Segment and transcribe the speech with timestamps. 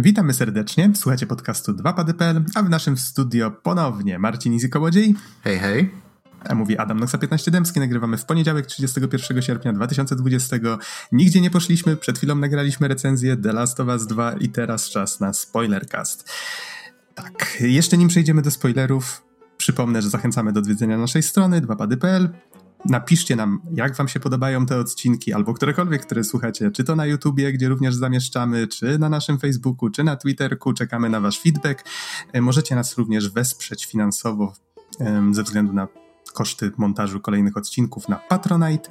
[0.00, 5.14] Witamy serdecznie, słuchacie podcastu 2pady.pl, a w naszym studio ponownie Marcin Izy Kołodziej.
[5.44, 5.90] Hej, hej.
[6.48, 10.56] A mówi Adam Noxa 15 Dębski, nagrywamy w poniedziałek 31 sierpnia 2020.
[11.12, 15.20] Nigdzie nie poszliśmy, przed chwilą nagraliśmy recenzję The Last of Us 2 i teraz czas
[15.20, 16.30] na spoilercast.
[17.14, 19.22] Tak, jeszcze nim przejdziemy do spoilerów,
[19.56, 22.28] przypomnę, że zachęcamy do odwiedzenia naszej strony 2pady.pl.
[22.84, 27.06] Napiszcie nam, jak wam się podobają te odcinki, albo którekolwiek, które słuchacie, czy to na
[27.06, 30.72] YouTubie, gdzie również zamieszczamy, czy na naszym Facebooku, czy na Twitterku.
[30.72, 31.84] Czekamy na wasz feedback.
[32.32, 34.52] E, możecie nas również wesprzeć finansowo
[35.30, 35.88] ze względu na
[36.34, 38.90] koszty montażu kolejnych odcinków na Patronite.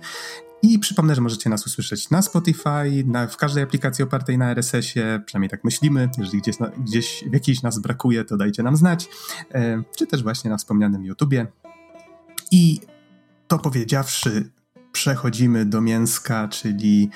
[0.62, 5.22] I przypomnę, że możecie nas usłyszeć na Spotify, na, w każdej aplikacji opartej na RSS-ie,
[5.26, 6.10] przynajmniej tak myślimy.
[6.18, 9.10] Jeżeli gdzieś, gdzieś w jakiejś nas brakuje, to dajcie nam znać.
[9.54, 11.48] E, czy też właśnie na wspomnianym YouTubie.
[12.52, 12.80] I
[13.48, 14.52] to powiedziawszy,
[14.92, 17.10] przechodzimy do mięska, czyli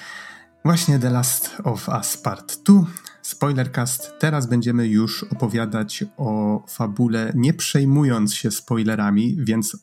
[0.66, 2.82] właśnie The Last of Us Part 2.
[3.22, 4.14] Spoilercast.
[4.20, 9.78] Teraz będziemy już opowiadać o fabule, nie przejmując się spoilerami, więc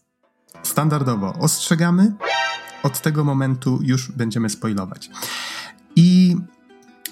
[0.63, 2.15] standardowo ostrzegamy.
[2.83, 5.11] Od tego momentu już będziemy spoilować.
[5.97, 6.37] I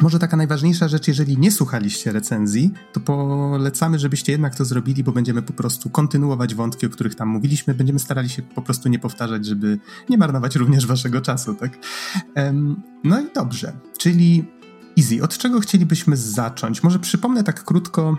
[0.03, 5.13] może taka najważniejsza rzecz, jeżeli nie słuchaliście recenzji, to polecamy, żebyście jednak to zrobili, bo
[5.13, 7.75] będziemy po prostu kontynuować wątki, o których tam mówiliśmy.
[7.75, 11.79] Będziemy starali się po prostu nie powtarzać, żeby nie marnować również waszego czasu, tak?
[13.05, 14.45] No i dobrze, czyli
[14.99, 16.83] Easy, od czego chcielibyśmy zacząć?
[16.83, 18.17] Może przypomnę tak krótko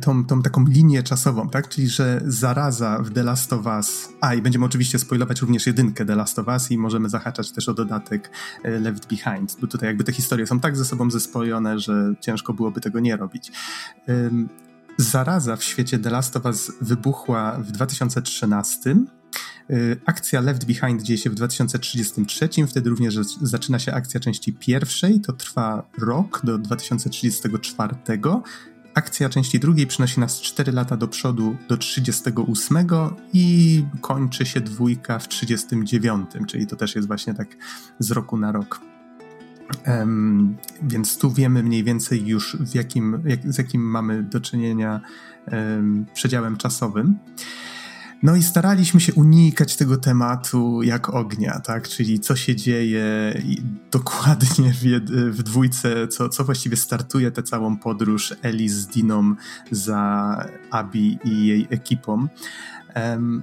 [0.00, 1.68] tą, tą taką linię czasową, tak?
[1.68, 6.04] Czyli, że zaraza w The Last of Us, a i będziemy oczywiście spoilować również jedynkę
[6.04, 8.30] The Last of Us i możemy zahaczać też o dodatek
[8.64, 12.52] y, Left Behind, bo tutaj jakby te historie są tak ze sobą zespojone, że ciężko
[12.52, 13.52] byłoby tego nie robić.
[14.96, 18.96] Zaraza w świecie The Last of Us wybuchła w 2013.
[19.70, 25.20] Y, akcja Left Behind dzieje się w 2033, wtedy również zaczyna się akcja części pierwszej,
[25.20, 27.94] to trwa rok do 2034
[28.96, 32.86] Akcja części drugiej przynosi nas 4 lata do przodu do 38
[33.32, 37.48] i kończy się dwójka w 39, czyli to też jest właśnie tak
[37.98, 38.80] z roku na rok.
[39.86, 45.00] Um, więc tu wiemy mniej więcej już w jakim, jak, z jakim mamy do czynienia
[45.52, 47.18] um, przedziałem czasowym.
[48.22, 51.88] No i staraliśmy się unikać tego tematu jak ognia, tak?
[51.88, 53.02] Czyli co się dzieje
[53.90, 54.82] dokładnie w,
[55.30, 59.34] w dwójce, co, co właściwie startuje tę całą podróż Eli z Diną
[59.70, 60.36] za
[60.70, 62.26] Abi i jej ekipą.
[62.96, 63.42] Um,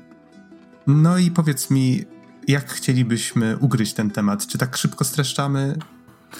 [0.87, 2.03] no i powiedz mi,
[2.47, 4.47] jak chcielibyśmy ugryźć ten temat?
[4.47, 5.77] Czy tak szybko streszczamy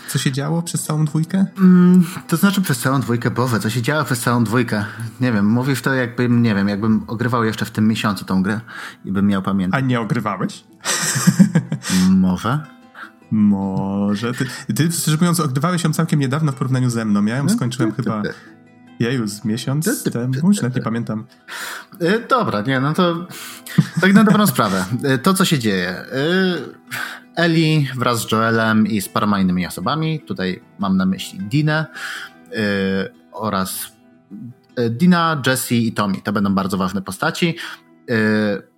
[0.07, 1.45] co się działo przez całą dwójkę?
[1.57, 4.85] Mm, to znaczy przez całą dwójkę, Boże, co się działo przez całą dwójkę?
[5.21, 8.61] Nie wiem, mówisz to jakbym, nie wiem, jakbym ogrywał jeszcze w tym miesiącu tą grę
[9.05, 9.83] i bym miał pamiętać.
[9.83, 10.63] A nie ogrywałeś?
[12.09, 12.59] Może.
[13.31, 14.33] Może.
[14.33, 14.45] Ty,
[14.75, 17.25] ty, szczerze mówiąc, ogrywałeś ją całkiem niedawno w porównaniu ze mną.
[17.25, 18.21] Ja ją skończyłem chyba...
[18.99, 20.47] Jeju, z miesiąc temu?
[20.47, 21.25] Już nawet nie pamiętam.
[22.01, 23.27] Y, dobra, nie, no to
[24.01, 24.85] tak na dobrą sprawę.
[25.15, 25.95] Y, to, co się dzieje.
[27.38, 30.19] Y, Eli wraz z Joelem i z paroma innymi osobami.
[30.19, 31.85] Tutaj mam na myśli Dinę
[32.51, 32.57] yy,
[33.31, 33.91] oraz
[34.77, 36.22] yy, Dina, Jesse i Tommy.
[36.22, 37.55] To będą bardzo ważne postaci.
[38.07, 38.16] Yy,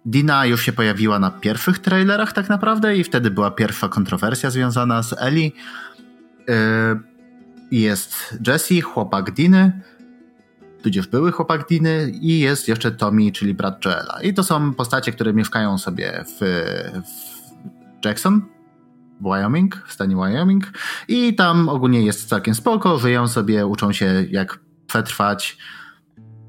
[0.05, 5.03] Dina już się pojawiła na pierwszych trailerach tak naprawdę i wtedy była pierwsza kontrowersja związana
[5.03, 5.53] z Eli.
[6.47, 6.55] Yy,
[7.71, 9.81] jest Jesse, chłopak Diny,
[10.83, 14.21] tudzież były chłopak Diny i jest jeszcze Tommy, czyli brat Joela.
[14.21, 16.45] I to są postacie, które mieszkają sobie w,
[17.05, 17.34] w
[18.05, 18.41] Jackson,
[19.21, 20.71] w Wyoming, w stanie Wyoming
[21.07, 25.57] i tam ogólnie jest całkiem spoko, żyją sobie, uczą się jak przetrwać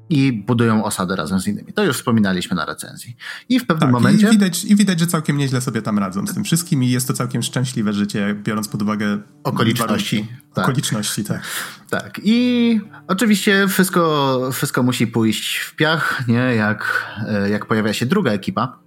[0.09, 1.73] i budują osadę razem z innymi.
[1.73, 3.15] To już wspominaliśmy na recenzji.
[3.49, 4.27] I w pewnym tak, momencie...
[4.27, 7.07] I widać, I widać, że całkiem nieźle sobie tam radzą z tym wszystkim i jest
[7.07, 9.19] to całkiem szczęśliwe życie, biorąc pod uwagę...
[9.43, 10.27] Okoliczności.
[10.53, 10.65] Tak.
[10.65, 11.41] Okoliczności, tak.
[11.89, 12.19] Tak.
[12.23, 16.55] I oczywiście wszystko, wszystko musi pójść w piach, nie?
[16.55, 17.05] Jak,
[17.49, 18.86] jak pojawia się druga ekipa,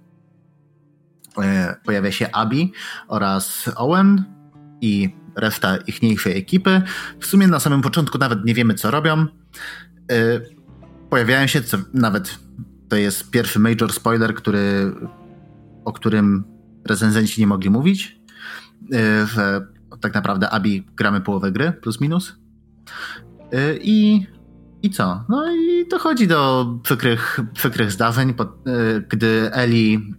[1.85, 2.73] pojawia się Abi
[3.07, 4.23] oraz Owen
[4.81, 6.81] i reszta ichniejszej ekipy.
[7.19, 9.17] W sumie na samym początku nawet nie wiemy, co robią.
[9.19, 9.25] E,
[11.09, 12.39] pojawiają się, co nawet
[12.89, 14.93] to jest pierwszy major spoiler, który,
[15.85, 16.43] o którym
[16.85, 18.19] recenzenci nie mogli mówić,
[18.93, 19.67] e, że
[20.01, 22.35] tak naprawdę Abi gramy połowę gry, plus minus.
[23.81, 24.27] I,
[24.83, 25.25] i co?
[25.29, 28.33] No i dochodzi do przykrych, przykrych zdarzeń,
[29.09, 30.15] gdy Eli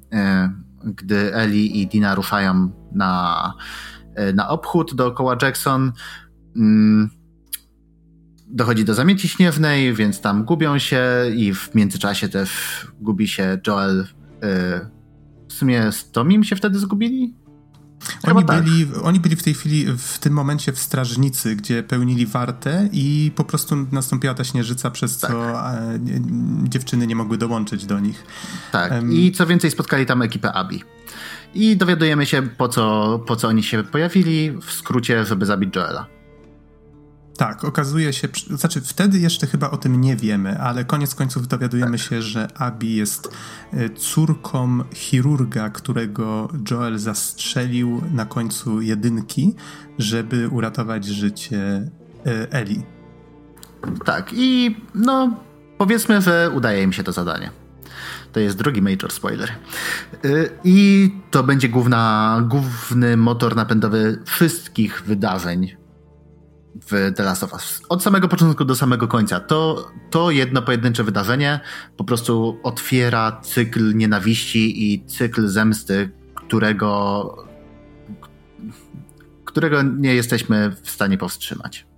[0.84, 3.54] gdy Eli i Dina ruszają na,
[4.14, 5.92] e, na obchód dookoła Jackson.
[6.56, 7.10] Mm,
[8.48, 12.50] dochodzi do zamieci śniewnej, więc tam gubią się i w międzyczasie też
[13.00, 14.06] gubi się Joel.
[14.42, 14.80] E,
[15.48, 17.34] w sumie z Tomim się wtedy zgubili?
[18.22, 18.64] Oni tak.
[18.64, 23.32] byli, oni byli w tej chwili, w tym momencie w strażnicy, gdzie pełnili wartę i
[23.36, 25.30] po prostu nastąpiła ta śnieżyca, przez tak.
[25.30, 25.98] co e,
[26.62, 28.24] dziewczyny nie mogły dołączyć do nich.
[28.72, 30.82] Tak, um, i co więcej spotkali tam ekipę Abi.
[31.54, 36.06] I dowiadujemy się, po co, po co oni się pojawili, w skrócie, żeby zabić Joela.
[37.36, 41.98] Tak, okazuje się, znaczy wtedy jeszcze chyba o tym nie wiemy, ale koniec końców dowiadujemy
[41.98, 42.06] tak.
[42.06, 43.28] się, że Abi jest
[43.72, 49.54] e, córką chirurga, którego Joel zastrzelił na końcu jedynki,
[49.98, 51.90] żeby uratować życie
[52.26, 52.82] e, Eli.
[54.04, 55.36] Tak, i no
[55.78, 57.50] powiedzmy, że udaje im się to zadanie.
[58.32, 59.50] To jest drugi major spoiler.
[59.50, 60.28] E,
[60.64, 65.81] I to będzie główna, główny motor napędowy wszystkich wydarzeń
[66.74, 67.82] w The Last of Us.
[67.88, 69.40] Od samego początku do samego końca.
[69.40, 71.60] To, to jedno pojedyncze wydarzenie
[71.96, 77.46] po prostu otwiera cykl nienawiści i cykl zemsty, którego,
[79.44, 81.91] którego nie jesteśmy w stanie powstrzymać.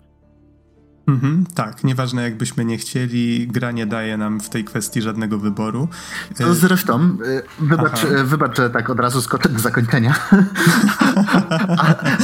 [1.07, 5.89] Mhm, tak, nieważne jakbyśmy nie chcieli, gra nie daje nam w tej kwestii żadnego wyboru.
[6.41, 10.15] No zresztą, y, wybacz, wybacz, że tak od razu skoczę do zakończenia.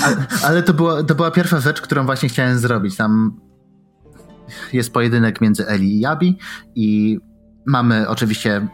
[0.04, 2.96] ale, ale to, była, to była pierwsza rzecz, którą właśnie chciałem zrobić.
[2.96, 3.40] Tam
[4.72, 6.38] jest pojedynek między Eli i Jabi
[6.74, 7.18] i
[7.66, 8.68] mamy oczywiście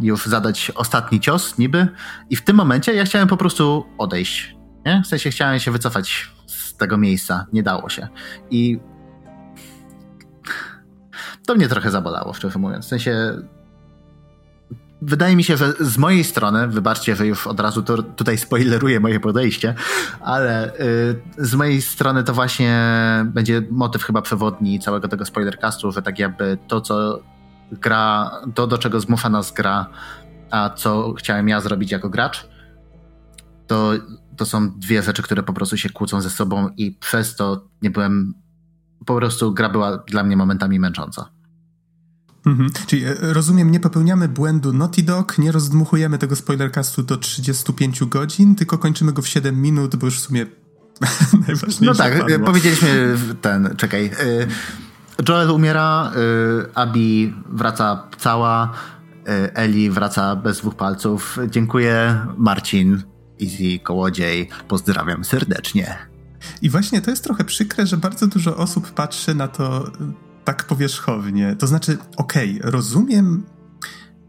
[0.00, 1.88] już zadać ostatni cios niby
[2.30, 4.56] i w tym momencie ja chciałem po prostu odejść.
[4.86, 5.02] Nie?
[5.04, 7.46] W sensie chciałem się wycofać z tego miejsca.
[7.52, 8.08] Nie dało się.
[8.50, 8.80] I
[11.46, 12.86] to mnie trochę zabolało, szczerze mówiąc.
[12.86, 13.42] W sensie
[15.02, 19.00] wydaje mi się, że z mojej strony, wybaczcie, że już od razu to, tutaj spoileruję
[19.00, 19.74] moje podejście,
[20.20, 22.80] ale y, z mojej strony to właśnie
[23.24, 27.20] będzie motyw chyba przewodni całego tego spoilercastu, że tak jakby to, co
[27.72, 29.86] gra, to do czego zmusza nas gra,
[30.50, 32.48] a co chciałem ja zrobić jako gracz,
[33.66, 33.92] to,
[34.36, 37.90] to są dwie rzeczy, które po prostu się kłócą ze sobą i przez to nie
[37.90, 38.34] byłem,
[39.06, 41.35] po prostu gra była dla mnie momentami męcząca.
[42.46, 42.70] Mhm.
[42.86, 48.54] Czyli e, rozumiem, nie popełniamy błędu Naughty Dog, nie rozdmuchujemy tego spoilercastu do 35 godzin,
[48.54, 50.46] tylko kończymy go w 7 minut, bo już w sumie
[51.46, 51.84] najważniejsze.
[51.84, 52.46] No tak, padło.
[52.46, 54.06] powiedzieliśmy ten, czekaj.
[54.06, 54.12] E,
[55.28, 58.72] Joel umiera, e, Abi wraca cała,
[59.54, 61.38] Eli wraca bez dwóch palców.
[61.50, 63.02] Dziękuję, Marcin,
[63.42, 65.96] Easy Kołodziej, pozdrawiam serdecznie.
[66.62, 69.90] I właśnie to jest trochę przykre, że bardzo dużo osób patrzy na to
[70.46, 71.56] tak powierzchownie.
[71.56, 73.46] To znaczy, okej, okay, rozumiem,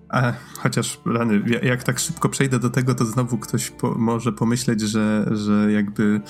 [0.10, 4.81] a, chociaż rany, jak tak szybko przejdę do tego, to znowu ktoś po, może pomyśleć,
[4.81, 6.22] że, że jakby.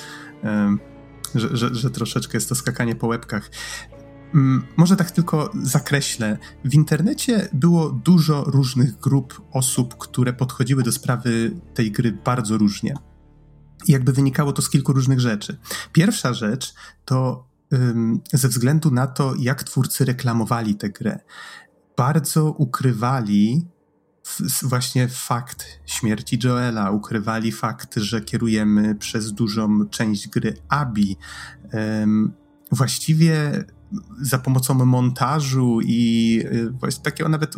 [1.35, 3.51] Że, że, że, troszeczkę jest to skakanie po łebkach.
[4.33, 6.37] Um, może tak tylko zakreślę.
[6.65, 12.93] W internecie było dużo różnych grup osób, które podchodziły do sprawy tej gry bardzo różnie.
[13.87, 15.57] I jakby wynikało to z kilku różnych rzeczy.
[15.93, 16.73] Pierwsza rzecz
[17.05, 17.46] to
[18.33, 21.19] ze względu na to, jak twórcy reklamowali tę grę.
[21.97, 23.67] Bardzo ukrywali
[24.63, 31.17] właśnie fakt śmierci Joela, ukrywali fakt, że kierujemy przez dużą część gry Abi.
[32.71, 33.63] Właściwie
[34.21, 37.55] za pomocą montażu i y, właśnie takiego nawet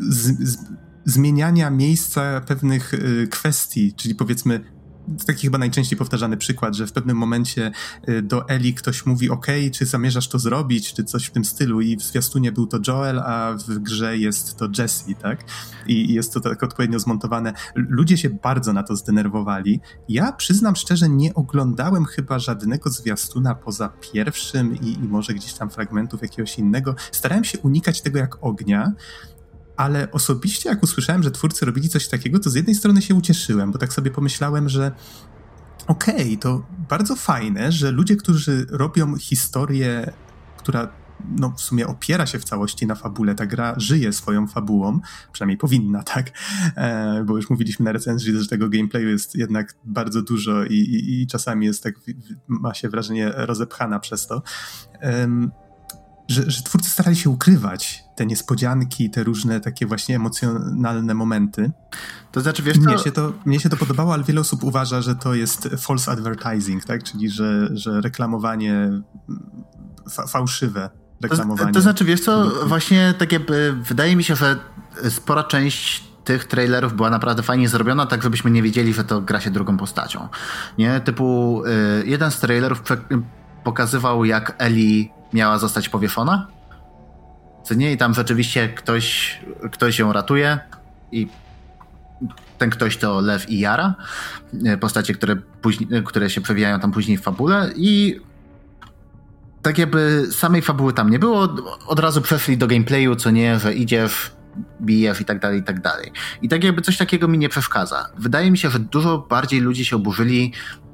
[0.00, 0.58] z, z,
[1.04, 4.73] zmieniania miejsca pewnych y, kwestii, czyli powiedzmy
[5.26, 7.72] taki chyba najczęściej powtarzany przykład, że w pewnym momencie
[8.08, 11.80] y, do Eli ktoś mówi ok, czy zamierzasz to zrobić, czy coś w tym stylu
[11.80, 15.44] i w zwiastunie był to Joel, a w grze jest to Jesse, tak?
[15.86, 17.52] I jest to tak odpowiednio zmontowane.
[17.74, 19.80] Ludzie się bardzo na to zdenerwowali.
[20.08, 25.70] Ja przyznam szczerze, nie oglądałem chyba żadnego zwiastuna poza pierwszym i, i może gdzieś tam
[25.70, 26.94] fragmentów jakiegoś innego.
[27.12, 28.92] Starałem się unikać tego jak ognia,
[29.76, 33.72] ale osobiście jak usłyszałem, że twórcy robili coś takiego, to z jednej strony się ucieszyłem,
[33.72, 34.92] bo tak sobie pomyślałem, że
[35.86, 40.12] okej, okay, to bardzo fajne, że ludzie, którzy robią historię,
[40.56, 40.88] która
[41.36, 45.00] no, w sumie opiera się w całości na fabule, ta gra żyje swoją fabułą,
[45.32, 46.30] przynajmniej powinna, tak?
[46.76, 51.22] E, bo już mówiliśmy na recenzji, że tego gameplayu jest jednak bardzo dużo i, i,
[51.22, 51.94] i czasami jest tak,
[52.48, 54.42] ma się wrażenie rozepchana przez to.
[56.28, 61.70] Że, że twórcy starali się ukrywać te niespodzianki, te różne takie właśnie emocjonalne momenty.
[62.32, 63.02] To znaczy, wiesz, mnie, to...
[63.02, 66.84] Się to, mnie się to podobało, ale wiele osób uważa, że to jest false advertising,
[66.84, 67.02] tak?
[67.02, 69.02] Czyli, że, że reklamowanie
[70.10, 70.90] fa fałszywe
[71.22, 71.72] reklamowanie.
[71.72, 74.56] To, to, znaczy, wiesz co, właśnie tak jakby wydaje mi się, że
[75.08, 79.40] spora część tych trailerów była naprawdę fajnie zrobiona, tak żebyśmy nie wiedzieli, że to gra
[79.40, 80.28] się drugą postacią.
[80.78, 81.00] Nie?
[81.00, 82.82] Typu y, jeden z trailerów
[83.64, 86.46] pokazywał, jak Eli miała zostać powieszona.
[87.64, 89.38] Co nie, i tam rzeczywiście ktoś,
[89.72, 90.58] ktoś ją ratuje
[91.12, 91.28] i
[92.58, 93.94] ten ktoś to Lew i Jara,
[94.80, 98.20] postacie, które, później, które się przewijają tam później w fabule i
[99.62, 101.48] tak jakby samej fabuły tam nie było,
[101.86, 104.30] od razu przeszli do gameplayu, co nie, że idziesz,
[104.80, 106.12] bijesz i tak dalej, i tak dalej.
[106.42, 108.06] I tak jakby coś takiego mi nie przeszkadza.
[108.18, 110.52] Wydaje mi się, że dużo bardziej ludzie się oburzyli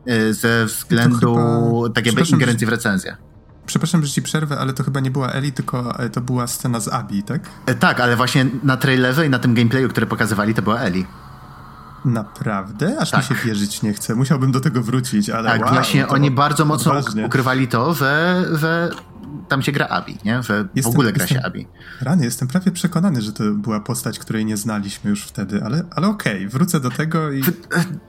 [0.09, 1.95] y, ze względu chyba...
[1.95, 3.17] tak jakby ingerencji w recenzję.
[3.71, 6.81] Przepraszam, że ci przerwę, ale to chyba nie była Eli, tylko e, to była scena
[6.81, 7.41] z Abi, tak?
[7.67, 11.07] E, tak, ale właśnie na trailerze i na tym gameplayu, który pokazywali, to była Eli.
[12.05, 12.99] Naprawdę?
[13.01, 13.21] Aż tak.
[13.21, 14.15] mi się wierzyć nie chce.
[14.15, 16.95] Musiałbym do tego wrócić, ale Tak, wow, właśnie oni bardzo mocno
[17.27, 18.91] ukrywali to, że, że
[19.51, 20.43] tam się gra Abi, nie?
[20.43, 21.67] Że jestem, w ogóle gra jestem, się Abi.
[22.01, 26.09] Rany, jestem prawie przekonany, że to była postać, której nie znaliśmy już wtedy, ale, ale
[26.09, 27.43] okej, okay, wrócę do tego i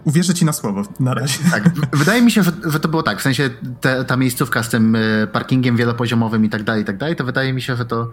[0.03, 1.39] uwierzę ci na słowo na razie.
[1.51, 3.49] Tak, wydaje mi się, że, że to było tak, w sensie
[3.81, 7.23] te, ta miejscówka z tym e, parkingiem wielopoziomowym i tak dalej, i tak dalej, to
[7.23, 8.11] wydaje mi się, że to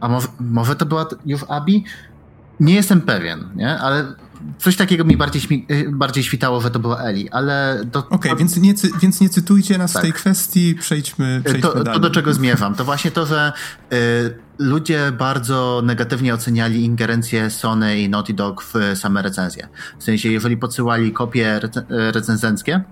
[0.00, 1.84] a może, może to była już Abi?
[2.60, 3.78] Nie jestem pewien, nie?
[3.78, 4.04] Ale
[4.58, 7.84] coś takiego mi bardziej, y, bardziej świtało, że to była Eli, ale...
[7.92, 10.02] Okej, okay, więc, nie, więc nie cytujcie nas tak.
[10.02, 12.00] w tej kwestii, przejdźmy, przejdźmy to, dalej.
[12.00, 13.52] To, do czego zmierzam, to właśnie to, że
[13.92, 13.96] y,
[14.58, 19.68] ludzie bardzo negatywnie oceniali ingerencję Sony i Naughty Dog w same recenzje.
[19.98, 22.82] W sensie, jeżeli podsyłali kopie rec- recenzenckie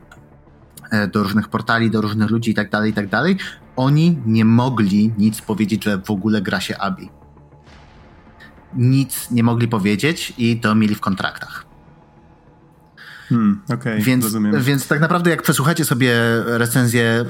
[0.92, 3.36] y, do różnych portali, do różnych ludzi i tak dalej, i tak dalej,
[3.76, 7.17] oni nie mogli nic powiedzieć, że w ogóle gra się Abi
[8.74, 11.66] nic nie mogli powiedzieć i to mieli w kontraktach.
[13.28, 14.62] Hmm, okay, więc, rozumiem.
[14.62, 16.14] więc tak naprawdę jak przesłuchacie sobie
[16.46, 17.24] recenzję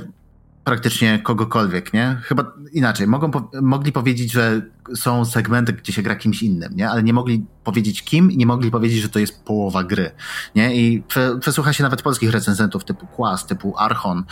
[0.68, 2.20] praktycznie kogokolwiek, nie?
[2.22, 3.06] Chyba inaczej.
[3.06, 3.30] Mogą,
[3.62, 4.62] mogli powiedzieć, że
[4.94, 6.90] są segmenty, gdzie się gra kimś innym, nie?
[6.90, 10.10] Ale nie mogli powiedzieć kim i nie mogli powiedzieć, że to jest połowa gry,
[10.54, 10.76] nie?
[10.76, 14.24] I prze, przesłucha się nawet polskich recenzentów typu Quas, typu Archon,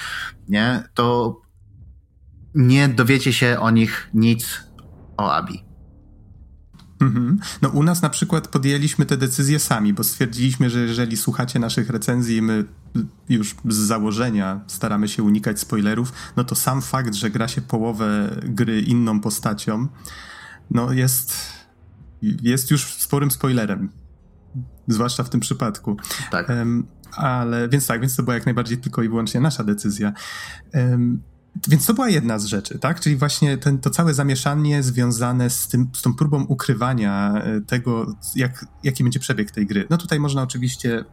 [0.49, 0.83] nie?
[0.95, 1.37] To
[2.55, 4.65] nie dowiecie się o nich nic
[5.17, 5.66] o Abi.
[7.01, 7.39] Mhm.
[7.63, 11.91] No u nas na przykład podjęliśmy te decyzje sami, bo stwierdziliśmy, że jeżeli słuchacie naszych
[11.91, 12.65] recenzji, my
[13.29, 18.37] już z założenia staramy się unikać spoilerów, no to sam fakt, że gra się połowę
[18.43, 19.89] gry inną postacią,
[20.71, 21.37] no jest,
[22.23, 23.89] jest już sporym spoilerem.
[24.89, 25.97] Zwłaszcza w tym przypadku.
[26.31, 26.49] Tak.
[26.49, 30.13] Um, ale więc tak, więc to była jak najbardziej tylko i wyłącznie nasza decyzja.
[30.75, 31.23] Um,
[31.69, 33.01] więc to była jedna z rzeczy, tak?
[33.01, 38.17] Czyli właśnie ten, to całe zamieszanie związane z, tym, z tą próbą ukrywania e, tego,
[38.37, 39.87] jak, jaki będzie przebieg tej gry.
[39.91, 41.05] No tutaj można oczywiście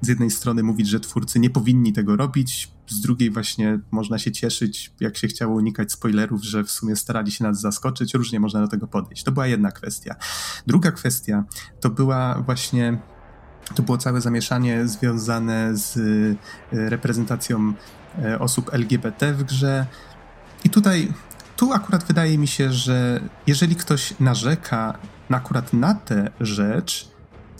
[0.00, 4.32] z jednej strony mówić, że twórcy nie powinni tego robić, z drugiej właśnie można się
[4.32, 8.60] cieszyć, jak się chciało unikać spoilerów, że w sumie starali się nas zaskoczyć, różnie można
[8.60, 9.24] do tego podejść.
[9.24, 10.16] To była jedna kwestia.
[10.66, 11.44] Druga kwestia
[11.80, 12.98] to była właśnie
[13.74, 17.74] to było całe zamieszanie związane z e, reprezentacją
[18.24, 19.86] E, osób LGBT w grze.
[20.64, 21.12] I tutaj,
[21.56, 24.98] tu akurat wydaje mi się, że jeżeli ktoś narzeka
[25.30, 27.08] akurat na tę rzecz,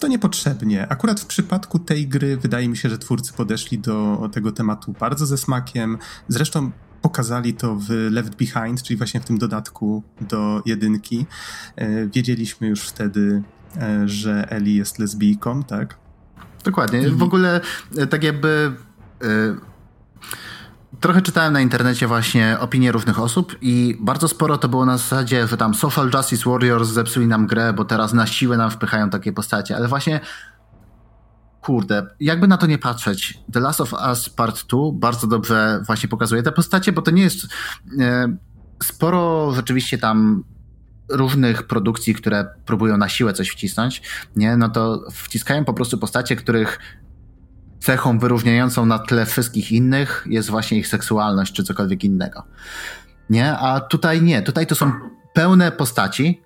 [0.01, 0.89] to niepotrzebnie.
[0.89, 5.27] Akurat w przypadku tej gry wydaje mi się, że twórcy podeszli do tego tematu bardzo
[5.27, 5.99] ze smakiem.
[6.29, 6.71] Zresztą
[7.03, 11.27] pokazali to w Left Behind, czyli właśnie w tym dodatku do jedynki.
[11.77, 13.43] E, wiedzieliśmy już wtedy,
[14.07, 15.97] że Ellie jest lesbijką, tak?
[16.65, 17.03] Dokładnie.
[17.03, 17.11] I...
[17.11, 17.61] W ogóle
[18.11, 18.73] tak jakby
[21.01, 25.47] Trochę czytałem na internecie właśnie opinie różnych osób i bardzo sporo to było na zasadzie,
[25.47, 29.33] że tam Social Justice Warriors zepsuli nam grę, bo teraz na siłę nam wpychają takie
[29.33, 30.21] postacie, ale właśnie
[31.61, 36.09] kurde, jakby na to nie patrzeć, The Last of Us Part 2 bardzo dobrze właśnie
[36.09, 37.47] pokazuje te postacie, bo to nie jest
[38.01, 38.37] e,
[38.83, 40.45] sporo rzeczywiście tam
[41.09, 44.03] różnych produkcji, które próbują na siłę coś wcisnąć,
[44.37, 46.79] nie, no to wciskają po prostu postacie, których
[47.81, 52.45] cechą wyróżniającą na tle wszystkich innych jest właśnie ich seksualność czy cokolwiek innego.
[53.31, 53.59] Nie?
[53.59, 54.43] A tutaj nie.
[54.43, 54.93] Tutaj to są
[55.33, 56.43] pełne postaci.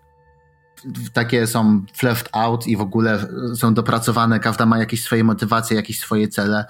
[1.12, 3.26] Takie są fleshed out i w ogóle
[3.56, 4.40] są dopracowane.
[4.40, 6.64] Każda ma jakieś swoje motywacje, jakieś swoje cele.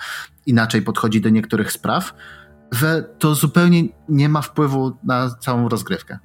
[0.47, 2.15] Inaczej podchodzi do niektórych spraw,
[2.73, 6.19] że to zupełnie nie ma wpływu na całą rozgrywkę.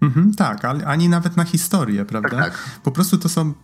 [0.00, 2.28] Mhm, tak, ani nawet na historię, prawda?
[2.28, 2.80] Tak, tak.
[2.82, 3.54] Po prostu to są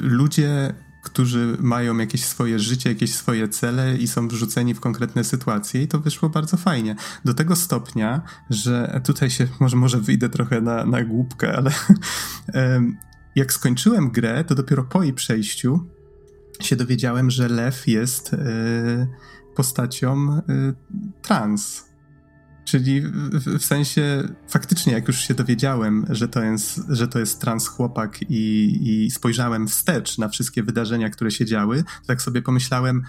[0.00, 5.82] ludzie którzy mają jakieś swoje życie, jakieś swoje cele i są wrzuceni w konkretne sytuacje
[5.82, 6.96] i to wyszło bardzo fajnie.
[7.24, 11.70] Do tego stopnia, że tutaj się, może, może wyjdę trochę na, na głupkę, ale
[13.36, 15.86] jak skończyłem grę, to dopiero po jej przejściu
[16.60, 18.38] się dowiedziałem, że Lew jest e,
[19.54, 20.42] postacią e,
[21.22, 21.89] trans
[22.70, 27.40] Czyli w, w, sensie faktycznie, jak już się dowiedziałem, że to jest, że to jest
[27.40, 32.42] trans chłopak i, i spojrzałem wstecz na wszystkie wydarzenia, które się działy, to tak sobie
[32.42, 33.02] pomyślałem,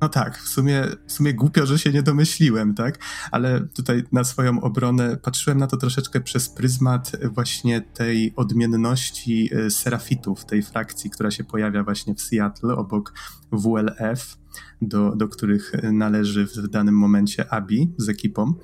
[0.00, 2.98] No tak, w sumie, w sumie głupio, że się nie domyśliłem, tak?
[3.30, 9.70] Ale tutaj na swoją obronę patrzyłem na to troszeczkę przez pryzmat właśnie tej odmienności e,
[9.70, 13.14] serafitów, tej frakcji, która się pojawia właśnie w Seattle obok
[13.52, 14.38] WLF,
[14.82, 18.54] do, do których należy w danym momencie Abi z ekipą.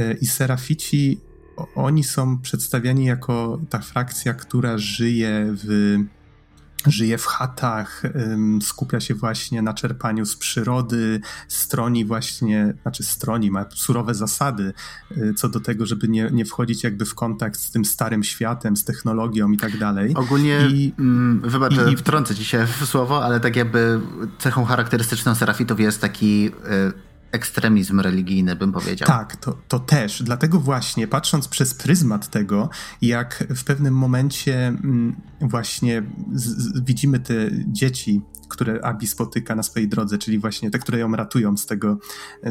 [0.00, 1.20] E, I serafici,
[1.74, 5.96] oni są przedstawiani jako ta frakcja, która żyje w
[6.86, 8.02] żyje w chatach,
[8.62, 14.72] skupia się właśnie na czerpaniu z przyrody, stroni właśnie, znaczy stroni, ma surowe zasady
[15.16, 18.76] y, co do tego, żeby nie, nie wchodzić jakby w kontakt z tym starym światem,
[18.76, 20.14] z technologią i tak dalej.
[20.14, 24.00] Ogólnie, I, mm, wybacz, i, wtrącę ci się w słowo, ale tak jakby
[24.38, 26.46] cechą charakterystyczną serafitów jest taki...
[26.46, 29.06] Y ekstremizm religijny, bym powiedział.
[29.06, 30.22] Tak, to, to też.
[30.22, 32.70] Dlatego właśnie, patrząc przez pryzmat tego,
[33.02, 37.34] jak w pewnym momencie mm, właśnie z, z, widzimy te
[37.66, 41.98] dzieci, które Abi spotyka na swojej drodze, czyli właśnie te, które ją ratują z, tego,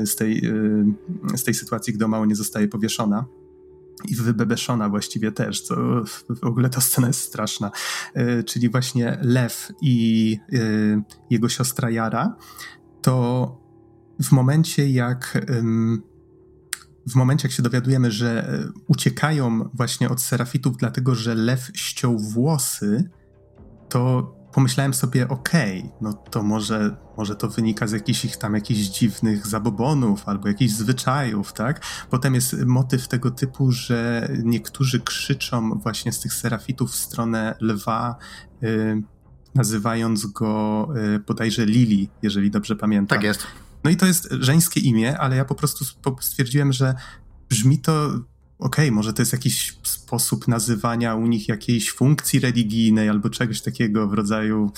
[0.05, 0.45] z, tej,
[1.33, 3.25] y, z tej sytuacji, gdy mało nie zostaje powieszona
[4.05, 5.75] i wybebeszona właściwie też, co
[6.29, 7.71] w ogóle ta scena jest straszna.
[8.17, 12.35] Y, czyli właśnie Lew i y, jego siostra Jara,
[13.01, 13.68] to
[14.23, 15.37] w momencie jak
[17.07, 22.19] w momencie jak się dowiadujemy, że e, uciekają właśnie od serafitów dlatego, że lew ściął
[22.19, 23.09] włosy,
[23.89, 28.53] to pomyślałem sobie, okej, okay, no to może, może to wynika z jakichś ich tam
[28.53, 31.81] jakichś dziwnych zabobonów albo jakichś zwyczajów, tak?
[32.09, 38.15] Potem jest motyw tego typu, że niektórzy krzyczą właśnie z tych serafitów w stronę lwa,
[38.63, 39.03] y,
[39.55, 43.17] nazywając go y, bodajże Lili, jeżeli dobrze pamiętam.
[43.17, 43.47] Tak jest.
[43.83, 45.85] No i to jest żeńskie imię, ale ja po prostu
[46.19, 46.95] stwierdziłem, że
[47.49, 48.09] brzmi to
[48.59, 53.61] okej, okay, może to jest jakiś sposób nazywania u nich jakiejś funkcji religijnej albo czegoś
[53.61, 54.71] takiego w rodzaju,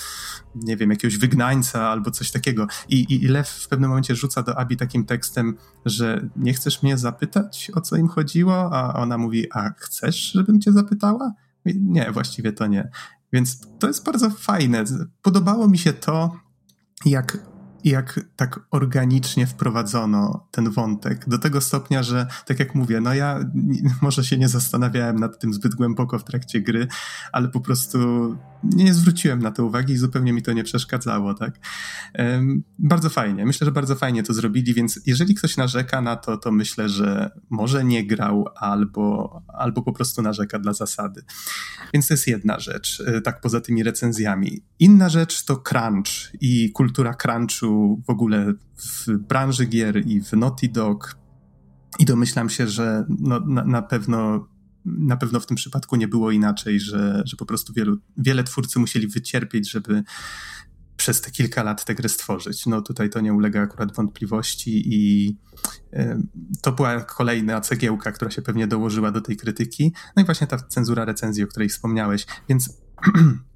[0.54, 2.66] nie wiem, jakiegoś wygnańca albo coś takiego.
[2.88, 6.98] I, i Lew w pewnym momencie rzuca do Abi takim tekstem, że nie chcesz mnie
[6.98, 8.72] zapytać, o co im chodziło?
[8.72, 11.32] A ona mówi, a chcesz, żebym cię zapytała?
[11.64, 12.90] Nie, właściwie to nie.
[13.32, 14.84] Więc to jest bardzo fajne.
[15.22, 16.36] Podobało mi się to,
[17.04, 17.51] jak
[17.84, 21.28] jak tak organicznie wprowadzono ten wątek.
[21.28, 23.40] Do tego stopnia, że tak jak mówię, no ja
[24.02, 26.86] może się nie zastanawiałem nad tym zbyt głęboko w trakcie gry,
[27.32, 27.98] ale po prostu
[28.64, 31.58] nie zwróciłem na to uwagi i zupełnie mi to nie przeszkadzało, tak?
[32.78, 33.46] Bardzo fajnie.
[33.46, 37.30] Myślę, że bardzo fajnie to zrobili, więc jeżeli ktoś narzeka na to, to myślę, że
[37.50, 41.22] może nie grał albo, albo po prostu narzeka dla zasady.
[41.94, 44.62] Więc to jest jedna rzecz, e, tak poza tymi recenzjami.
[44.78, 50.68] Inna rzecz to crunch i kultura crunchu w ogóle w branży gier i w Naughty
[50.68, 51.16] Dog.
[51.98, 54.48] I domyślam się, że no, na, na pewno
[54.84, 58.78] na pewno w tym przypadku nie było inaczej, że, że po prostu wielu, wiele twórcy
[58.78, 60.02] musieli wycierpieć, żeby
[60.96, 62.66] przez te kilka lat tę grę stworzyć.
[62.66, 65.28] No tutaj to nie ulega akurat wątpliwości i
[65.94, 66.16] y,
[66.62, 69.92] to była kolejna cegiełka, która się pewnie dołożyła do tej krytyki.
[70.16, 72.26] No i właśnie ta cenzura recenzji, o której wspomniałeś.
[72.48, 72.78] Więc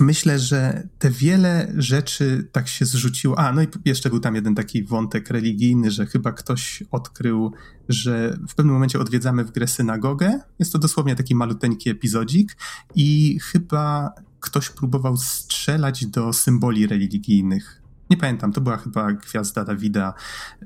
[0.00, 3.38] myślę, że te wiele rzeczy tak się zrzuciło.
[3.38, 7.52] A, no i jeszcze był tam jeden taki wątek religijny, że chyba ktoś odkrył,
[7.88, 10.40] że w pewnym momencie odwiedzamy w grę synagogę.
[10.58, 12.56] Jest to dosłownie taki maluteńki epizodzik
[12.94, 17.82] i chyba ktoś próbował strzelać do symboli religijnych.
[18.10, 20.14] Nie pamiętam, to była chyba gwiazda Dawida.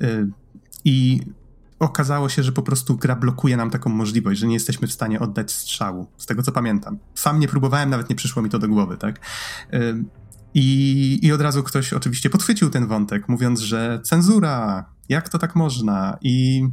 [0.02, 0.30] Y,
[0.84, 1.20] I
[1.84, 5.20] okazało się, że po prostu gra blokuje nam taką możliwość, że nie jesteśmy w stanie
[5.20, 6.98] oddać strzału, z tego co pamiętam.
[7.14, 9.20] Sam nie próbowałem, nawet nie przyszło mi to do głowy, tak?
[10.54, 15.56] I, I od razu ktoś oczywiście podchwycił ten wątek, mówiąc, że cenzura, jak to tak
[15.56, 16.18] można?
[16.22, 16.64] I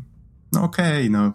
[0.51, 1.33] no okej, okay, no.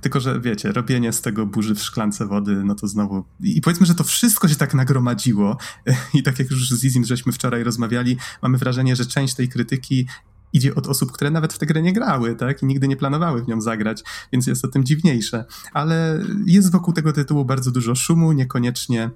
[0.00, 3.24] Tylko, że wiecie, robienie z tego burzy w szklance wody, no to znowu.
[3.40, 5.56] I powiedzmy, że to wszystko się tak nagromadziło.
[6.14, 10.06] I tak jak już z Izim żeśmy wczoraj rozmawiali, mamy wrażenie, że część tej krytyki
[10.52, 12.62] idzie od osób, które nawet w tę grę nie grały, tak?
[12.62, 15.44] I nigdy nie planowały w nią zagrać, więc jest to tym dziwniejsze.
[15.72, 19.10] Ale jest wokół tego tytułu bardzo dużo szumu, niekoniecznie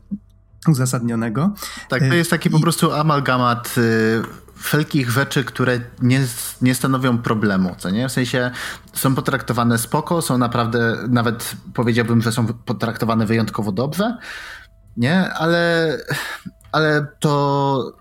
[0.68, 1.54] uzasadnionego.
[1.88, 4.22] Tak, to jest taki po prostu amalgamat y,
[4.56, 6.26] wszelkich rzeczy, które nie,
[6.62, 8.08] nie stanowią problemu, co nie?
[8.08, 8.50] W sensie
[8.92, 14.16] są potraktowane spoko, są naprawdę, nawet powiedziałbym, że są potraktowane wyjątkowo dobrze,
[14.96, 15.30] nie?
[15.34, 15.98] Ale,
[16.72, 17.96] ale to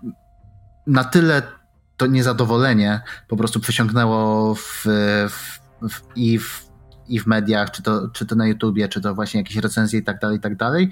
[0.86, 1.42] na tyle
[2.02, 4.84] to niezadowolenie po prostu przesiąknęło w,
[5.28, 5.58] w,
[5.90, 6.68] w, i, w,
[7.08, 10.02] i w mediach, czy to, czy to na YouTubie, czy to właśnie jakieś recenzje i
[10.02, 10.90] tak dalej, i tak dalej,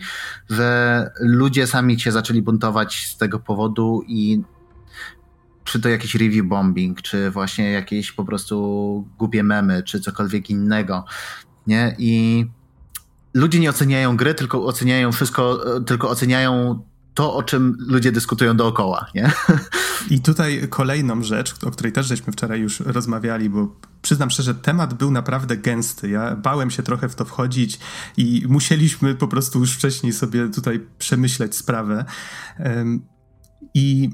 [0.51, 4.43] że ludzie sami się zaczęli buntować z tego powodu i
[5.65, 11.05] czy to jakiś review bombing, czy właśnie jakieś po prostu głupie memy, czy cokolwiek innego,
[11.67, 11.95] nie?
[11.99, 12.45] I
[13.35, 16.81] ludzie nie oceniają gry, tylko oceniają wszystko, tylko oceniają
[17.21, 19.33] to, o czym ludzie dyskutują dookoła, nie?
[20.11, 24.95] I tutaj kolejną rzecz, o której też żeśmy wczoraj już rozmawiali, bo przyznam szczerze, temat
[24.95, 26.11] był naprawdę gęsty.
[26.11, 27.79] Ja bałem się trochę w to wchodzić
[28.17, 32.05] i musieliśmy po prostu już wcześniej sobie tutaj przemyśleć sprawę.
[33.75, 34.11] I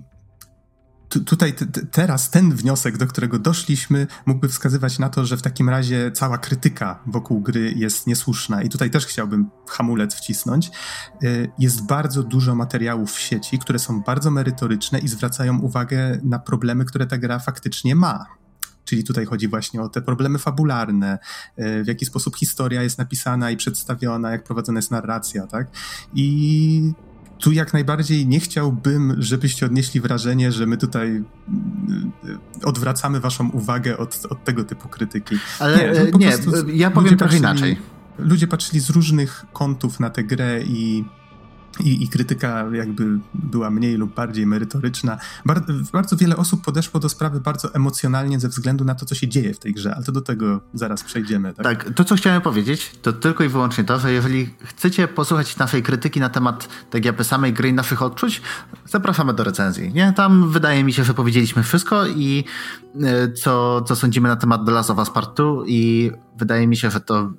[1.09, 1.55] tutaj
[1.91, 6.39] teraz ten wniosek, do którego doszliśmy, mógłby wskazywać na to, że w takim razie cała
[6.39, 8.63] krytyka wokół gry jest niesłuszna.
[8.63, 10.71] I tutaj też chciałbym hamulec wcisnąć.
[11.23, 16.39] Y, jest bardzo dużo materiałów w sieci, które są bardzo merytoryczne i zwracają uwagę na
[16.39, 18.27] problemy, które ta gra faktycznie ma.
[18.85, 21.19] Czyli tutaj chodzi właśnie o te problemy fabularne,
[21.59, 25.67] y, w jaki sposób historia jest napisana i przedstawiona, jak prowadzona jest narracja, tak?
[26.15, 26.93] I
[27.39, 31.25] tu jak najbardziej nie chciałbym, żebyście odnieśli wrażenie, że my tutaj mm,
[32.65, 35.37] odwracamy waszą uwagę od, od tego typu krytyki.
[35.59, 36.33] Ale nie, e, nie
[36.75, 37.79] ja powiem trochę patrzyli, inaczej.
[38.19, 41.05] Ludzie patrzyli z różnych kątów na tę grę i
[41.81, 45.19] i, i, krytyka jakby była mniej lub bardziej merytoryczna.
[45.45, 45.63] Bar
[45.93, 49.55] bardzo wiele osób podeszło do sprawy bardzo emocjonalnie ze względu na to, co się dzieje
[49.55, 51.55] w tej grze, ale to do tego zaraz przejdziemy.
[51.55, 55.57] Tak, tak to co chciałem powiedzieć, to tylko i wyłącznie to, że jeżeli chcecie posłuchać
[55.57, 58.43] naszej krytyki na temat tak jakby samej gry i naszych odczuć,
[58.87, 59.93] zapraszamy do recenzji.
[59.95, 60.13] Nie?
[60.13, 62.45] Tam wydaje mi się, że powiedzieliśmy wszystko i
[63.03, 66.77] e, co, co sądzimy na temat The Last of Us Part 2 i wydaje mi
[66.77, 67.33] się, że to,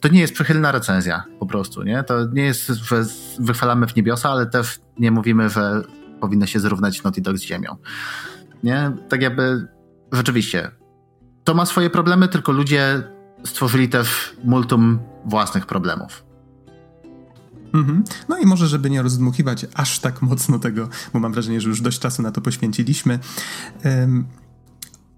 [0.00, 2.02] to nie jest przychylna recenzja po prostu, nie?
[2.02, 3.04] To nie jest, że
[3.38, 5.82] wychwalamy w niebiosa, ale też nie mówimy, że
[6.20, 7.76] powinno się zrównać Naughty Dog z ziemią.
[8.64, 8.92] Nie?
[9.08, 9.68] Tak jakby
[10.12, 10.70] rzeczywiście
[11.44, 13.02] to ma swoje problemy, tylko ludzie
[13.44, 16.24] stworzyli też multum własnych problemów.
[17.74, 18.04] Mhm.
[18.28, 21.80] No i może, żeby nie rozdmuchiwać aż tak mocno tego, bo mam wrażenie, że już
[21.80, 23.18] dość czasu na to poświęciliśmy.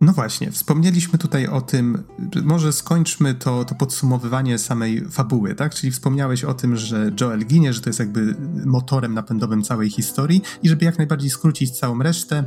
[0.00, 2.04] No właśnie, wspomnieliśmy tutaj o tym,
[2.44, 5.74] może skończmy to, to podsumowywanie samej fabuły, tak?
[5.74, 10.42] Czyli wspomniałeś o tym, że Joel ginie, że to jest jakby motorem napędowym całej historii
[10.62, 12.44] i żeby jak najbardziej skrócić całą resztę,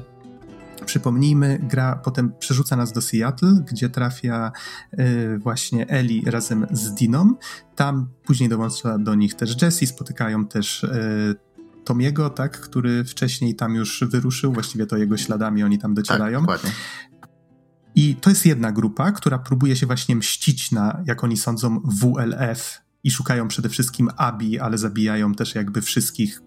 [0.86, 4.52] Przypomnijmy, gra potem przerzuca nas do Seattle, gdzie trafia
[5.00, 7.36] y, właśnie Ellie razem z Diną.
[7.76, 11.36] Tam później dołącza do nich też Jesse, spotykają też y,
[11.86, 16.40] Tomiego, tak, który wcześniej tam już wyruszył, właściwie to jego śladami oni tam docierają.
[16.40, 16.72] Tak, dokładnie.
[17.96, 22.82] I to jest jedna grupa, która próbuje się właśnie mścić na, jak oni sądzą, WLF
[23.04, 26.42] i szukają przede wszystkim Abi, ale zabijają też jakby wszystkich,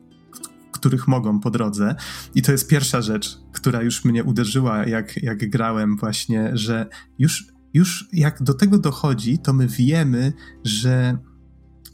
[0.73, 1.95] których mogą po drodze.
[2.35, 6.87] I to jest pierwsza rzecz, która już mnie uderzyła, jak, jak grałem właśnie, że
[7.19, 10.33] już, już jak do tego dochodzi, to my wiemy,
[10.65, 11.19] że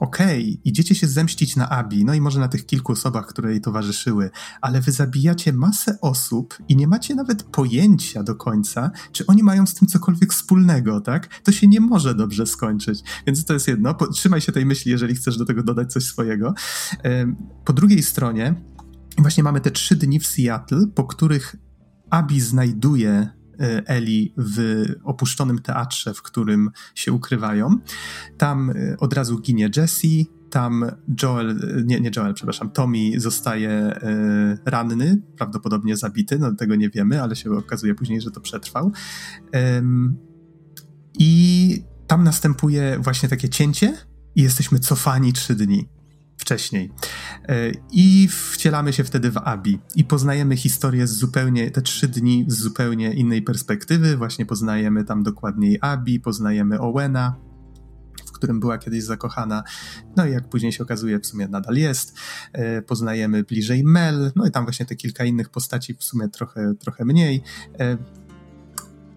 [0.01, 3.51] okej, okay, idziecie się zemścić na Abi, no i może na tych kilku osobach, które
[3.51, 9.27] jej towarzyszyły, ale wy zabijacie masę osób i nie macie nawet pojęcia do końca, czy
[9.27, 11.41] oni mają z tym cokolwiek wspólnego, tak?
[11.41, 13.03] To się nie może dobrze skończyć.
[13.27, 13.95] Więc to jest jedno.
[13.95, 16.55] Trzymaj się tej myśli, jeżeli chcesz do tego dodać coś swojego.
[17.65, 18.55] Po drugiej stronie,
[19.19, 21.57] właśnie mamy te trzy dni w Seattle, po których
[22.11, 23.40] Abi znajduje
[23.87, 27.79] Eli w opuszczonym teatrze, w którym się ukrywają.
[28.39, 30.09] Tam e, od razu ginie Jesse,
[30.51, 30.85] tam
[31.23, 34.01] Joel, e, nie, nie Joel, przepraszam, Tommy zostaje
[34.65, 38.93] ranny, prawdopodobnie zabity, no tego nie wiemy, ale się okazuje później, że to przetrwał.
[41.19, 43.97] I tam następuje właśnie takie cięcie
[44.35, 45.89] i jesteśmy cofani trzy dni
[46.41, 46.91] wcześniej.
[47.49, 52.45] E, I wcielamy się wtedy w Abi i poznajemy historię z zupełnie, te trzy dni
[52.49, 54.17] z zupełnie innej perspektywy.
[54.17, 57.37] Właśnie poznajemy tam dokładniej Abi, poznajemy Owena,
[58.27, 59.63] w którym była kiedyś zakochana.
[60.17, 62.19] No i jak później się okazuje, w sumie nadal jest.
[62.53, 66.75] E, poznajemy bliżej Mel, no i tam właśnie te kilka innych postaci, w sumie trochę,
[66.79, 67.43] trochę mniej.
[67.79, 67.97] E,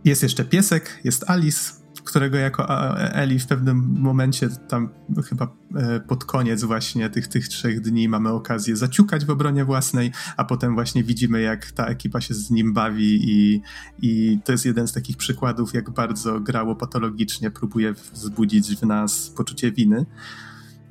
[0.06, 4.90] jest jeszcze piesek, jest Alice, którego jako Eli w pewnym momencie tam
[5.30, 10.12] chyba e, pod koniec właśnie tych, tych trzech dni mamy okazję zaciukać w obronie własnej,
[10.38, 13.62] a potem właśnie widzimy jak ta ekipa się z nim bawi i,
[14.02, 19.30] i to jest jeden z takich przykładów, jak bardzo grało patologicznie, próbuje wzbudzić w nas
[19.30, 20.06] poczucie winy.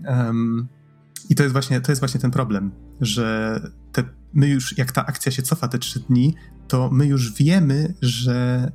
[0.04, 0.68] Um,
[1.30, 2.70] I to jest, właśnie, to jest właśnie ten problem,
[3.00, 3.60] że
[3.92, 6.34] te, my już, jak ta akcja się cofa te trzy dni,
[6.68, 8.72] to my już wiemy, że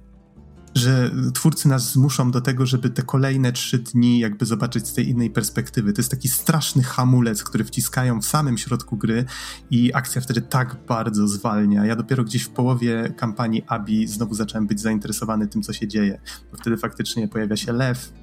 [0.77, 5.09] że twórcy nas zmuszą do tego, żeby te kolejne trzy dni jakby zobaczyć z tej
[5.09, 5.93] innej perspektywy.
[5.93, 9.25] To jest taki straszny hamulec, który wciskają w samym środku gry
[9.71, 11.85] i akcja wtedy tak bardzo zwalnia.
[11.85, 16.21] Ja dopiero gdzieś w połowie kampanii Abi znowu zacząłem być zainteresowany tym, co się dzieje.
[16.51, 18.13] Bo wtedy faktycznie pojawia się lew,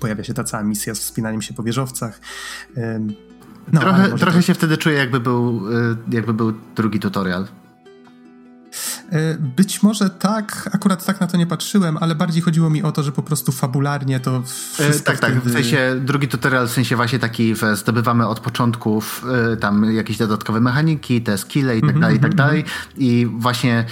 [0.00, 2.20] pojawia się ta cała misja z wspinaniem się po wieżowcach.
[3.72, 4.42] No, trochę trochę to...
[4.42, 7.48] się wtedy czuję, jakby był, y, jakby był drugi tutorial.
[9.12, 12.92] E, być może tak, akurat tak na to nie patrzyłem, ale bardziej chodziło mi o
[12.92, 16.96] to, że po prostu fabularnie to wszystko Tak, tak, w sensie drugi tutorial, w sensie
[16.96, 19.24] właśnie taki, zdobywamy od początków
[19.60, 22.88] tam jakieś dodatkowe mechaniki, te skille i tak mhm, dalej, i tak mhm, dalej mhm.
[22.96, 23.84] i właśnie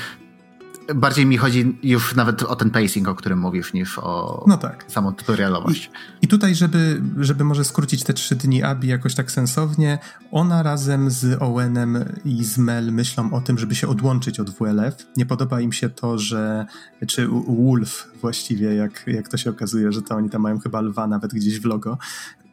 [0.95, 4.85] bardziej mi chodzi już nawet o ten pacing, o którym mówisz, niż o no tak.
[4.89, 5.91] samą tutorialowość.
[6.23, 9.99] I, I, tutaj, żeby, żeby może skrócić te trzy dni Abi jakoś tak sensownie,
[10.31, 15.07] ona razem z Owenem i z Mel myślą o tym, żeby się odłączyć od WLF.
[15.17, 16.67] Nie podoba im się to, że
[17.07, 21.07] czy Wolf właściwie, jak, jak to się okazuje, że to oni tam mają chyba lwa
[21.07, 21.99] nawet gdzieś w logo.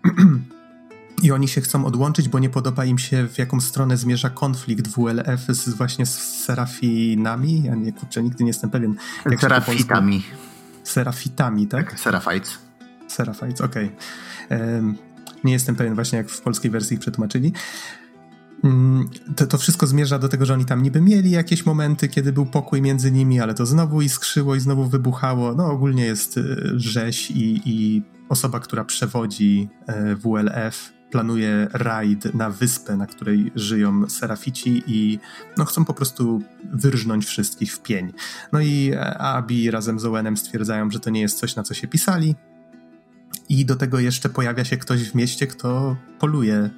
[1.23, 4.87] I oni się chcą odłączyć, bo nie podoba im się, w jaką stronę zmierza konflikt
[4.87, 7.63] WLF z właśnie z serafinami.
[7.63, 8.95] Ja nie, kurczę, nigdy nie jestem pewien.
[9.25, 10.23] Jak Serafitami.
[10.83, 11.99] Serafitami, tak?
[11.99, 12.57] Serafites.
[13.07, 13.91] Serafites, okej.
[14.45, 14.75] Okay.
[14.75, 14.97] Um,
[15.43, 17.53] nie jestem pewien właśnie, jak w polskiej wersji ich przetłumaczyli.
[18.63, 22.33] Mm, to, to, wszystko zmierza do tego, że oni tam niby mieli jakieś momenty, kiedy
[22.33, 25.53] był pokój między nimi, ale to znowu iskrzyło i znowu wybuchało.
[25.55, 32.49] No ogólnie jest y, rzeź i, i osoba, która przewodzi y, WLF planuje rajd na
[32.49, 35.19] wyspę, na której żyją serafici i
[35.57, 36.41] no, chcą po prostu
[36.73, 38.13] wyrżnąć wszystkich w pień.
[38.51, 41.87] No i Abi razem z Owenem stwierdzają, że to nie jest coś, na co się
[41.87, 42.35] pisali.
[43.49, 46.69] I do tego jeszcze pojawia się ktoś w mieście, kto poluje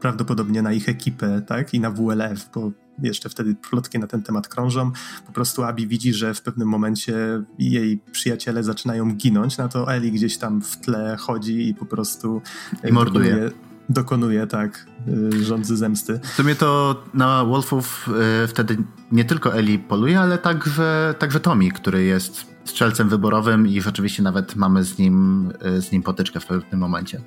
[0.00, 1.74] prawdopodobnie na ich ekipę, tak?
[1.74, 2.72] I na WLF, bo
[3.02, 4.92] jeszcze wtedy plotki na ten temat krążą.
[5.26, 7.14] Po prostu Abi widzi, że w pewnym momencie
[7.58, 12.42] jej przyjaciele zaczynają ginąć, na to Eli gdzieś tam w tle chodzi i po prostu
[12.88, 13.50] I morduje
[13.88, 14.86] dokonuje, tak,
[15.34, 16.20] y, rządzy zemsty.
[16.22, 18.08] W sumie to na Wolfów
[18.44, 18.76] y, wtedy
[19.12, 24.56] nie tylko Eli poluje, ale także, także Tommy, który jest strzelcem wyborowym i rzeczywiście nawet
[24.56, 27.20] mamy z nim, y, z nim potyczkę w pewnym momencie.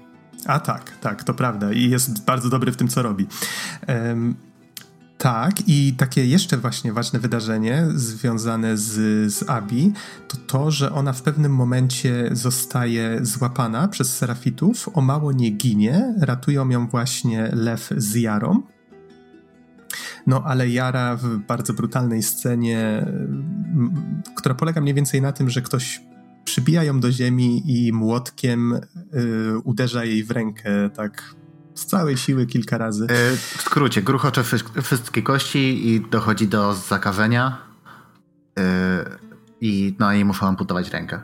[0.46, 3.28] A tak, tak, to prawda i jest bardzo dobry w tym, co robi.
[3.88, 4.36] Um,
[5.20, 8.94] tak, i takie jeszcze właśnie ważne wydarzenie związane z,
[9.34, 9.94] z Abi
[10.28, 16.16] to to, że ona w pewnym momencie zostaje złapana przez serafitów, o mało nie ginie,
[16.22, 18.62] ratują ją właśnie Lew z Jarą.
[20.28, 23.06] No ale Jara w bardzo brutalnej scenie,
[24.36, 26.02] która polega mniej więcej na tym, że ktoś
[26.46, 28.80] przybija ją do ziemi i młotkiem y,
[29.64, 31.36] uderza jej w rękę tak
[31.80, 33.04] z całej siły kilka razy.
[33.10, 34.44] E, w skrócie, gruchocze
[34.84, 37.58] wszystkie kości i dochodzi do zakażenia
[38.60, 39.06] e,
[39.62, 41.20] i no i muszą amputować rękę.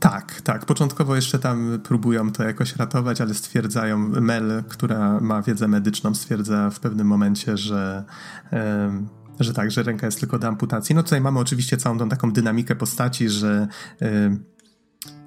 [0.00, 0.64] Tak, tak.
[0.64, 6.70] Początkowo jeszcze tam próbują to jakoś ratować, ale stwierdzają, Mel, która ma wiedzę medyczną, stwierdza
[6.70, 8.04] w pewnym momencie, że,
[9.40, 10.94] że tak, że ręka jest tylko do amputacji.
[10.94, 13.68] No tutaj mamy oczywiście całą tą taką dynamikę postaci, że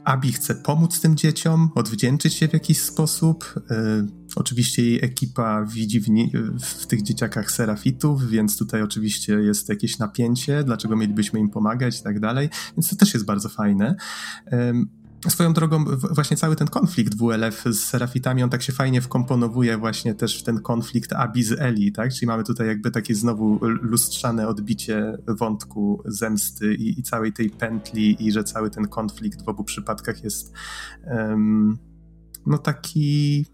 [0.06, 3.54] Abi chce pomóc tym dzieciom, odwdzięczyć się w jakiś sposób.
[3.72, 9.70] E, oczywiście jej ekipa widzi w, nie, w, tych dzieciakach serafitów, więc tutaj oczywiście jest
[9.70, 12.50] jakieś napięcie, dlaczego mielibyśmy im pomagać i tak dalej.
[12.78, 13.96] Więc to też jest bardzo fajne.
[14.52, 14.74] E,
[15.28, 20.16] Swoją drogą, właśnie cały ten konflikt WLF z Serafitami, on tak się fajnie wkomponowuje właśnie
[20.16, 22.14] też w ten konflikt Abi z Eli, tak?
[22.14, 28.28] Czyli mamy tutaj jakby takie znowu lustrzane odbicie wątku zemsty i, i całej tej pętli
[28.28, 30.54] i że cały ten konflikt w obu przypadkach jest
[31.08, 31.78] um,
[32.46, 33.46] no taki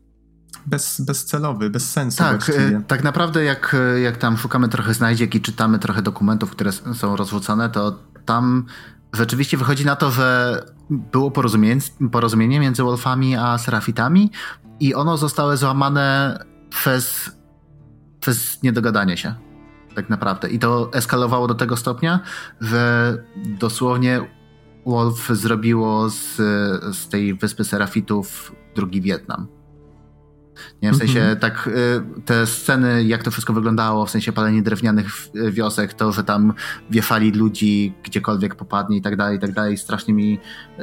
[0.65, 2.17] bez, bezcelowy, bez sensu.
[2.17, 2.81] Tak, właściwie.
[2.87, 7.69] tak naprawdę jak, jak tam szukamy trochę znajdziek i czytamy trochę dokumentów, które są rozrzucane,
[7.69, 8.65] to tam
[9.13, 14.31] rzeczywiście wychodzi na to, że było porozumienie, porozumienie między Wolfami a Serafitami
[14.79, 17.31] i ono zostało złamane przez,
[18.19, 19.35] przez niedogadanie się.
[19.95, 20.49] Tak naprawdę.
[20.49, 22.19] I to eskalowało do tego stopnia,
[22.61, 23.17] że
[23.59, 24.21] dosłownie
[24.85, 26.35] Wolf zrobiło z,
[26.95, 29.47] z tej wyspy Serafitów drugi Wietnam.
[30.81, 30.91] Nie?
[30.91, 31.35] W sensie -hmm.
[31.35, 35.07] tak y, te sceny, jak to wszystko wyglądało, w sensie palenie drewnianych
[35.51, 36.53] wiosek, to, że tam
[36.89, 40.39] wieszali ludzi gdziekolwiek popadnie i tak dalej, i tak dalej, strasznie mi
[40.79, 40.81] y,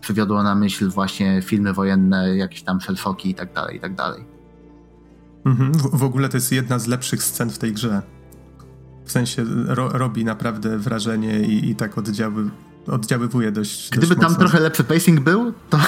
[0.00, 4.24] przywiodło na myśl właśnie filmy wojenne, jakieś tam szelfoki i tak dalej, i tak dalej.
[5.44, 5.76] -hmm.
[5.76, 8.02] w, w, ogóle to jest jedna z lepszych scen w tej grze.
[9.04, 12.50] W sensie ro, robi naprawdę wrażenie i, i tak oddziały
[12.90, 13.90] oddziaływuje dość.
[13.90, 15.78] Gdyby dość tam trochę lepszy pacing był, to.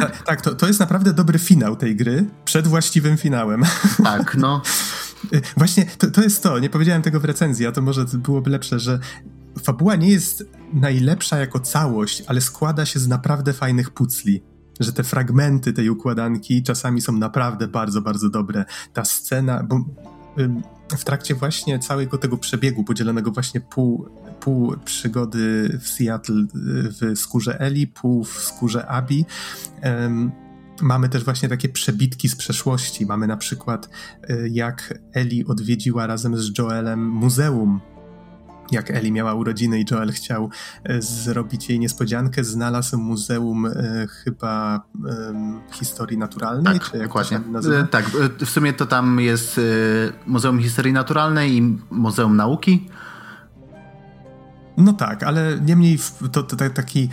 [0.00, 3.62] Tak, tak, to, to jest naprawdę dobry finał tej gry, przed właściwym finałem.
[4.04, 4.62] Tak, no.
[5.56, 8.78] Właśnie to, to jest to, nie powiedziałem tego w recenzji, a to może byłoby lepsze,
[8.78, 8.98] że
[9.62, 14.42] fabuła nie jest najlepsza jako całość, ale składa się z naprawdę fajnych pucli.
[14.80, 18.64] Że te fragmenty tej układanki czasami są naprawdę bardzo, bardzo dobre.
[18.92, 19.84] Ta scena, bo
[20.98, 24.08] w trakcie właśnie całego tego przebiegu, podzielonego właśnie pół,
[24.40, 29.24] pół przygody w Seattle w skórze Eli, pół w skórze Abi,
[30.82, 33.06] mamy też właśnie takie przebitki z przeszłości.
[33.06, 33.88] Mamy na przykład,
[34.22, 37.80] e, jak Eli odwiedziła razem z Joelem muzeum
[38.72, 40.50] jak Eli miała urodziny i Joel chciał
[40.84, 43.72] e, zrobić jej niespodziankę, znalazł Muzeum e,
[44.24, 47.40] chyba e, Historii Naturalnej, tak, czy jak dokładnie.
[47.80, 49.60] E, tak, w sumie to tam jest
[50.26, 52.88] Muzeum Historii Naturalnej i Muzeum Nauki.
[54.76, 55.98] No tak, ale niemniej
[56.32, 57.08] to, to, to taki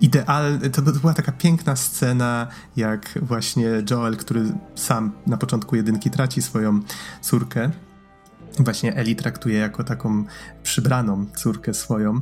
[0.00, 6.10] idealny, to, to była taka piękna scena, jak właśnie Joel, który sam na początku jedynki
[6.10, 6.80] traci swoją
[7.20, 7.70] córkę,
[8.58, 10.24] właśnie Eli traktuje jako taką
[10.62, 12.20] przybraną córkę swoją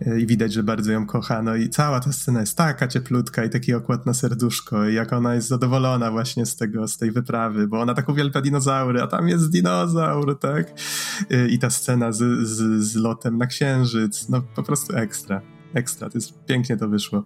[0.00, 1.42] e, i widać, że bardzo ją kocha.
[1.42, 5.12] No i cała ta scena jest taka cieplutka i taki okład na serduszko i jak
[5.12, 9.06] ona jest zadowolona właśnie z tego, z tej wyprawy, bo ona tak uwielbia dinozaury, a
[9.06, 10.72] tam jest dinozaur, tak?
[11.30, 15.40] E, I ta scena z, z, z lotem na księżyc, no po prostu ekstra,
[15.74, 17.24] ekstra, to jest, pięknie to wyszło.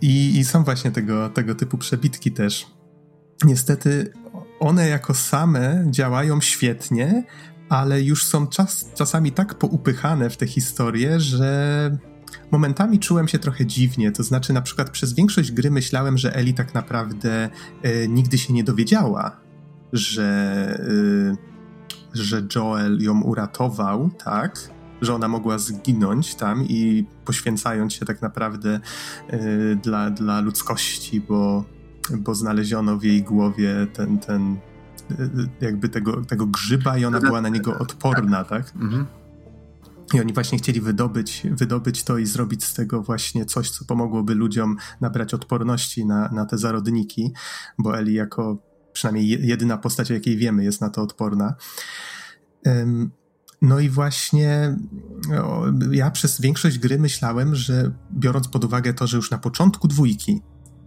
[0.00, 2.66] I, i są właśnie tego, tego typu przebitki też.
[3.44, 4.12] Niestety
[4.60, 7.24] one jako same działają świetnie,
[7.68, 11.98] ale już są czas, czasami tak poupychane w te historie, że
[12.50, 14.12] momentami czułem się trochę dziwnie.
[14.12, 17.48] To znaczy, na przykład przez większość gry myślałem, że Eli tak naprawdę
[17.82, 19.36] e, nigdy się nie dowiedziała,
[19.92, 20.24] że,
[21.32, 21.36] e,
[22.14, 24.70] że Joel ją uratował, tak?
[25.00, 28.80] Że ona mogła zginąć tam i poświęcając się tak naprawdę
[29.28, 29.38] e,
[29.76, 31.64] dla, dla ludzkości, bo
[32.16, 34.56] bo znaleziono w jej głowie ten, ten
[35.60, 38.72] jakby tego, tego grzyba i ona była na niego odporna, tak?
[38.76, 39.06] Mhm.
[40.14, 44.34] I oni właśnie chcieli wydobyć, wydobyć to i zrobić z tego właśnie coś, co pomogłoby
[44.34, 47.32] ludziom nabrać odporności na, na te zarodniki,
[47.78, 48.58] bo Eli jako
[48.92, 51.54] przynajmniej jedyna postać, o jakiej wiemy, jest na to odporna.
[53.62, 54.76] No i właśnie
[55.90, 60.42] ja przez większość gry myślałem, że biorąc pod uwagę to, że już na początku dwójki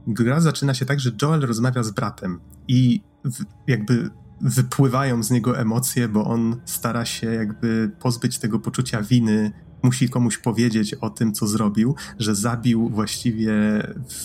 [0.07, 4.09] gra zaczyna się tak, że Joel rozmawia z bratem i w, jakby
[4.41, 9.51] wypływają z niego emocje, bo on stara się jakby pozbyć tego poczucia winy,
[9.83, 13.53] musi komuś powiedzieć o tym, co zrobił, że zabił właściwie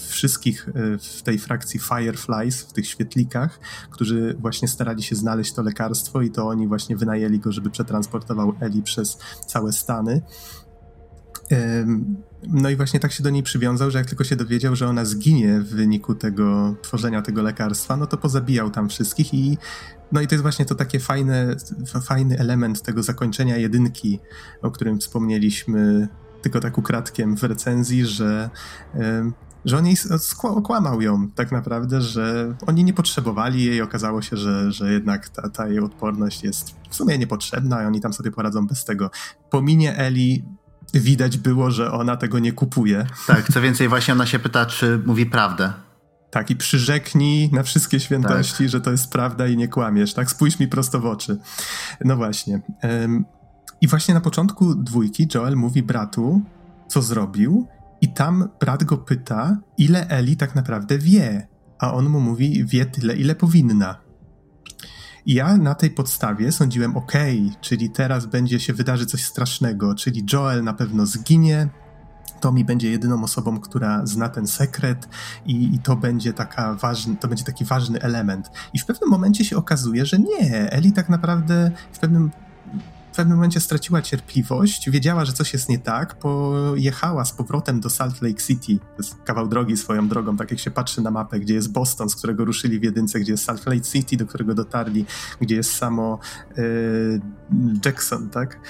[0.09, 3.61] wszystkich e, w tej frakcji Fireflies, w tych świetlikach,
[3.91, 8.55] którzy właśnie starali się znaleźć to lekarstwo i to oni właśnie wynajęli go, żeby przetransportował
[8.61, 10.23] Eli przez całe Stany.
[12.49, 15.05] No i właśnie tak się do niej przywiązał, że jak tylko się dowiedział, że ona
[15.05, 19.59] zginie w wyniku tego tworzenia tego lekarstwa, no to pozabijał tam wszystkich i
[20.13, 21.57] no i to jest właśnie to takie fajne,
[22.05, 24.21] fajny element tego zakończenia jedynki,
[24.63, 26.09] o którym wspomnieliśmy
[26.43, 28.51] tylko tak ukradkiem w recenzji, że
[29.65, 29.97] że on jej
[30.43, 35.49] okłamał ją tak naprawdę, że oni nie potrzebowali jej, okazało się, że, że jednak ta,
[35.49, 39.11] ta jej odporność jest w sumie niepotrzebna i oni tam sobie poradzą bez tego.
[39.51, 40.45] Po minie Eli
[40.95, 43.07] widać było, że ona tego nie kupuje.
[43.27, 45.73] Tak, co więcej, właśnie ona się pyta, czy mówi prawdę.
[46.31, 48.69] Tak, i przyrzeknij na wszystkie świętości, tak.
[48.69, 50.31] że to jest prawda i nie kłamiesz, tak?
[50.31, 51.39] Spójrz mi prosto w oczy.
[52.05, 52.61] No właśnie.
[53.81, 56.43] I właśnie na początku dwójki Joel mówi bratu,
[56.89, 57.67] co zrobił,
[58.01, 61.49] i tam brat go pyta, ile Eli tak naprawdę wie.
[61.79, 64.06] A on mu mówi, wie tyle, ile powinna.
[65.27, 67.13] I ja na tej podstawie sądziłem, ok,
[67.61, 71.69] czyli teraz będzie się wydarzy coś strasznego, czyli Joel na pewno zginie,
[72.41, 75.09] Tommy będzie jedyną osobą, która zna ten sekret
[75.47, 78.51] i, i, to będzie taka ważny, to będzie taki ważny element.
[78.75, 80.71] I w pewnym momencie się okazuje, że nie.
[80.71, 82.31] Eli tak naprawdę w pewnym
[83.17, 87.91] w pewnym momencie straciła cierpliwość, wiedziała, że coś jest nie tak, pojechała z powrotem do
[87.91, 88.79] Salt Lake City.
[88.79, 92.11] To jest kawał drogi swoją drogą, tak jak się patrzy na mapę, gdzie jest Boston,
[92.11, 95.07] z którego ruszyli w jedynce, gdzie jest Salt Lake City, do którego dotarli,
[95.41, 96.19] gdzie jest samo
[96.59, 96.63] e,
[97.85, 98.61] Jackson, tak?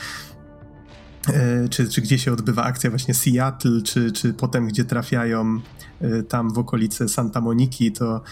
[1.29, 5.61] E, czy, czy gdzie się odbywa akcja właśnie Seattle, czy, czy potem gdzie trafiają
[6.01, 8.23] e, tam w okolice Santa Moniki, to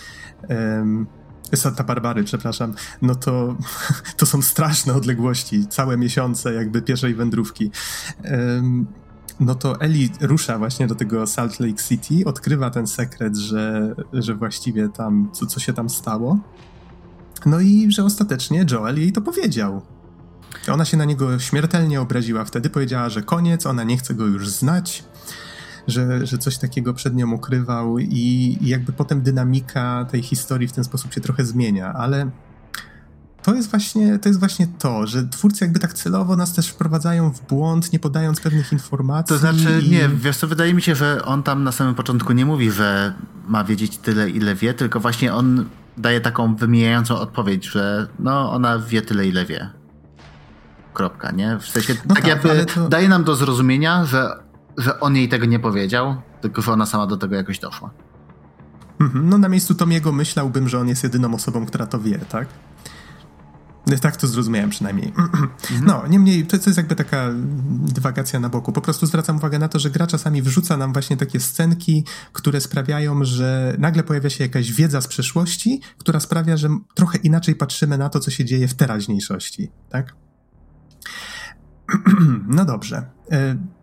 [1.54, 3.56] Santa Barbary, przepraszam, no to,
[4.16, 7.70] to są straszne odległości, całe miesiące jakby pierwszej wędrówki.
[9.40, 14.34] no to Eli rusza właśnie do tego Salt Lake City, odkrywa ten sekret, że, że
[14.34, 16.38] właściwie tam, co, co się tam stało.
[17.46, 19.82] No i że ostatecznie Joel jej to powiedział.
[20.68, 24.48] Ona się na niego śmiertelnie obraziła wtedy, powiedziała, że koniec, ona nie chce go już
[24.48, 25.04] znać
[25.88, 30.72] że, że coś takiego przed nią ukrywał i, i jakby potem dynamika tej historii w
[30.72, 32.30] ten sposób się trochę zmienia, ale
[33.42, 37.30] to jest właśnie to, jest właśnie to że twórcy jakby tak celowo nas też wprowadzają
[37.30, 39.28] w błąd, nie podając pewnych informacji.
[39.28, 39.90] To znaczy, i...
[39.90, 43.14] nie, wiesz co, wydaje mi się, że on tam na samym początku nie mówi, że
[43.48, 45.64] ma wiedzieć tyle, ile wie, tylko właśnie on
[45.96, 49.70] daje taką wymijającą odpowiedź, że no, ona wie tyle, ile wie.
[50.94, 51.58] Kropka, nie?
[51.58, 52.88] W sensie, no tak, tak jakby to...
[52.88, 54.43] daje nam do zrozumienia, że
[54.76, 57.90] że on jej tego nie powiedział, tylko że ona sama do tego jakoś doszła.
[59.00, 62.48] Mhm, no na miejscu Tomiego myślałbym, że on jest jedyną osobą, która to wie, tak?
[64.00, 65.12] Tak to zrozumiałem przynajmniej.
[65.86, 67.30] No, niemniej to, to jest jakby taka
[67.94, 68.72] dywagacja na boku.
[68.72, 72.60] Po prostu zwracam uwagę na to, że gra czasami wrzuca nam właśnie takie scenki, które
[72.60, 77.98] sprawiają, że nagle pojawia się jakaś wiedza z przeszłości, która sprawia, że trochę inaczej patrzymy
[77.98, 80.14] na to, co się dzieje w teraźniejszości, tak?
[82.56, 83.10] No dobrze.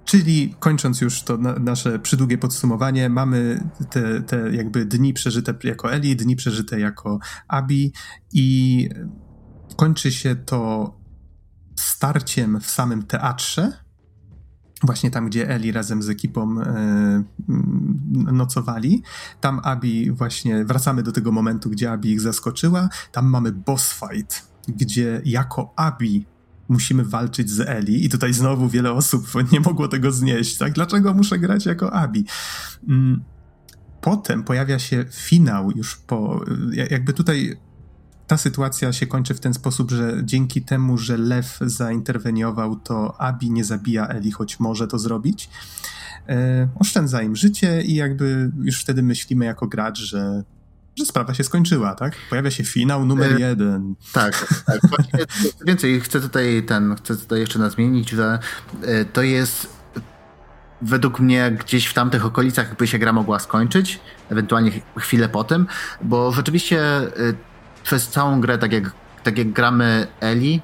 [0.05, 5.93] Czyli kończąc już to na, nasze przydługie podsumowanie, mamy te, te jakby dni przeżyte jako
[5.93, 7.93] Eli, dni przeżyte jako Abi
[8.33, 8.89] i
[9.75, 10.91] kończy się to
[11.75, 13.71] starciem w samym teatrze,
[14.83, 17.23] właśnie tam, gdzie Eli razem z ekipą e,
[18.31, 19.03] nocowali.
[19.41, 22.89] Tam Abi właśnie, wracamy do tego momentu, gdzie Abi ich zaskoczyła.
[23.11, 26.25] Tam mamy boss fight, gdzie jako Abi
[26.71, 30.73] musimy walczyć z Eli i tutaj znowu wiele osób nie mogło tego znieść, tak?
[30.73, 32.25] Dlaczego muszę grać jako Abi?
[32.87, 33.23] Mm,
[34.01, 36.45] potem pojawia się finał już po,
[36.89, 37.57] jakby tutaj
[38.27, 43.51] ta sytuacja się kończy w ten sposób, że dzięki temu, że Lew zainterweniował, to Abi
[43.51, 45.49] nie zabija Eli, choć może to zrobić.
[46.29, 50.43] E, oszczędza im życie i jakby już wtedy myślimy jako gracz, że
[50.97, 52.13] że sprawa się skończyła, tak?
[52.29, 53.95] Pojawia się finał numer e, jeden.
[54.13, 54.79] Tak, tak.
[55.67, 58.39] Więcej, chcę tutaj ten, chcę tutaj jeszcze nadmienić, że
[58.81, 59.81] e, to jest
[60.81, 65.67] według mnie gdzieś w tamtych okolicach by się gra mogła skończyć, ewentualnie chwilę po tym,
[66.01, 67.11] bo rzeczywiście e,
[67.83, 68.91] przez całą grę, tak jak,
[69.23, 70.61] tak jak gramy Eli,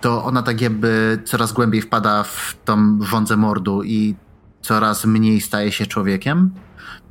[0.00, 4.14] to ona tak jakby coraz głębiej wpada w tą wądzę mordu i
[4.60, 6.50] coraz mniej staje się człowiekiem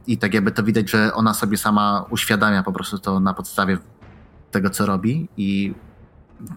[0.08, 3.78] i tak jakby to widać, że ona sobie sama uświadamia po prostu to na podstawie
[4.52, 5.74] tego, co robi i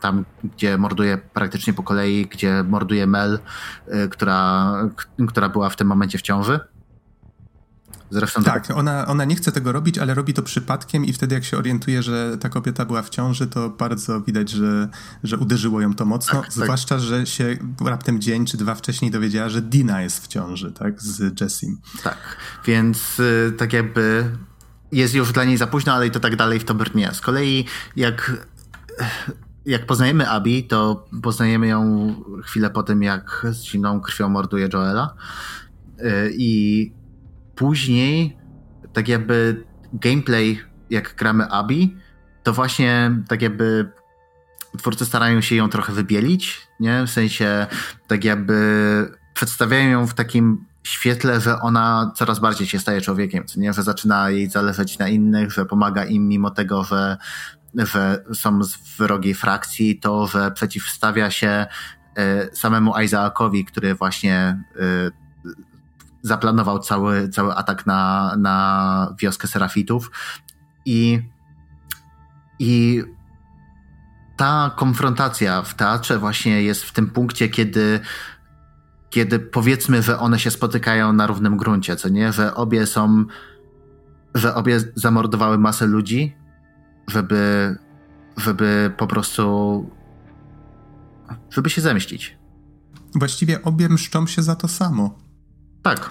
[0.00, 3.38] tam, gdzie morduje praktycznie po kolei, gdzie morduje Mel,
[3.88, 4.72] y, która,
[5.28, 6.60] która była w tym momencie w ciąży.
[8.10, 11.34] Zresztą tak, tak, Ona, ona nie chce tego robić, ale robi to przypadkiem i wtedy
[11.34, 14.88] jak się orientuje, że ta kobieta była w ciąży, to bardzo widać, że,
[15.24, 16.64] że uderzyło ją to mocno, tak, tak.
[16.64, 17.04] zwłaszcza, tak.
[17.04, 21.40] że się raptem dzień czy dwa wcześniej dowiedziała, że Dina jest w ciąży, tak, z
[21.40, 21.78] Jessim.
[22.02, 22.36] Tak,
[22.66, 24.30] więc y, tak jakby
[24.92, 27.10] jest już dla niej za późno, ale i to tak dalej w to brnie.
[27.12, 27.64] Z kolei
[27.96, 28.32] jak
[29.66, 35.14] jak poznajemy Abi, to poznajemy ją chwilę po tym, jak z zimną krwią morduje Joela.
[36.00, 36.99] Y, I
[37.60, 38.36] później
[38.92, 41.96] tak jakby gameplay, jak gramy Abi,
[42.42, 43.92] to właśnie tak jakby
[44.78, 47.06] twórcy starają się ją trochę wybielić, nie?
[47.06, 47.66] W sensie
[48.06, 48.56] tak jakby
[49.34, 53.72] przedstawiają ją w takim świetle, że ona coraz bardziej się staje człowiekiem, nie?
[53.72, 57.16] Że zaczyna jej zależeć na innych, że pomaga im mimo tego, że,
[57.74, 61.66] że są z wrogiej frakcji, to, że przeciwstawia się
[62.18, 65.19] y, samemu Isaacowi, który właśnie y,
[66.22, 70.10] zaplanował cały, cały atak na, na wioskę Serafitów
[70.84, 71.22] i,
[72.58, 73.02] i
[74.36, 78.00] ta konfrontacja w teatrze właśnie jest w tym punkcie, kiedy
[79.10, 82.32] kiedy powiedzmy, że one się spotykają na równym gruncie, co nie?
[82.32, 83.24] Że obie są,
[84.34, 86.36] że obie zamordowały masę ludzi,
[87.08, 87.76] żeby,
[88.36, 89.90] żeby po prostu,
[91.50, 92.38] żeby się zemścić.
[93.14, 95.18] Właściwie obie mszczą się za to samo.
[95.82, 96.10] Tak.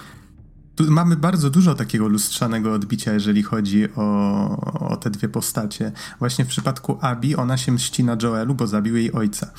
[0.76, 5.92] Tu mamy bardzo dużo takiego lustrzanego odbicia, jeżeli chodzi o, o te dwie postacie.
[6.18, 9.52] Właśnie w przypadku Abi ona się mści na Joelu, bo zabił jej ojca.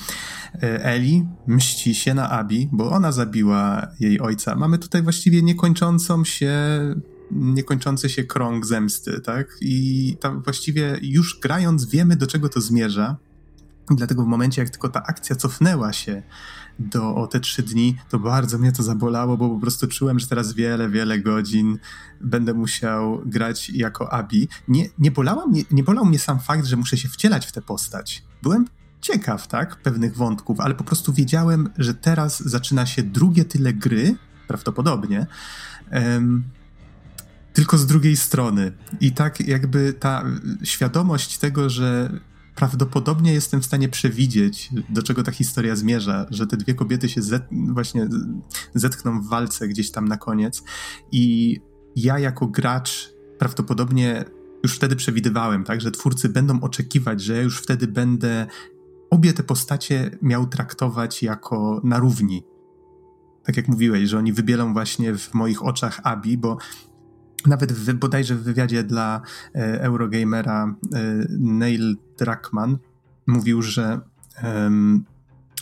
[0.54, 4.54] E, Eli mści się na Abi, bo ona zabiła jej ojca.
[4.54, 6.54] Mamy tutaj właściwie niekończącą się
[7.30, 9.56] niekończący się krąg zemsty, tak?
[9.60, 13.16] I tam właściwie już grając wiemy, do czego to zmierza.
[13.90, 16.22] Dlatego w momencie, jak tylko ta akcja cofnęła się
[16.82, 20.26] do o te trzy dni, to bardzo mnie to zabolało, bo po prostu czułem, że
[20.26, 21.78] teraz wiele, wiele godzin
[22.20, 24.48] będę musiał grać jako Abi.
[24.68, 28.24] Nie, nie, bolała nie bolał mnie sam fakt, że muszę się wcielać w tę postać.
[28.42, 28.66] Byłem
[29.00, 34.16] ciekaw, tak, pewnych wątków, ale po prostu wiedziałem, że teraz zaczyna się drugie tyle gry,
[34.48, 35.26] prawdopodobnie,
[37.52, 38.72] tylko z drugiej strony.
[39.00, 40.24] I tak jakby ta
[40.62, 42.20] świadomość tego, że
[42.54, 47.22] prawdopodobnie jestem w stanie przewidzieć, do czego ta historia zmierza, że te dwie kobiety się
[47.22, 48.08] zet właśnie
[48.74, 50.62] zetkną w walce gdzieś tam na koniec
[51.12, 51.56] i
[51.96, 54.24] ja jako gracz prawdopodobnie
[54.62, 58.46] już wtedy przewidywałem, tak, że twórcy będą oczekiwać, że ja już wtedy będę
[59.10, 62.42] obie te postacie miał traktować jako na równi.
[63.44, 66.58] Tak jak mówiłeś, że oni wybielą właśnie w moich oczach Abi, bo
[67.46, 69.20] nawet w, bodajże w wywiadzie dla
[69.54, 70.98] e, Eurogamera e,
[71.38, 72.78] Neil Druckmann
[73.26, 74.00] mówił, że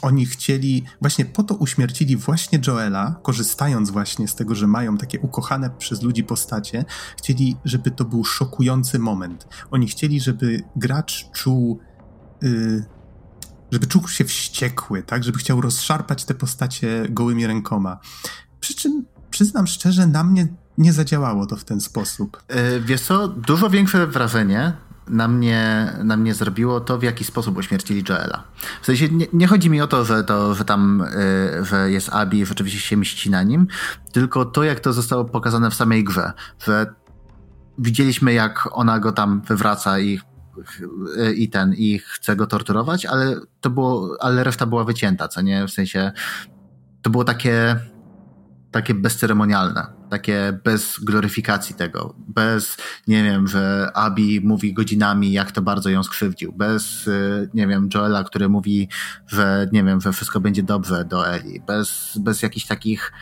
[0.02, 5.20] oni chcieli, właśnie po to uśmiercili właśnie Joela, korzystając właśnie z tego, że mają takie
[5.20, 6.84] ukochane przez ludzi postacie,
[7.18, 9.48] chcieli, żeby to był szokujący moment.
[9.70, 11.80] Oni chcieli, żeby gracz czuł
[12.42, 12.84] y,
[13.70, 15.24] żeby czuł się wściekły, tak?
[15.24, 17.98] Żeby chciał rozszarpać te postacie gołymi rękoma.
[18.60, 20.48] Przy czym przyznam szczerze, na mnie
[20.80, 22.42] nie zadziałało to w ten sposób.
[22.48, 24.72] Yy, wiesz co, dużo większe wrażenie
[25.08, 28.44] na mnie, na mnie zrobiło to, w jaki sposób uśmiercili Joela.
[28.82, 31.04] W sensie nie, nie chodzi mi o to, że, to, że tam
[31.56, 33.66] yy, że jest Abby i rzeczywiście się mści na nim,
[34.12, 36.32] tylko to, jak to zostało pokazane w samej grze,
[36.64, 36.94] że
[37.78, 40.20] widzieliśmy, jak ona go tam wywraca i
[41.36, 45.66] i ten, i chce go torturować, ale to było, ale reszta była wycięta, co nie?
[45.66, 46.12] W sensie
[47.02, 47.76] to było takie
[48.70, 55.62] takie bezceremonialne, takie bez gloryfikacji tego, bez, nie wiem, że Abi mówi godzinami, jak to
[55.62, 58.88] bardzo ją skrzywdził, bez, y, nie wiem, Joela, który mówi,
[59.26, 63.12] że, nie wiem, że wszystko będzie dobrze do Eli, bez, bez jakichś takich,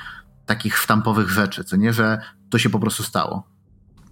[0.47, 2.19] takich sztampowych rzeczy, co nie, że
[2.51, 3.49] to się po prostu stało.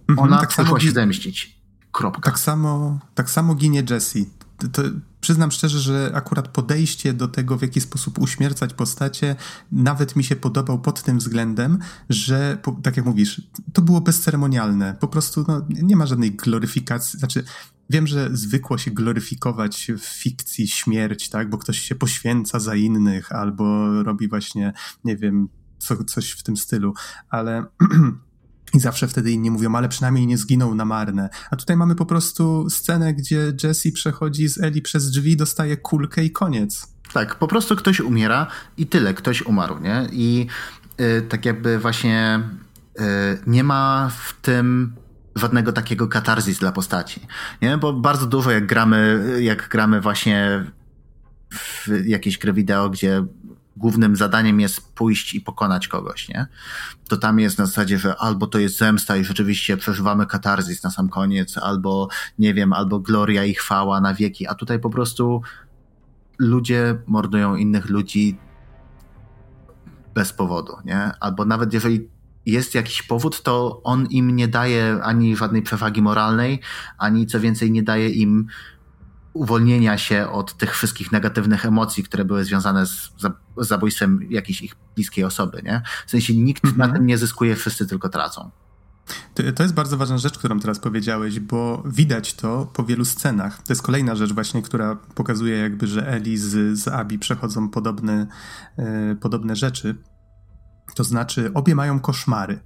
[0.09, 1.57] Mhm, Ona tak przyszła się zemścić.
[1.91, 2.21] Kropka.
[2.21, 4.29] Tak samo, tak samo ginie Jessie.
[4.73, 4.81] To,
[5.27, 9.35] przyznam szczerze, że akurat podejście do tego, w jaki sposób uśmiercać postacie,
[9.71, 13.41] nawet mi się podobał pod tym względem, że, tak jak mówisz,
[13.73, 14.97] to było bezceremonialne.
[14.99, 17.19] Po prostu no, nie ma żadnej gloryfikacji.
[17.19, 17.43] Znaczy,
[17.89, 23.31] wiem, że zwykło się gloryfikować w fikcji śmierć, tak, bo ktoś się poświęca za innych
[23.31, 24.73] albo robi właśnie,
[25.03, 26.93] nie wiem, co, coś w tym stylu,
[27.29, 27.65] ale.
[28.73, 31.29] I zawsze wtedy inni mówią, ale przynajmniej nie zginął na marne.
[31.51, 36.23] A tutaj mamy po prostu scenę, gdzie Jesse przechodzi z Eli przez drzwi, dostaje kulkę
[36.23, 36.87] i koniec.
[37.13, 38.47] Tak, po prostu ktoś umiera
[38.77, 40.07] i tyle, ktoś umarł, nie?
[40.11, 40.47] I
[40.97, 42.39] yy, tak jakby właśnie
[42.99, 43.05] yy,
[43.47, 44.95] nie ma w tym
[45.35, 47.21] żadnego takiego katarzis dla postaci,
[47.61, 47.77] nie?
[47.77, 50.65] Bo bardzo dużo jak gramy, jak gramy właśnie
[51.51, 53.25] w jakieś gry wideo, gdzie
[53.77, 56.47] głównym zadaniem jest pójść i pokonać kogoś, nie?
[57.09, 60.91] To tam jest na zasadzie, że albo to jest zemsta i rzeczywiście przeżywamy katarzis na
[60.91, 62.07] sam koniec, albo
[62.39, 65.41] nie wiem, albo gloria i chwała na wieki, a tutaj po prostu
[66.39, 68.37] ludzie mordują innych ludzi
[70.13, 71.11] bez powodu, nie?
[71.19, 72.09] Albo nawet jeżeli
[72.45, 76.61] jest jakiś powód, to on im nie daje ani żadnej przewagi moralnej,
[76.97, 78.47] ani co więcej nie daje im
[79.37, 83.11] uwolnienia się od tych wszystkich negatywnych emocji, które były związane z
[83.57, 85.81] zabójstwem jakiejś ich bliskiej osoby, nie?
[86.07, 86.79] W sensie nikt mm -hmm.
[86.79, 88.51] na tym nie zyskuje, wszyscy tylko tracą.
[89.55, 93.61] To jest bardzo ważna rzecz, którą teraz powiedziałeś, bo widać to po wielu scenach.
[93.61, 98.27] To jest kolejna rzecz właśnie, która pokazuje jakby, że Eli z, z Abi przechodzą podobne,
[98.77, 99.95] e, podobne rzeczy.
[100.95, 102.59] To znaczy obie mają koszmary.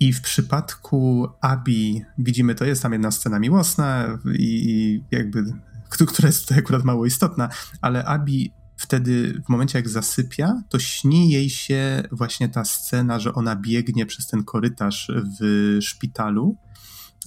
[0.00, 5.44] I w przypadku Abi widzimy, to jest tam jedna scena miłosna i, i jakby
[5.90, 7.48] która jest tutaj akurat mało istotna,
[7.80, 13.34] ale Abi wtedy, w momencie jak zasypia, to śni jej się właśnie ta scena, że
[13.34, 16.56] ona biegnie przez ten korytarz w szpitalu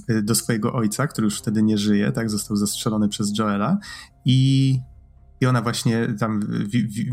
[0.10, 3.78] y, do swojego ojca, który już wtedy nie żyje, tak, został zastrzelony przez Joela
[4.26, 4.80] i
[5.44, 6.40] i ona właśnie tam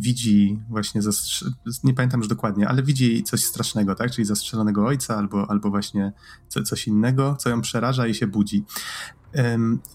[0.01, 1.01] widzi właśnie,
[1.85, 4.11] nie pamiętam już dokładnie, ale widzi coś strasznego, tak?
[4.11, 6.13] Czyli zastrzelonego ojca albo, albo właśnie
[6.65, 8.65] coś innego, co ją przeraża i się budzi.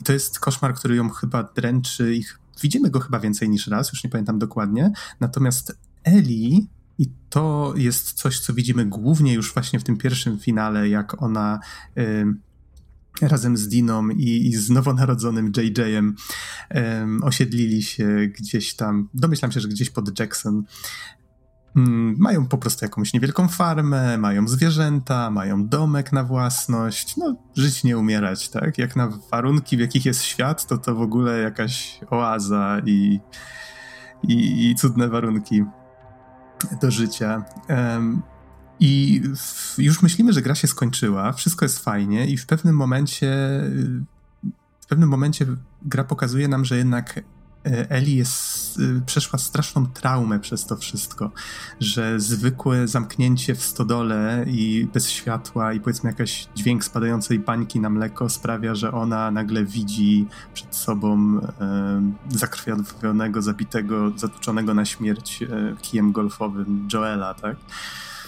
[0.04, 2.24] To jest koszmar, który ją chyba dręczy i
[2.62, 4.92] widzimy go chyba więcej niż raz, już nie pamiętam dokładnie.
[5.20, 6.68] Natomiast Eli
[6.98, 11.60] i to jest coś, co widzimy głównie już właśnie w tym pierwszym finale, jak ona
[13.22, 16.16] razem z Diną i, i z nowonarodzonym JJ-em
[17.24, 20.64] osiedlili się gdzieś tam, domyślam się, że gdzieś pod Jackson.
[21.76, 27.18] Um, mają po prostu jakąś niewielką farmę, mają zwierzęta, mają domek na własność.
[27.18, 28.78] No, żyć nie umierać, tak?
[28.78, 33.20] Jak na warunki, w jakich jest świat, to to w ogóle jakaś oaza i,
[34.24, 35.64] i, i cudne warunki
[36.82, 37.46] do życia.
[37.70, 38.22] Um,
[38.80, 39.22] i
[39.78, 43.62] już myślimy, że gra się skończyła, wszystko jest fajnie i w pewnym momencie
[44.80, 45.46] w pewnym momencie
[45.82, 47.24] gra pokazuje nam, że jednak
[47.66, 51.32] Eli jest, e, przeszła straszną traumę przez to wszystko,
[51.80, 57.90] że zwykłe zamknięcie w stodole i bez światła i powiedzmy jakaś dźwięk spadającej bańki na
[57.90, 65.48] mleko sprawia, że ona nagle widzi przed sobą e, zakrwawionego, zabitego, zatłuczonego na śmierć e,
[65.82, 67.56] kijem golfowym Joela, tak?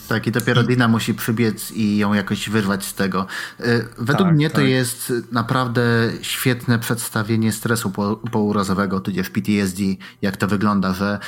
[0.08, 0.68] Tak, i dopiero I...
[0.68, 3.26] Dina musi przybiec i ją jakoś wyrwać z tego.
[3.60, 4.66] Y, według tak, mnie to tak.
[4.66, 5.82] jest naprawdę
[6.22, 7.92] świetne przedstawienie stresu
[8.32, 9.84] pourazowego, tudzież PTSD,
[10.22, 11.20] jak to wygląda, że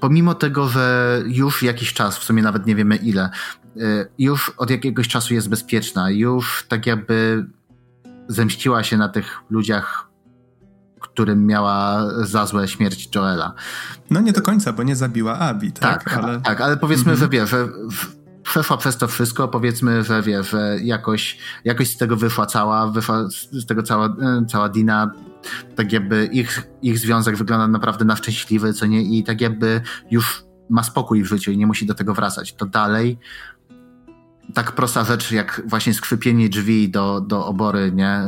[0.00, 3.30] pomimo tego, że już jakiś czas, w sumie nawet nie wiemy ile,
[3.76, 7.46] y, już od jakiegoś czasu jest bezpieczna, już tak jakby
[8.28, 10.13] zemściła się na tych ludziach
[11.14, 13.54] którym miała za złe śmierć Joela.
[14.10, 16.04] No nie do końca, bo nie zabiła Abi, tak?
[16.04, 17.18] Tak, ale, tak, ale powiedzmy, mhm.
[17.18, 17.68] że wie, że
[18.42, 23.28] przeszła przez to wszystko, powiedzmy, że wie, że jakoś, jakoś z tego wyszła cała, wyszła
[23.30, 25.10] z tego cała, e, cała Dina,
[25.76, 30.44] tak jakby ich, ich związek wygląda naprawdę na szczęśliwy, co nie, i tak jakby już
[30.70, 32.54] ma spokój w życiu i nie musi do tego wracać.
[32.54, 33.18] To dalej
[34.54, 38.22] tak prosta rzecz, jak właśnie skrzypienie drzwi do, do obory, nie,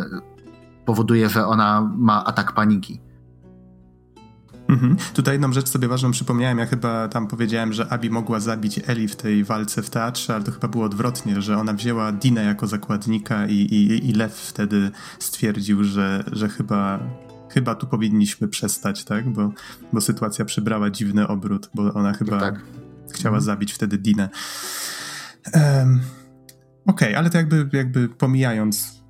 [0.86, 3.00] powoduje, że ona ma atak paniki.
[4.68, 4.96] Mhm.
[5.14, 6.58] Tutaj jedną rzecz sobie ważną przypomniałem.
[6.58, 10.44] Ja chyba tam powiedziałem, że Abi mogła zabić Eli w tej walce w teatrze, ale
[10.44, 14.90] to chyba było odwrotnie, że ona wzięła Dinę jako zakładnika i, i, i Lew wtedy
[15.18, 17.00] stwierdził, że, że chyba,
[17.50, 19.32] chyba tu powinniśmy przestać, tak?
[19.32, 19.52] Bo,
[19.92, 22.54] bo sytuacja przybrała dziwny obrót, bo ona chyba tak.
[23.12, 23.42] chciała mhm.
[23.42, 24.28] zabić wtedy Dinę.
[25.54, 26.00] Um,
[26.86, 29.02] Okej, okay, ale to jakby, jakby pomijając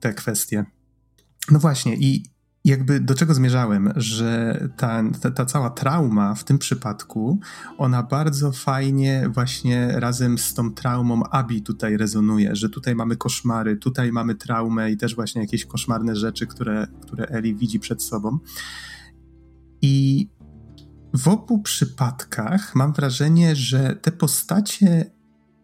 [0.00, 0.64] te kwestie.
[1.50, 2.24] No właśnie, i
[2.64, 7.40] jakby do czego zmierzałem, że ta, ta, ta, cała trauma w tym przypadku,
[7.78, 13.76] ona bardzo fajnie właśnie razem z tą traumą Abi tutaj rezonuje, że tutaj mamy koszmary,
[13.76, 18.38] tutaj mamy traumę i też właśnie jakieś koszmarne rzeczy, które, które Eli widzi przed sobą.
[19.82, 20.28] I
[21.14, 25.10] w obu przypadkach mam wrażenie, że te postacie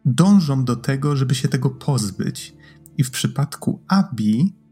[0.04, 2.56] dążą do tego, żeby się tego pozbyć.
[2.98, 4.63] I w przypadku Abi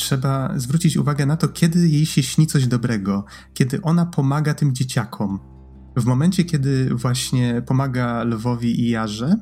[0.00, 3.24] trzeba zwrócić uwagę na to, kiedy jej się śni coś dobrego,
[3.54, 5.38] kiedy ona pomaga tym dzieciakom.
[5.96, 9.36] W momencie, kiedy właśnie pomaga lwowi i jarze,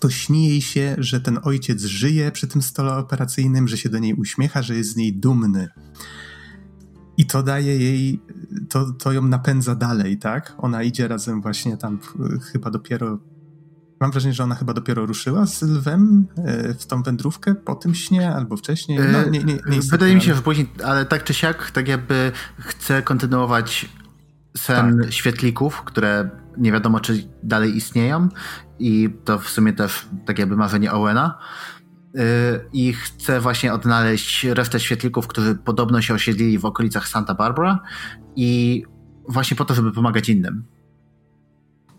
[0.00, 3.98] to śni jej się, że ten ojciec żyje przy tym stole operacyjnym, że się do
[3.98, 5.68] niej uśmiecha, że jest z niej dumny.
[7.16, 8.20] I to daje jej,
[8.68, 10.54] to, to ją napędza dalej, tak?
[10.58, 11.98] Ona idzie razem właśnie tam
[12.52, 13.18] chyba dopiero
[14.02, 17.94] Mam wrażenie, że ona chyba dopiero ruszyła z lwem e, w tą wędrówkę po tym
[17.94, 18.98] śnie albo wcześniej.
[19.12, 22.32] No, nie, nie, nie Wydaje mi się, że później, ale tak czy siak, tak jakby
[22.58, 23.88] chce kontynuować
[24.56, 25.12] sen tak.
[25.12, 28.28] świetlików, które nie wiadomo, czy dalej istnieją
[28.78, 31.38] i to w sumie też tak jakby marzenie Owena
[32.14, 32.20] e,
[32.72, 37.80] i chce właśnie odnaleźć resztę świetlików, którzy podobno się osiedlili w okolicach Santa Barbara
[38.36, 38.82] i
[39.28, 40.64] właśnie po to, żeby pomagać innym.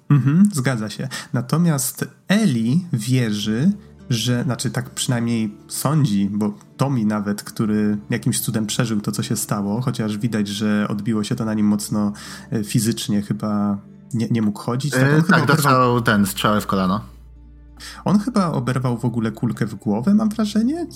[0.09, 1.07] Mhm, zgadza się.
[1.33, 3.71] Natomiast Eli wierzy,
[4.09, 9.35] że, znaczy tak przynajmniej sądzi, bo Tommy nawet, który jakimś cudem przeżył to, co się
[9.35, 12.13] stało, chociaż widać, że odbiło się to na nim mocno
[12.51, 13.77] e, fizycznie, chyba
[14.13, 14.93] nie, nie mógł chodzić.
[14.93, 17.01] Tak, yy, tak dostał ten strzał w kolano.
[18.05, 20.87] On chyba oberwał w ogóle kulkę w głowę, mam wrażenie?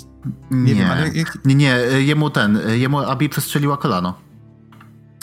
[0.52, 1.10] Nie, nie wiem, ale...
[1.14, 1.46] Jak...
[1.46, 4.27] Nie, nie, jemu ten, jemu Abi przestrzeliła kolano.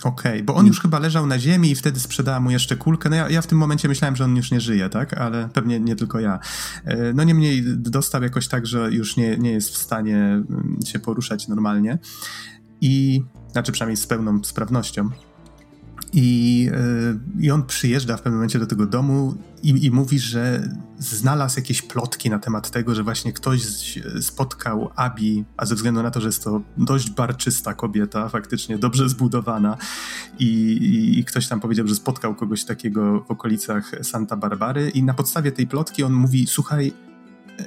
[0.05, 3.11] Okej, okay, bo on już chyba leżał na ziemi i wtedy sprzedała mu jeszcze kulkę.
[3.11, 5.15] No ja, ja, w tym momencie myślałem, że on już nie żyje, tak?
[5.15, 6.39] Ale pewnie nie tylko ja.
[6.85, 10.99] E, no niemniej dostał jakoś tak, że już nie, nie jest w stanie mm, się
[10.99, 11.99] poruszać normalnie.
[12.81, 15.11] I, znaczy przynajmniej z pełną sprawnością.
[16.17, 20.69] I, e, I on przyjeżdża w pewnym momencie do tego domu i, i mówi, że
[20.99, 23.63] znalazł jakieś plotki na temat tego, że właśnie ktoś
[24.21, 29.09] spotkał Abi, a ze względu na to, że jest to dość barczysta kobieta, faktycznie dobrze
[29.09, 29.77] zbudowana,
[30.39, 35.15] i, i ktoś tam powiedział, że spotkał kogoś takiego w okolicach Santa Barbary, i na
[35.15, 36.93] podstawie tej plotki on mówi: Słuchaj,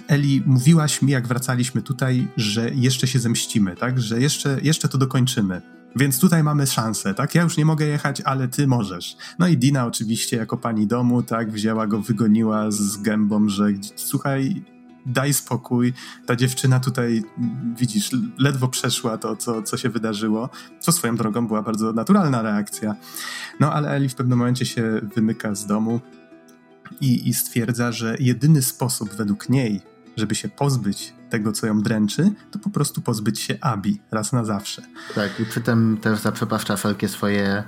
[0.07, 3.99] Eli, mówiłaś mi, jak wracaliśmy tutaj, że jeszcze się zemścimy, tak?
[3.99, 5.76] Że jeszcze, jeszcze to dokończymy.
[5.95, 7.35] Więc tutaj mamy szansę, tak?
[7.35, 9.17] Ja już nie mogę jechać, ale ty możesz.
[9.39, 13.65] No i Dina oczywiście jako pani domu, tak, wzięła go, wygoniła z gębą, że
[13.95, 14.63] słuchaj,
[15.05, 15.93] daj spokój,
[16.25, 17.23] ta dziewczyna tutaj,
[17.77, 22.95] widzisz, ledwo przeszła to, co, co się wydarzyło, co swoją drogą była bardzo naturalna reakcja.
[23.59, 25.99] No ale Eli w pewnym momencie się wymyka z domu
[27.01, 29.81] i, i stwierdza, że jedyny sposób według niej,
[30.17, 34.45] żeby się pozbyć tego, co ją dręczy, to po prostu pozbyć się Abi raz na
[34.45, 34.81] zawsze.
[35.15, 37.63] Tak, i przy tym też zaprzepaszcza wszelkie swoje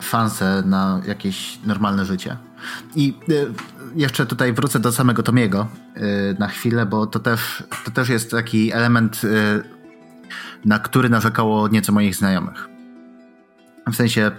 [0.00, 2.36] szanse na jakieś normalne życie.
[2.94, 3.46] I y,
[3.94, 8.30] jeszcze tutaj wrócę do samego Tomiego y, na chwilę, bo to też, to też jest
[8.30, 9.62] taki element, y,
[10.64, 12.75] na który narzekało nieco moich znajomych.
[13.92, 14.30] W sensie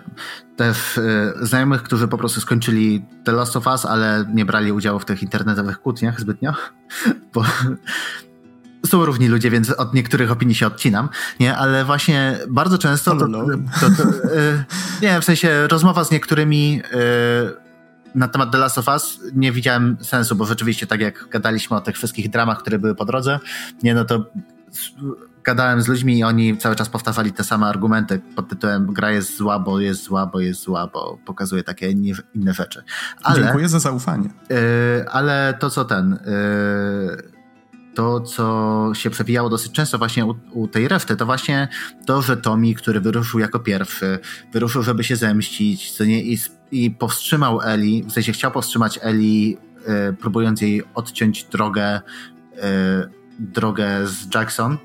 [0.55, 0.99] też
[1.41, 5.23] znajomych, którzy po prostu skończyli The Last of Us, ale nie brali udziału w tych
[5.23, 6.53] internetowych kłótniach zbytnio,
[7.33, 7.43] bo
[8.85, 13.27] są równi ludzie, więc od niektórych opinii się odcinam, nie, ale właśnie bardzo często to,
[13.27, 13.45] to,
[13.79, 14.63] to, to e,
[15.01, 16.97] nie, w sensie rozmowa z niektórymi e,
[18.15, 21.81] na temat The Last of Us nie widziałem sensu, bo rzeczywiście tak jak gadaliśmy o
[21.81, 23.39] tych wszystkich dramach, które były po drodze,
[23.83, 24.25] nie, no to
[25.47, 29.37] gadałem z ludźmi i oni cały czas powtarzali te same argumenty pod tytułem gra jest
[29.37, 31.91] zła, bo jest zła, bo jest zła, bo pokazuje takie
[32.33, 32.83] inne rzeczy.
[33.23, 34.29] Ale, Dziękuję za zaufanie.
[34.49, 34.57] Yy,
[35.09, 36.19] ale to co ten...
[36.25, 37.37] Yy,
[37.95, 41.67] to, co się przewijało dosyć często właśnie u, u, tej reszty, to właśnie
[42.05, 44.19] to, że Tommy, który wyruszył jako pierwszy,
[44.53, 46.37] wyruszył, żeby się zemścić, co nie, i,
[46.71, 52.01] i powstrzymał Eli, w sensie chciał powstrzymać Eli e, próbując jej odciąć drogę, e,
[53.39, 54.77] drogę z Jackson,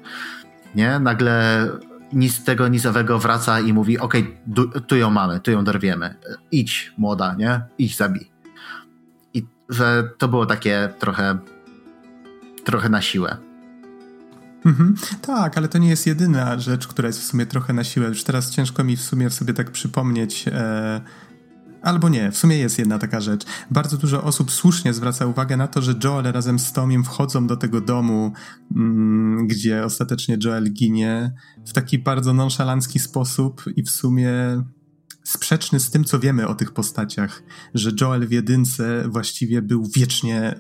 [0.75, 0.99] nie?
[0.99, 1.69] Nagle
[2.13, 6.15] nic tego nizowego wraca i mówi, okej, okay, tu ją mamy, tu ją dorwiemy.
[6.53, 7.61] Idź, młoda, nie?
[7.79, 8.31] Idź, zabij.
[9.35, 11.39] I że to było takie trochę
[12.65, 13.37] trochę na siłę.
[14.67, 14.95] Mhm.
[15.23, 18.09] Tak, ale to nie jest jedyna rzecz, która jest w sumie trochę na siłę.
[18.09, 20.49] Już teraz ciężko mi w sumie sobie tak przypomnieć.
[20.49, 21.01] E,
[21.83, 23.45] albo nie, w sumie jest jedna taka rzecz.
[23.71, 27.57] Bardzo dużo osób słusznie zwraca uwagę na to, że Joel razem z Tomiem wchodzą do
[27.57, 28.33] tego domu,
[28.77, 31.33] mm, gdzie ostatecznie Joel ginie
[31.67, 34.33] w taki bardzo nonszalancki sposób i w sumie
[35.25, 37.43] sprzeczny z tym, co wiemy o tych postaciach,
[37.75, 40.55] że Joel w jedynce właściwie był wiecznie,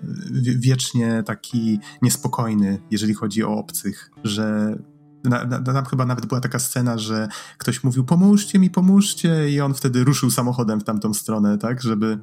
[0.56, 4.76] wiecznie taki niespokojny, jeżeli chodzi o obcych, że
[5.24, 9.60] na, na, tam chyba nawet była taka scena, że ktoś mówił pomóżcie mi, pomóżcie i
[9.60, 12.18] on wtedy ruszył samochodem w tamtą stronę, tak, żeby,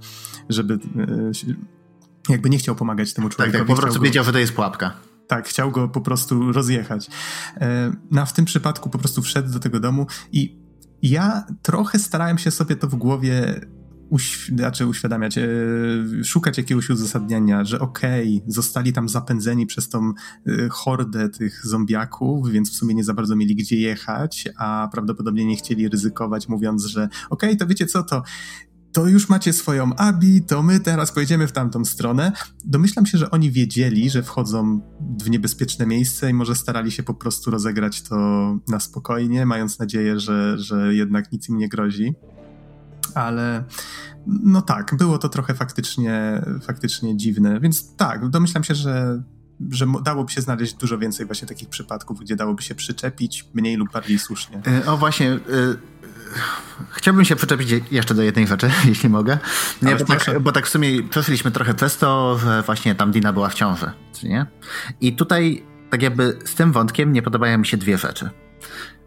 [0.49, 1.31] żeby e,
[2.29, 3.57] jakby nie chciał pomagać temu człowiekowi.
[3.57, 4.91] Tak, tak po prostu wiedział, że to jest pułapka.
[5.27, 7.09] Tak, chciał go po prostu rozjechać.
[7.57, 10.59] E, no a w tym przypadku po prostu wszedł do tego domu i
[11.01, 13.61] ja trochę starałem się sobie to w głowie
[14.09, 15.47] uświ znaczy uświadamiać, e,
[16.23, 20.13] szukać jakiegoś uzasadnienia, że okej, okay, zostali tam zapędzeni przez tą
[20.47, 25.45] e, hordę tych zombiaków, więc w sumie nie za bardzo mieli gdzie jechać, a prawdopodobnie
[25.45, 28.23] nie chcieli ryzykować, mówiąc, że okej, okay, to wiecie co, to
[28.93, 32.31] to już macie swoją Abi, to my teraz pojedziemy w tamtą stronę.
[32.65, 34.81] Domyślam się, że oni wiedzieli, że wchodzą
[35.23, 38.15] w niebezpieczne miejsce i może starali się po prostu rozegrać to
[38.67, 42.15] na spokojnie, mając nadzieję, że, że jednak nic im nie grozi.
[43.15, 43.63] Ale
[44.27, 49.23] no tak, było to trochę faktycznie, faktycznie dziwne, więc tak, domyślam się, że
[49.71, 53.91] że dałoby się znaleźć dużo więcej właśnie takich przypadków, gdzie dałoby się przyczepić mniej lub
[53.91, 54.61] bardziej słusznie.
[54.67, 55.39] E, o właśnie, e,
[56.89, 59.37] Chciałbym się przyczepić jeszcze do jednej rzeczy, jeśli mogę.
[59.81, 63.33] Nie, bo tak, bo tak, w sumie przeszliśmy trochę przez to, że właśnie tam Dina
[63.33, 63.91] była w ciąży.
[64.23, 64.45] Nie?
[65.01, 68.29] I tutaj tak jakby z tym wątkiem nie podobają mi się dwie rzeczy.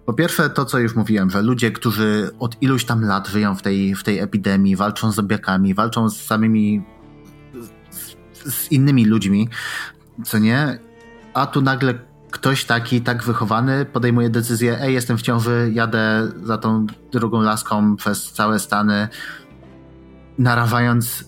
[0.06, 3.62] Po pierwsze to, co już mówiłem, że ludzie, którzy od iluś tam lat żyją w
[3.62, 6.82] tej, w tej epidemii, walczą z zombiakami, walczą z samymi
[7.90, 9.48] z, z innymi ludźmi,
[10.24, 10.78] co nie?
[11.34, 11.94] A tu nagle
[12.30, 17.96] ktoś taki, tak wychowany podejmuje decyzję, ej, jestem w ciąży, jadę za tą drugą laską
[17.96, 19.08] przez całe Stany,
[20.38, 21.24] narażając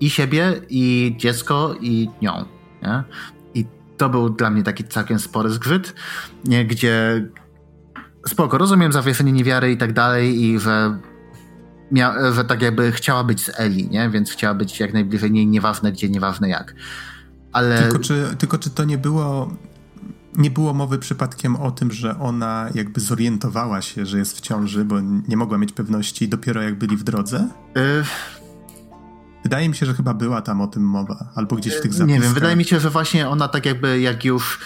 [0.00, 2.44] i siebie, i dziecko, i nią.
[2.82, 3.02] Nie?
[3.54, 3.66] I
[3.96, 5.94] to był dla mnie taki całkiem spory zgrzyt,
[6.44, 6.64] nie?
[6.64, 7.26] gdzie
[8.28, 10.98] spoko, rozumiem zawieszenie niewiary i tak dalej i że
[11.92, 14.10] mia- że tak jakby chciała być z Eli, nie?
[14.10, 16.74] Więc chciała być jak najbliżej niej, nieważne gdzie, nieważne jak.
[17.52, 17.82] Ale...
[17.82, 19.50] Tylko czy, tylko czy to nie było
[20.36, 24.84] nie było mowy przypadkiem o tym, że ona jakby zorientowała się, że jest w ciąży,
[24.84, 27.48] bo nie mogła mieć pewności dopiero jak byli w drodze?
[27.76, 28.04] Y
[29.42, 32.08] wydaje mi się, że chyba była tam o tym mowa, albo gdzieś w tych zapiskach.
[32.08, 34.60] Nie wiem, wydaje mi się, że właśnie ona tak jakby jak już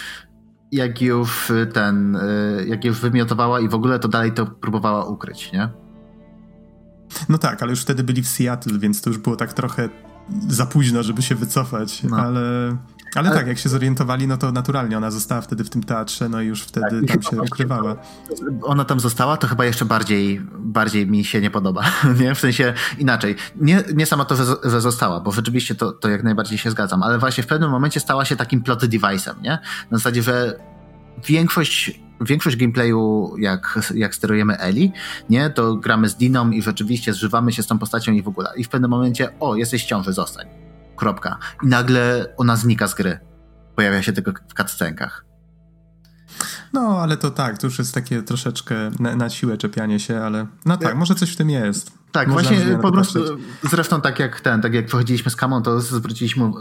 [0.73, 5.53] jak już ten, y, jak już wymiotowała i w ogóle to dalej to próbowała ukryć,
[5.53, 5.69] nie?
[7.29, 9.89] No tak, ale już wtedy byli w Seattle, więc to już było tak trochę
[10.49, 12.17] za późno, żeby się wycofać, no.
[12.17, 12.77] ale
[13.15, 16.29] ale, Ale, tak, jak się zorientowali, no to naturalnie ona została wtedy w tym teatrze,
[16.29, 17.97] no i już wtedy tak, tam się ukrywała.
[18.63, 21.85] Ona tam została, to chyba jeszcze bardziej, bardziej mi się nie podoba,
[22.21, 22.35] nie?
[22.35, 23.37] W sensie inaczej.
[23.57, 27.03] Nie, nie sama to, że, że została, bo rzeczywiście to, to jak najbardziej się zgadzam,
[27.03, 29.59] ale właśnie w pewnym momencie stała się takim plot device'em, nie?
[29.91, 30.61] Na zasadzie, że
[31.27, 34.93] większość większość gameplayu, jak, jak sterujemy Eli,
[35.31, 38.51] nie, to gramy z Diną i rzeczywiście zżywamy się z tą postacią i w ogóle.
[38.57, 40.70] I w pewnym momencie, o, jesteś w ciąży, zostań
[41.01, 41.39] kropka.
[41.63, 43.19] I nagle ona znika z gry.
[43.77, 45.25] Pojawia się tylko w cutscenkach.
[46.73, 50.47] No, ale to tak, to już jest takie troszeczkę na, na siłę czepianie się, ale
[50.67, 51.93] no tak, może coś w tym jest.
[52.13, 53.21] Tak, Można właśnie po prostu,
[53.63, 56.53] zresztą tak jak ten, tak jak wychodziliśmy z Kamą, to zwróciliśmy,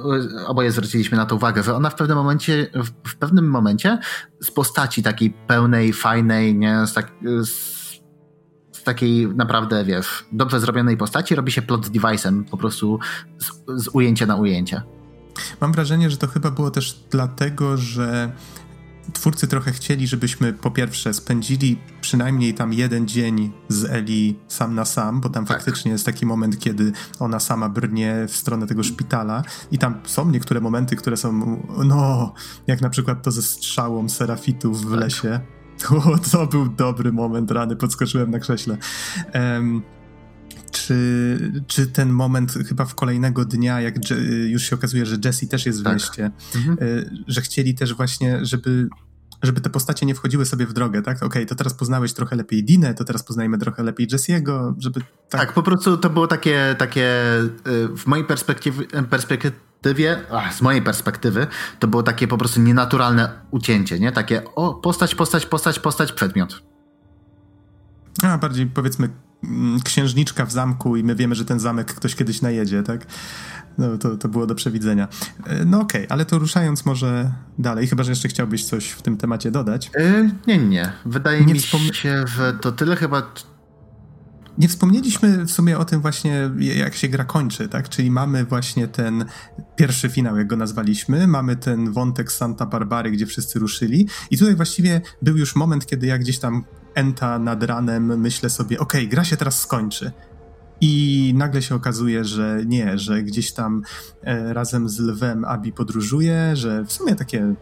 [0.47, 2.67] oboje zwróciliśmy na to uwagę, że ona w pewnym momencie,
[3.05, 3.99] w pewnym momencie
[4.41, 7.11] z postaci takiej pełnej, fajnej, nie, z, tak,
[7.41, 7.78] z
[8.79, 12.99] z takiej naprawdę, wiesz, dobrze zrobionej postaci robi się plot device'em po prostu
[13.39, 14.81] z, z ujęcia na ujęcie.
[15.61, 18.31] Mam wrażenie, że to chyba było też dlatego, że
[19.13, 24.85] twórcy trochę chcieli, żebyśmy po pierwsze spędzili przynajmniej tam jeden dzień z Eli sam na
[24.85, 25.57] sam, bo tam tak.
[25.57, 30.29] faktycznie jest taki moment, kiedy ona sama brnie w stronę tego szpitala i tam są
[30.29, 32.33] niektóre momenty, które są, no,
[32.67, 34.99] jak na przykład to ze strzałą serafitów w tak.
[34.99, 35.39] lesie
[35.89, 38.77] o, to był dobry moment, rany, podskoczyłem na krześle.
[39.33, 39.81] Um,
[40.71, 43.95] czy, czy ten moment chyba w kolejnego dnia, jak
[44.47, 45.93] już się okazuje, że Jesse też jest w tak.
[45.93, 46.77] mieście, mhm.
[46.81, 46.85] E,
[47.27, 48.89] że chcieli też właśnie, żeby
[49.43, 51.17] żeby te postacie nie wchodziły sobie w drogę, tak?
[51.17, 55.01] Okej, okay, to teraz poznałeś trochę lepiej Dinę, to teraz poznajmy trochę lepiej Jesse'ego, żeby...
[55.29, 55.41] Tak...
[55.41, 57.09] tak, po prostu to było takie, takie
[57.67, 61.47] y, w mojej perspektywie, perspektywie perspektywie, ach, z mojej perspektywy,
[61.79, 64.11] to było takie po prostu nienaturalne ucięcie, nie?
[64.11, 66.63] Takie o, postać, postać, postać, postać, przedmiot.
[68.23, 69.09] A bardziej powiedzmy
[69.43, 73.05] mm, księżniczka w zamku i my wiemy, że ten zamek ktoś kiedyś najedzie, tak?
[73.77, 75.07] No, to, to było do przewidzenia.
[75.45, 79.01] E, no okej, okay, ale to ruszając może dalej, chyba, że jeszcze chciałbyś coś w
[79.01, 79.91] tym temacie dodać.
[79.97, 80.91] Yy, nie, nie.
[81.05, 81.59] Wydaje nie mi
[81.93, 83.21] się, że to tyle chyba
[84.59, 87.89] nie wspomnieliśmy w sumie o tym właśnie, jak się gra kończy, tak?
[87.89, 89.25] Czyli mamy właśnie ten
[89.75, 94.55] pierwszy finał, jak go nazwaliśmy, mamy ten wątek Santa Barbary, gdzie wszyscy ruszyli i tutaj
[94.55, 96.63] właściwie był już moment, kiedy ja gdzieś tam
[96.95, 100.11] enta nad ranem myślę sobie, okej, okay, gra się teraz skończy.
[100.81, 103.81] I nagle się okazuje, że nie, że gdzieś tam
[104.23, 107.55] e, razem z lwem Abi podróżuje, że w sumie takie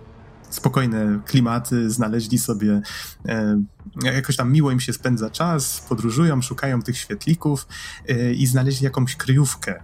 [0.49, 2.81] spokojne klimaty, znaleźli sobie,
[3.27, 3.61] e,
[4.03, 7.67] jakoś tam miło im się spędza czas, podróżują, szukają tych świetlików
[8.07, 9.83] e, i znaleźli jakąś kryjówkę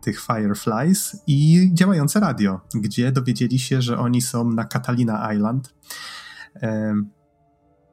[0.00, 5.74] tych Fireflies i działające radio, gdzie dowiedzieli się, że oni są na Catalina Island.
[6.62, 6.94] E,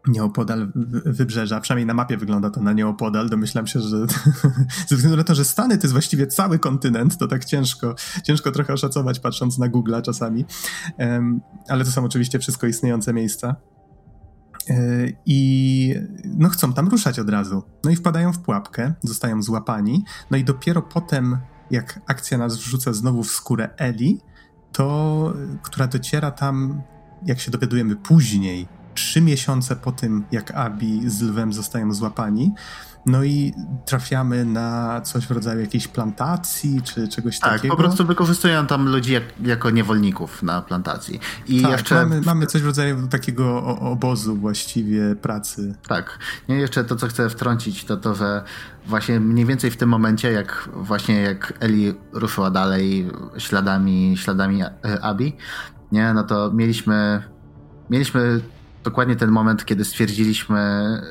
[0.08, 0.72] nieopodal
[1.06, 3.98] wybrzeża, przynajmniej na mapie wygląda to na nieopodal, domyślam się, że
[4.88, 8.52] ze względu na to, że Stany to jest właściwie cały kontynent, to tak ciężko, ciężko
[8.52, 10.46] trochę oszacować patrząc na Google'a czasami,
[10.98, 13.56] um, ale to są oczywiście wszystko istniejące miejsca.
[14.70, 14.76] E,
[15.26, 15.96] I
[16.26, 17.64] no chcą tam ruszać od razu.
[17.84, 21.38] No i wpadają w pułapkę, zostają złapani, no i dopiero potem,
[21.72, 24.22] jak akcja nas wrzuca znowu w skórę Eli,
[24.72, 25.34] to,
[25.64, 26.82] która dociera tam,
[27.26, 32.54] jak się dowiadujemy później, trzy miesiące po tym, jak Abi z lwem zostają złapani.
[33.06, 33.54] No i
[33.86, 37.76] trafiamy na coś w rodzaju jakiejś plantacji, czy czegoś tak, takiego.
[37.76, 41.20] Tak, po prostu wykorzystują tam ludzi jak, jako niewolników na plantacji.
[41.48, 41.96] I tak, jeszcze...
[41.96, 45.76] Mamy, mamy coś w rodzaju takiego obozu właściwie pracy.
[45.88, 46.20] Tak.
[46.48, 48.44] I jeszcze to, co chcę wtrącić, to to, że
[48.86, 54.64] właśnie mniej więcej w tym momencie, jak właśnie jak Eli ruszyła dalej śladami, śladami
[55.02, 55.38] Abi,
[55.92, 57.24] nie, no to mieliśmy
[57.90, 58.42] mieliśmy
[58.84, 61.02] dokładnie ten moment, kiedy stwierdziliśmy,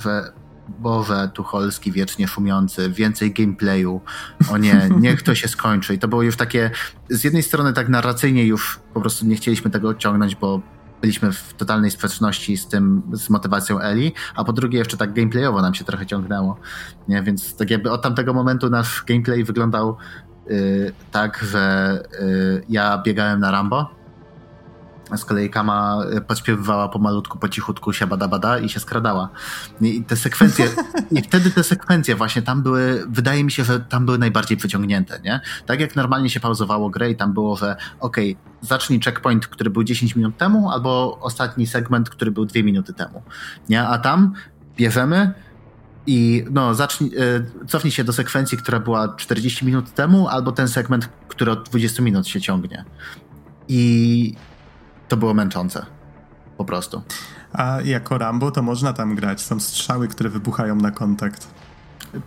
[0.00, 0.32] że
[0.68, 4.00] Boże, Tucholski wiecznie szumiący, więcej gameplayu,
[4.50, 5.94] o nie, niech to się skończy.
[5.94, 6.70] I to było już takie,
[7.10, 10.60] z jednej strony tak narracyjnie już po prostu nie chcieliśmy tego odciągnąć, bo
[11.00, 15.62] byliśmy w totalnej sprzeczności z tym, z motywacją Eli, a po drugie jeszcze tak gameplayowo
[15.62, 16.56] nam się trochę ciągnęło.
[17.08, 17.22] Nie?
[17.22, 19.96] Więc tak jakby od tamtego momentu nasz gameplay wyglądał
[20.46, 24.03] yy, tak, że yy, ja biegałem na Rambo,
[25.16, 29.28] z kolei Kama podśpiewywała pomalutku, po cichutku bada bada i się skradała.
[29.80, 30.68] I te sekwencje,
[31.10, 35.20] i wtedy te sekwencje właśnie tam były, wydaje mi się, że tam były najbardziej wyciągnięte,
[35.24, 35.40] nie?
[35.66, 39.70] Tak jak normalnie się pauzowało grę i tam było, że okej, okay, zacznij checkpoint, który
[39.70, 43.22] był 10 minut temu, albo ostatni segment, który był 2 minuty temu,
[43.68, 43.82] nie?
[43.82, 44.32] A tam
[44.76, 45.34] bierzemy
[46.06, 50.68] i no, zacznij, e, cofnij się do sekwencji, która była 40 minut temu, albo ten
[50.68, 52.84] segment, który od 20 minut się ciągnie.
[53.68, 54.34] I
[55.14, 55.86] to było męczące.
[56.58, 57.02] Po prostu.
[57.52, 59.40] A jako Rambo to można tam grać.
[59.40, 61.48] Są strzały, które wybuchają na kontakt.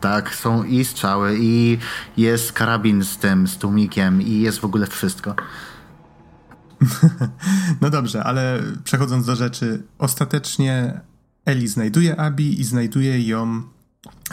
[0.01, 1.77] Tak, są i strzały, i
[2.17, 5.35] jest karabin z tym, z tłumikiem, i jest w ogóle wszystko.
[7.81, 11.01] no dobrze, ale przechodząc do rzeczy, ostatecznie
[11.45, 13.63] Eli znajduje Abi i znajduje ją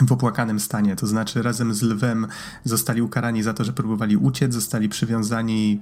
[0.07, 0.95] w opłakanym stanie.
[0.95, 2.27] To znaczy, razem z lwem
[2.63, 5.81] zostali ukarani za to, że próbowali uciec, zostali przywiązani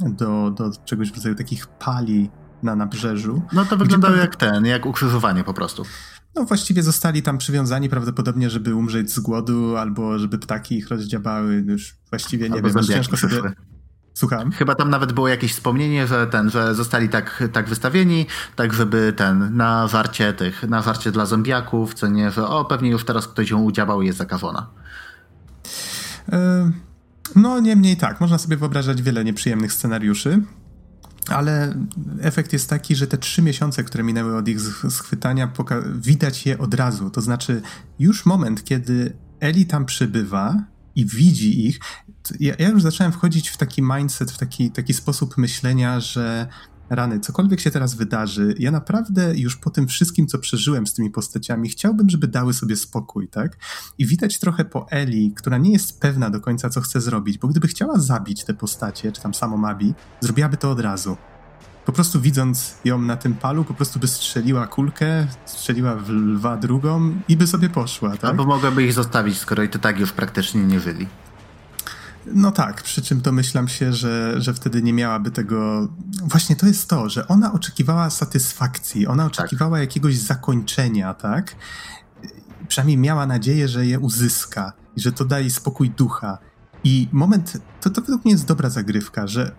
[0.00, 2.30] do, do czegoś w rodzaju takich pali
[2.62, 3.42] na nabrzeżu.
[3.52, 5.82] No to wyglądało jak ten, jak ukrzyżowanie po prostu.
[6.34, 11.64] No właściwie zostali tam przywiązani prawdopodobnie, żeby umrzeć z głodu, albo żeby ptaki ich rozdziabały.
[11.66, 13.40] Już właściwie nie albo wiem, ciężko sobie...
[14.14, 14.52] Słucham?
[14.52, 18.26] Chyba tam nawet było jakieś wspomnienie, że ten, że zostali tak, tak wystawieni,
[18.56, 22.90] tak żeby ten, na żarcie tych, na żarcie dla zombiaków, co nie, że o, pewnie
[22.90, 24.70] już teraz ktoś ją udziałał i jest zakażona.
[27.36, 30.42] No, niemniej tak, można sobie wyobrażać wiele nieprzyjemnych scenariuszy,
[31.28, 31.74] ale
[32.20, 34.60] efekt jest taki, że te trzy miesiące, które minęły od ich
[34.90, 35.52] schwytania,
[35.94, 37.10] widać je od razu.
[37.10, 37.62] To znaczy,
[37.98, 40.64] już moment, kiedy Eli tam przybywa
[40.94, 41.80] i widzi ich,
[42.40, 46.48] ja, ja już zacząłem wchodzić w taki mindset, w taki, taki sposób myślenia, że
[46.90, 51.10] rany, cokolwiek się teraz wydarzy, ja naprawdę już po tym wszystkim, co przeżyłem z tymi
[51.10, 53.56] postaciami, chciałbym, żeby dały sobie spokój, tak?
[53.98, 57.48] I widać trochę po Eli, która nie jest pewna do końca, co chce zrobić, bo
[57.48, 61.16] gdyby chciała zabić te postacie, czy tam samo Mabi, zrobiłaby to od razu.
[61.86, 66.56] Po prostu widząc ją na tym palu, po prostu by strzeliła kulkę, strzeliła w lwa
[66.56, 68.24] drugą i by sobie poszła, tak?
[68.24, 71.06] Albo mogłaby ich zostawić, skoro i to tak już praktycznie nie żyli.
[72.34, 75.88] No tak, przy czym domyślam się, że, że wtedy nie miałaby tego.
[76.22, 79.32] Właśnie to jest to, że ona oczekiwała satysfakcji, ona tak.
[79.32, 79.80] oczekiwała tak.
[79.80, 81.56] jakiegoś zakończenia, tak?
[82.68, 86.38] Przynajmniej miała nadzieję, że je uzyska i że to daje spokój ducha.
[86.84, 89.54] I moment, to, to według mnie jest dobra zagrywka, że,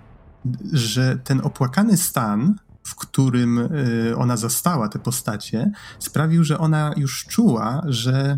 [0.74, 7.26] że ten opłakany stan, w którym y, ona zastała te postacie, sprawił, że ona już
[7.26, 8.38] czuła, że,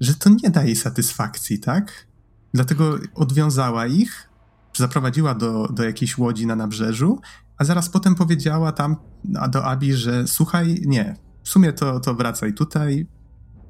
[0.00, 2.06] że to nie daje satysfakcji, tak?
[2.54, 4.28] Dlatego odwiązała ich,
[4.76, 7.20] zaprowadziła do, do jakiejś łodzi na nabrzeżu,
[7.58, 12.54] a zaraz potem powiedziała tam do Abi, że słuchaj, nie, w sumie to, to wracaj
[12.54, 13.06] tutaj,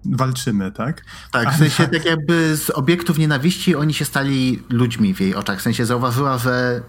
[0.04, 1.04] walczymy, tak?
[1.32, 5.58] Tak, w sensie tak jakby z obiektów nienawiści oni się stali ludźmi w jej oczach.
[5.58, 6.82] W sensie zauważyła, że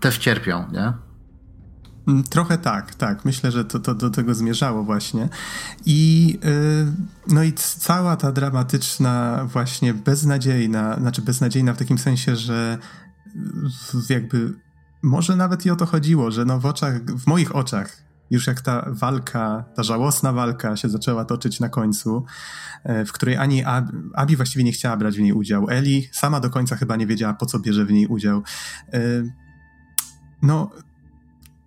[0.00, 0.92] też cierpią, nie?
[2.08, 3.24] Mm, trochę tak, tak.
[3.24, 5.28] Myślę, że to, to do tego zmierzało właśnie.
[5.86, 6.92] I yy,
[7.28, 12.78] no i cała ta dramatyczna, właśnie beznadziejna, znaczy beznadziejna w takim sensie, że
[14.10, 14.54] jakby
[15.02, 18.60] może nawet i o to chodziło, że no w oczach, w moich oczach już jak
[18.60, 22.24] ta walka, ta żałosna walka się zaczęła toczyć na końcu,
[22.84, 25.70] e, w której ani Ab Abi właściwie nie chciała brać w niej udział.
[25.70, 28.42] Eli sama do końca chyba nie wiedziała, po co bierze w niej udział.
[28.92, 29.00] E,
[30.42, 30.70] no,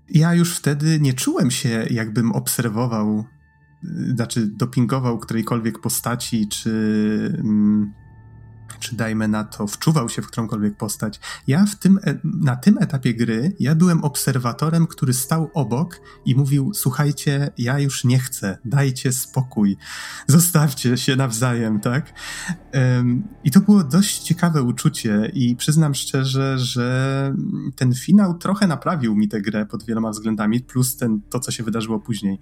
[0.09, 3.25] ja już wtedy nie czułem się, jakbym obserwował,
[3.83, 6.69] e, znaczy dopingował którejkolwiek postaci, czy.
[7.39, 7.93] Mm,
[8.87, 11.19] czy dajmy na to, wczuwał się w którąkolwiek postać.
[11.47, 16.35] Ja w tym, e, na tym etapie gry, ja byłem obserwatorem, który stał obok i
[16.35, 19.77] mówił, słuchajcie, ja już nie chcę, dajcie spokój,
[20.27, 22.13] zostawcie się nawzajem, tak?
[23.43, 27.35] I to było dość ciekawe uczucie i przyznam szczerze, że
[27.75, 31.63] ten finał trochę naprawił mi tę grę pod wieloma względami, plus ten, to, co się
[31.63, 32.39] wydarzyło później.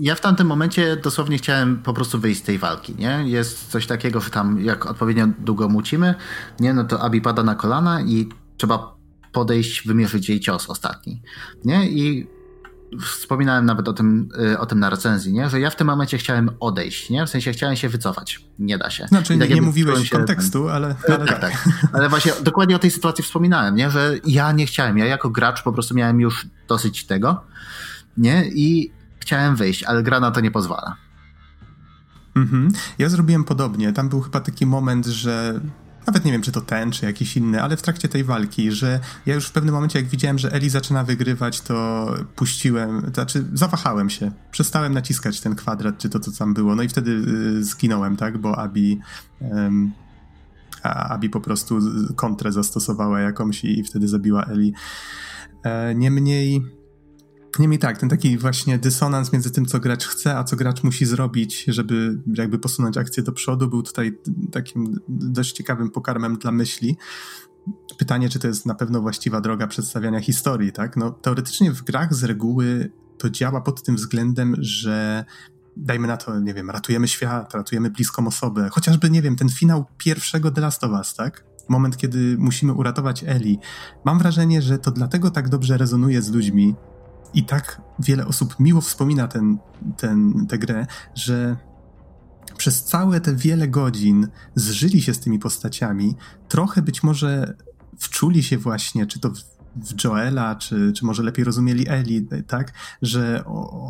[0.00, 3.22] Ja w tamtym momencie dosłownie chciałem po prostu wyjść z tej walki, nie?
[3.26, 6.14] Jest coś takiego, że tam jak odpowiednio długo mucimy,
[6.60, 6.74] nie?
[6.74, 8.96] No to Abi pada na kolana i trzeba
[9.32, 11.22] podejść, wymierzyć jej cios ostatni,
[11.64, 11.90] nie?
[11.90, 12.26] I
[13.00, 15.50] wspominałem nawet o tym, y, o tym na recenzji, nie?
[15.50, 17.26] że ja w tym momencie chciałem odejść, nie?
[17.26, 18.44] w sensie chciałem się wycofać.
[18.58, 19.06] Nie da się.
[19.06, 21.40] Znaczy, tak nie, nie mówiłeś się, kontekstu, ale, ale tak, tak.
[21.40, 21.68] tak.
[21.92, 23.90] Ale właśnie dokładnie o tej sytuacji wspominałem, nie?
[23.90, 24.98] że ja nie chciałem.
[24.98, 27.44] Ja jako gracz po prostu miałem już dosyć tego.
[28.16, 28.44] Nie?
[28.48, 28.90] I
[29.26, 30.96] chciałem wyjść, ale gra na to nie pozwala.
[32.36, 32.68] Mhm.
[32.98, 33.92] Ja zrobiłem podobnie.
[33.92, 35.60] Tam był chyba taki moment, że
[36.06, 39.00] nawet nie wiem, czy to ten, czy jakiś inny, ale w trakcie tej walki, że
[39.26, 42.06] ja już w pewnym momencie, jak widziałem, że Eli zaczyna wygrywać, to
[42.36, 44.32] puściłem, to znaczy zawahałem się.
[44.50, 46.74] Przestałem naciskać ten kwadrat, czy to, co tam było.
[46.74, 49.00] No i wtedy y, zginąłem, tak, bo Abi.
[49.40, 49.92] Um,
[50.82, 51.78] Abi po prostu
[52.16, 54.74] kontrę zastosowała jakąś i wtedy zabiła Eli.
[55.62, 56.62] E, niemniej
[57.58, 61.06] Niemniej tak, ten taki właśnie dysonans między tym, co gracz chce, a co gracz musi
[61.06, 64.18] zrobić, żeby jakby posunąć akcję do przodu, był tutaj
[64.52, 66.96] takim dość ciekawym pokarmem dla myśli.
[67.98, 70.96] Pytanie, czy to jest na pewno właściwa droga przedstawiania historii, tak?
[70.96, 75.24] No, teoretycznie w grach z reguły to działa pod tym względem, że
[75.76, 79.84] dajmy na to, nie wiem, ratujemy świat, ratujemy bliską osobę, chociażby, nie wiem, ten finał
[79.98, 81.44] pierwszego The Last of Us, tak?
[81.68, 83.58] Moment, kiedy musimy uratować Eli.
[84.04, 86.74] Mam wrażenie, że to dlatego tak dobrze rezonuje z ludźmi,
[87.34, 89.58] i tak wiele osób miło wspomina ten,
[89.96, 91.56] ten, tę grę, że
[92.56, 96.14] przez całe te wiele godzin zżyli się z tymi postaciami,
[96.48, 97.56] trochę być może
[97.98, 99.32] wczuli się właśnie, czy to
[99.76, 102.72] w Joela, czy, czy może lepiej rozumieli Eli, tak,
[103.02, 103.44] że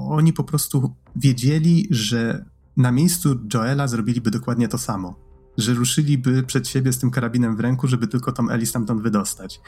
[0.08, 2.44] oni po prostu wiedzieli, że
[2.76, 5.26] na miejscu Joela zrobiliby dokładnie to samo.
[5.56, 9.60] Że ruszyliby przed siebie z tym karabinem w ręku, żeby tylko tą Eli stamtąd wydostać.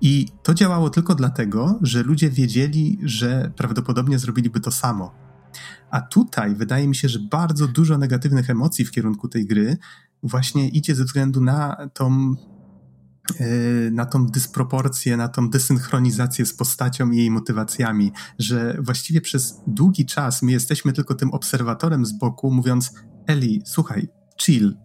[0.00, 5.14] I to działało tylko dlatego, że ludzie wiedzieli, że prawdopodobnie zrobiliby to samo.
[5.90, 9.76] A tutaj wydaje mi się, że bardzo dużo negatywnych emocji w kierunku tej gry
[10.22, 12.34] właśnie idzie ze względu na tą,
[13.40, 13.46] e,
[13.90, 20.06] na tą dysproporcję, na tą desynchronizację z postacią i jej motywacjami, że właściwie przez długi
[20.06, 22.92] czas my jesteśmy tylko tym obserwatorem z boku, mówiąc:
[23.26, 24.08] Eli, słuchaj,
[24.42, 24.76] chill,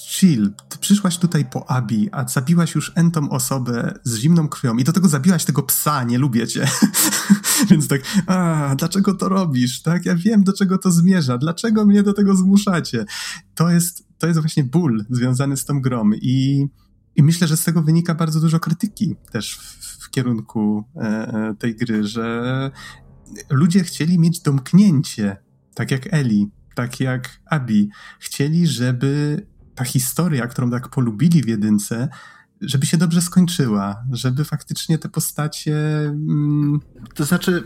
[0.00, 4.84] chill, ty przyszłaś tutaj po Abi, a zabiłaś już entą osobę z zimną krwią i
[4.84, 6.68] do tego zabiłaś tego psa, nie lubię cię.
[7.70, 10.06] Więc tak, a, dlaczego to robisz, tak?
[10.06, 13.04] Ja wiem, do czego to zmierza, dlaczego mnie do tego zmuszacie?
[13.54, 16.66] To jest, to jest właśnie ból związany z tą grą i,
[17.16, 21.54] i myślę, że z tego wynika bardzo dużo krytyki też w, w kierunku e, e
[21.58, 22.70] tej gry, że
[23.50, 25.36] ludzie chcieli mieć domknięcie,
[25.74, 27.88] tak jak Eli, tak jak Abi.
[28.20, 29.46] Chcieli, żeby
[29.78, 32.08] ta historia, którą tak polubili w jedynce,
[32.60, 35.76] żeby się dobrze skończyła, żeby faktycznie te postacie.
[36.06, 36.80] Mm...
[37.14, 37.64] To znaczy,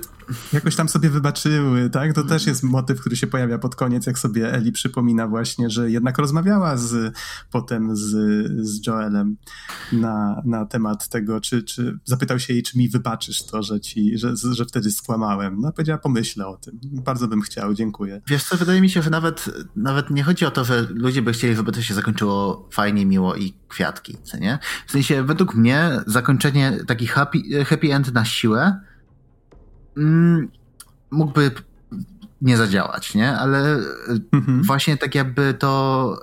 [0.53, 2.13] jakoś tam sobie wybaczyły, tak?
[2.15, 5.91] To też jest motyw, który się pojawia pod koniec, jak sobie Eli przypomina właśnie, że
[5.91, 7.17] jednak rozmawiała z,
[7.51, 8.11] potem z,
[8.67, 9.37] z Joelem
[9.93, 14.19] na, na temat tego, czy, czy zapytał się jej, czy mi wybaczysz to, że ci,
[14.19, 15.61] że, że wtedy skłamałem.
[15.61, 16.81] No powiedziała, pomyślę o tym.
[16.83, 18.21] Bardzo bym chciał, dziękuję.
[18.27, 19.45] Wiesz co, wydaje mi się, że nawet,
[19.77, 23.37] nawet nie chodzi o to, że ludzie by chcieli, żeby to się zakończyło fajnie, miło
[23.37, 24.59] i kwiatki, co nie?
[24.87, 28.81] W sensie, według mnie zakończenie, taki happy, happy end na siłę
[29.97, 30.49] mm,
[31.11, 31.51] mógłby
[32.43, 33.37] nie zadziałać, nie?
[33.37, 33.79] Ale
[34.33, 34.63] mhm.
[34.63, 36.17] właśnie tak jakby to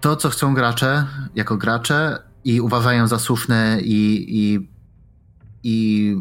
[0.00, 4.68] to, co chcą gracze jako gracze i uważają za słuszne i, i,
[5.62, 6.16] i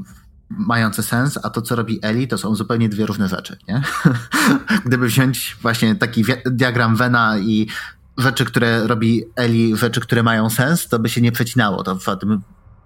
[0.49, 3.81] mające sens, a to, co robi Eli, to są zupełnie dwie różne rzeczy, nie?
[4.85, 7.67] Gdyby wziąć właśnie taki diagram Vena i
[8.17, 11.83] rzeczy, które robi Eli, rzeczy, które mają sens, to by się nie przecinało.
[11.83, 12.41] To w tym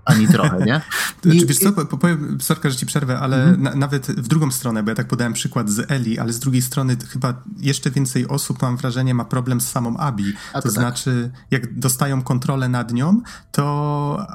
[0.05, 0.81] ani trochę, nie?
[1.33, 3.61] I, Czy wiesz co, powiem, sorka, że ci przerwę, ale mhm.
[3.61, 6.61] na, nawet w drugą stronę, bo ja tak podałem przykład z Eli, ale z drugiej
[6.61, 10.33] strony chyba jeszcze więcej osób, mam wrażenie, ma problem z samą Abi.
[10.53, 10.71] To, to tak.
[10.71, 13.21] znaczy, jak dostają kontrolę nad nią,
[13.51, 14.27] to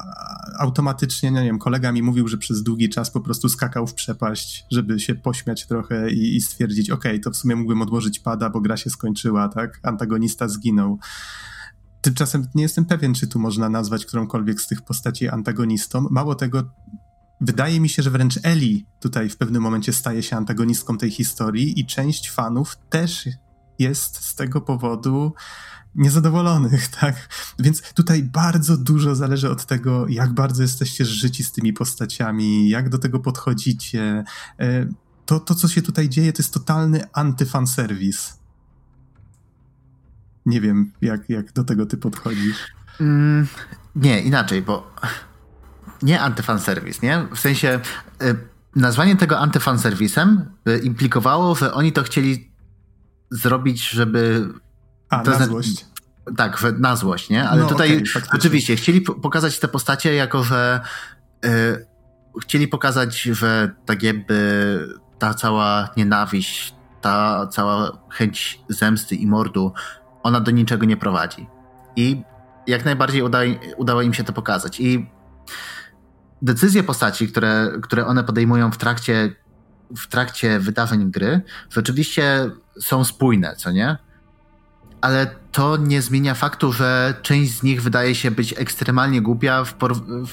[0.58, 3.94] automatycznie, no nie wiem, kolega mi mówił, że przez długi czas po prostu skakał w
[3.94, 8.18] przepaść, żeby się pośmiać trochę i, i stwierdzić, okej, okay, to w sumie mógłbym odłożyć
[8.20, 9.80] pada, bo gra się skończyła, tak?
[9.82, 10.98] Antagonista zginął.
[12.00, 16.06] Tymczasem nie jestem pewien, czy tu można nazwać którąkolwiek z tych postaci antagonistą.
[16.10, 16.62] Mało tego,
[17.40, 21.80] wydaje mi się, że wręcz Eli tutaj w pewnym momencie staje się antagonistką tej historii
[21.80, 23.28] i część fanów też
[23.78, 25.32] jest z tego powodu
[25.94, 27.28] niezadowolonych, tak?
[27.58, 32.88] Więc tutaj bardzo dużo zależy od tego, jak bardzo jesteście życi z tymi postaciami, jak
[32.88, 34.24] do tego podchodzicie.
[34.60, 34.86] E,
[35.26, 38.38] to, to co się tutaj dzieje, to jest totalny antyfanserwis.
[40.46, 42.66] Nie wiem, jak, jak do tego ty podchodzisz.
[43.00, 43.46] Mm,
[43.96, 44.94] nie, inaczej, bo
[46.02, 47.26] nie antyfanserwis, nie?
[47.34, 47.80] W sensie
[48.22, 48.36] y,
[48.76, 52.52] nazwanie tego antyfanserwisem y, implikowało, że oni to chcieli
[53.30, 54.48] zrobić, żeby...
[55.08, 55.86] A, to na złość.
[56.36, 57.48] Tak, na złość, nie?
[57.48, 60.80] Ale no, tutaj okay, oczywiście chcieli pokazać te postacie jako, że
[61.44, 61.86] y,
[62.42, 69.72] chcieli pokazać, że tak jakby ta cała nienawiść, ta cała chęć zemsty i mordu
[70.26, 71.46] ona do niczego nie prowadzi.
[71.96, 72.22] I
[72.66, 73.38] jak najbardziej uda,
[73.76, 74.80] udało im się to pokazać.
[74.80, 75.10] I
[76.42, 79.34] decyzje postaci, które, które one podejmują w trakcie,
[79.96, 82.50] w trakcie wydarzeń gry, rzeczywiście
[82.80, 83.96] są spójne, co nie?
[85.00, 89.74] Ale to nie zmienia faktu, że część z nich wydaje się być ekstremalnie głupia w,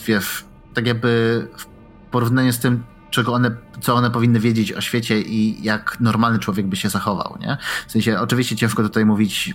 [0.08, 1.66] wiesz, tak jakby w
[2.12, 6.68] porównaniu z tym, czego one, co one powinny wiedzieć o świecie i jak normalny człowiek
[6.68, 7.58] by się zachował, nie?
[7.88, 9.54] W sensie, oczywiście ciężko tutaj mówić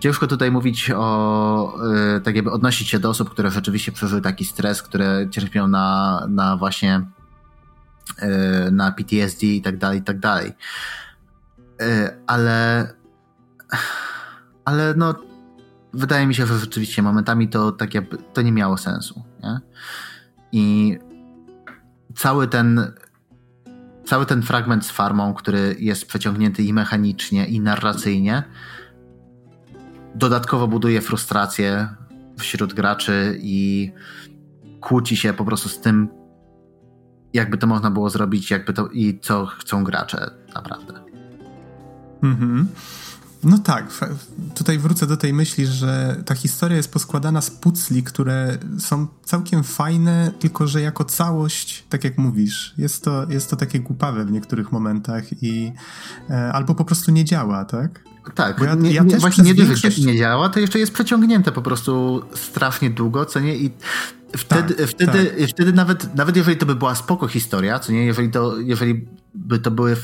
[0.00, 1.78] Ciężko tutaj mówić o,
[2.14, 6.26] yy, tak jakby odnosić się do osób, które rzeczywiście przeżyły taki stres, które cierpią na,
[6.28, 7.02] na właśnie
[8.22, 10.52] yy, na PTSD i tak dalej, i tak dalej.
[11.80, 11.86] Yy,
[12.26, 12.86] ale
[14.64, 15.14] ale no
[15.92, 19.60] wydaje mi się, że rzeczywiście momentami to tak jakby to nie miało sensu, nie?
[20.52, 20.98] I
[22.14, 22.92] cały ten
[24.04, 28.42] cały ten fragment z farmą, który jest przeciągnięty i mechanicznie, i narracyjnie,
[30.18, 31.88] dodatkowo buduje frustrację
[32.38, 33.92] wśród graczy i
[34.80, 36.08] kłóci się po prostu z tym,
[37.32, 40.94] jakby to można było zrobić, jakby to i co chcą gracze naprawdę.
[42.22, 42.68] Mhm.
[43.44, 43.86] No tak,
[44.54, 49.64] tutaj wrócę do tej myśli, że ta historia jest poskładana z pucli, które są całkiem
[49.64, 54.30] fajne, tylko że jako całość, tak jak mówisz, jest to, jest to takie głupawe w
[54.30, 55.72] niektórych momentach i
[56.30, 58.07] e, albo po prostu nie działa, tak?
[58.34, 59.98] Tak, ja, nie, ja nie, właśnie nie większość...
[59.98, 63.56] nie działa, to jeszcze jest przeciągnięte po prostu strasznie długo, co nie?
[63.56, 63.70] I
[64.36, 65.48] wtedy, tak, wtedy, tak.
[65.48, 68.06] wtedy nawet, nawet jeżeli to by była spoko historia, co nie?
[68.06, 69.96] Jeżeli, to, jeżeli by to były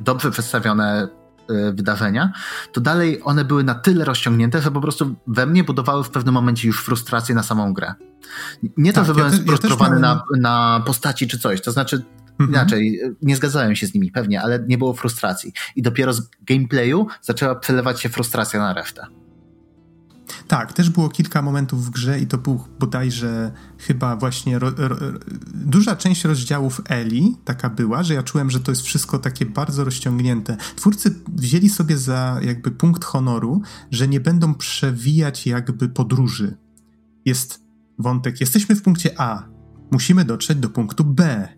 [0.00, 1.08] dobrze przedstawione
[1.48, 2.32] e, wydarzenia,
[2.72, 6.34] to dalej one były na tyle rozciągnięte, że po prostu we mnie budowały w pewnym
[6.34, 7.94] momencie już frustrację na samą grę.
[8.76, 10.20] Nie to, tak, że byłem ja sfrustrowany ja miałem...
[10.40, 12.02] na, na postaci czy coś, to znaczy.
[12.40, 15.52] Inaczej, nie zgadzałem się z nimi pewnie, ale nie było frustracji.
[15.76, 19.06] I dopiero z gameplayu zaczęła przelewać się frustracja na resztę.
[20.48, 24.96] Tak, też było kilka momentów w grze i to był bodajże chyba właśnie ro, ro,
[25.54, 29.84] duża część rozdziałów Eli taka była, że ja czułem, że to jest wszystko takie bardzo
[29.84, 30.56] rozciągnięte.
[30.76, 36.56] Twórcy wzięli sobie za jakby punkt honoru, że nie będą przewijać jakby podróży.
[37.24, 37.60] Jest
[37.98, 39.48] wątek, jesteśmy w punkcie A,
[39.90, 41.48] musimy dotrzeć do punktu B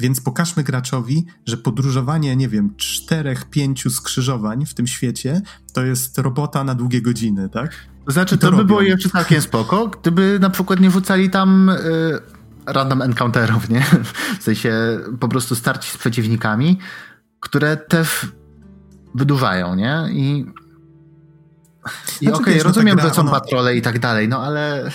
[0.00, 5.42] więc pokażmy graczowi, że podróżowanie, nie wiem, czterech, pięciu skrzyżowań w tym świecie
[5.72, 7.70] to jest robota na długie godziny, tak?
[8.06, 11.68] To znaczy, to, to by było jeszcze całkiem spoko, gdyby na przykład nie wrzucali tam
[11.68, 12.18] y,
[12.66, 13.84] random encounterów, nie?
[14.40, 16.78] W sensie po prostu starć z przeciwnikami,
[17.40, 18.26] które też
[19.14, 20.04] wydłużają, nie?
[20.10, 20.46] I
[22.20, 24.90] i znaczy, okej, okay, no rozumiem, gra, że są patrole i tak dalej, no ale...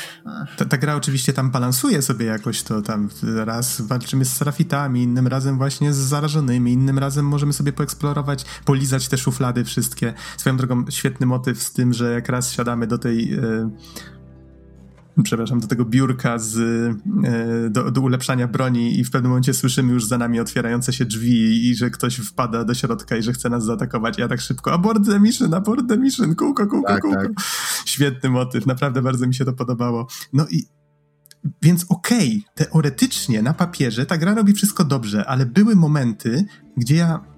[0.57, 3.09] Ta, ta, gra oczywiście tam balansuje sobie jakoś to tam.
[3.45, 9.07] Raz walczymy z serafitami, innym razem właśnie z zarażonymi, innym razem możemy sobie poeksplorować, polizać
[9.07, 10.13] te szuflady wszystkie.
[10.38, 13.30] Swoją drogą świetny motyw z tym, że jak raz siadamy do tej...
[13.30, 13.72] Yy
[15.23, 19.93] przepraszam, do tego biurka z, e, do, do, ulepszania broni i w pewnym momencie słyszymy
[19.93, 23.49] już za nami otwierające się drzwi i że ktoś wpada do środka i że chce
[23.49, 24.17] nas zaatakować.
[24.17, 27.21] Ja tak szybko, abort the mission, abort the mission, kółko, kółko, tak, kółko.
[27.21, 27.31] Tak.
[27.85, 30.07] Świetny motyw, naprawdę bardzo mi się to podobało.
[30.33, 30.65] No i
[31.61, 36.45] więc okej, okay, teoretycznie na papierze ta gra robi wszystko dobrze, ale były momenty,
[36.77, 37.30] gdzie ja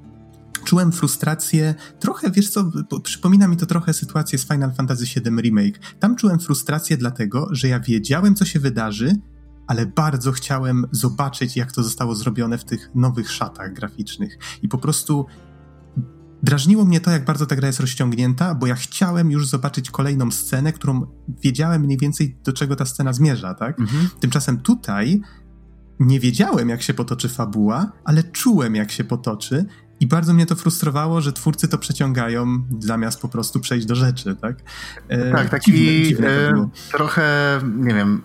[0.63, 2.71] czułem frustrację, trochę, wiesz co,
[3.03, 5.80] przypomina mi to trochę sytuację z Final Fantasy VII Remake.
[5.99, 9.15] Tam czułem frustrację dlatego, że ja wiedziałem, co się wydarzy,
[9.67, 14.38] ale bardzo chciałem zobaczyć, jak to zostało zrobione w tych nowych szatach graficznych.
[14.61, 15.25] I po prostu
[16.43, 20.31] drażniło mnie to, jak bardzo ta gra jest rozciągnięta, bo ja chciałem już zobaczyć kolejną
[20.31, 21.07] scenę, którą
[21.43, 23.80] wiedziałem mniej więcej, do czego ta scena zmierza, tak?
[23.80, 24.09] Mhm.
[24.19, 25.21] Tymczasem tutaj
[25.99, 29.65] nie wiedziałem, jak się potoczy fabuła, ale czułem, jak się potoczy
[30.03, 34.35] i bardzo mnie to frustrowało, że twórcy to przeciągają zamiast po prostu przejść do rzeczy,
[34.35, 34.55] tak?
[35.07, 38.23] E, tak, taki dziwne, dziwne e, trochę, nie wiem,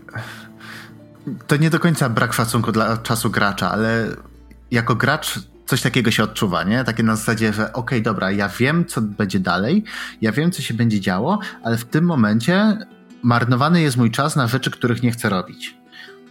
[1.46, 4.06] to nie do końca brak szacunku dla czasu gracza, ale
[4.70, 6.84] jako gracz coś takiego się odczuwa, nie?
[6.84, 9.84] Takie na zasadzie, że okej, okay, dobra, ja wiem, co będzie dalej,
[10.20, 12.78] ja wiem, co się będzie działo, ale w tym momencie
[13.22, 15.77] marnowany jest mój czas na rzeczy, których nie chcę robić.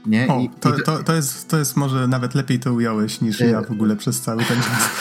[0.07, 0.27] Nie?
[0.27, 3.71] O, to, to, to, jest, to jest może nawet lepiej to ująłeś niż ja w
[3.71, 4.89] ogóle przez cały ten czas.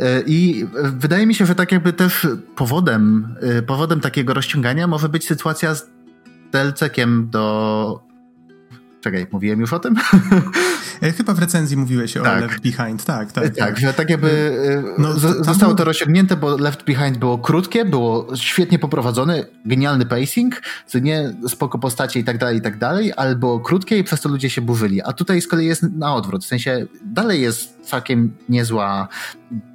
[0.00, 5.08] E, I wydaje mi się, że tak jakby też powodem, e, powodem takiego rozciągania może
[5.08, 5.86] być sytuacja z
[6.52, 8.09] delcekiem do
[9.00, 9.94] Czekaj, mówiłem już o tym?
[11.02, 12.40] E, chyba w recenzji mówiłeś o tak.
[12.40, 13.44] Left Behind, tak, tak.
[13.44, 13.78] Tak, tak.
[13.78, 14.30] że tak jakby
[14.98, 15.12] e, no,
[15.44, 21.34] zostało to rozciągnięte, bo Left Behind było krótkie, było świetnie poprowadzone, genialny pacing, co nie
[21.48, 24.50] spoko postacie i tak dalej, i tak dalej, ale było krótkie i przez to ludzie
[24.50, 25.02] się burzyli.
[25.02, 29.08] A tutaj z kolei jest na odwrót, w sensie dalej jest całkiem niezła,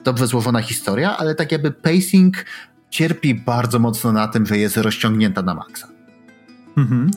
[0.03, 2.45] dobrze złożona historia, ale tak jakby pacing
[2.89, 5.94] cierpi bardzo mocno na tym, że jest rozciągnięta na maksa.
[6.77, 7.11] Mhm.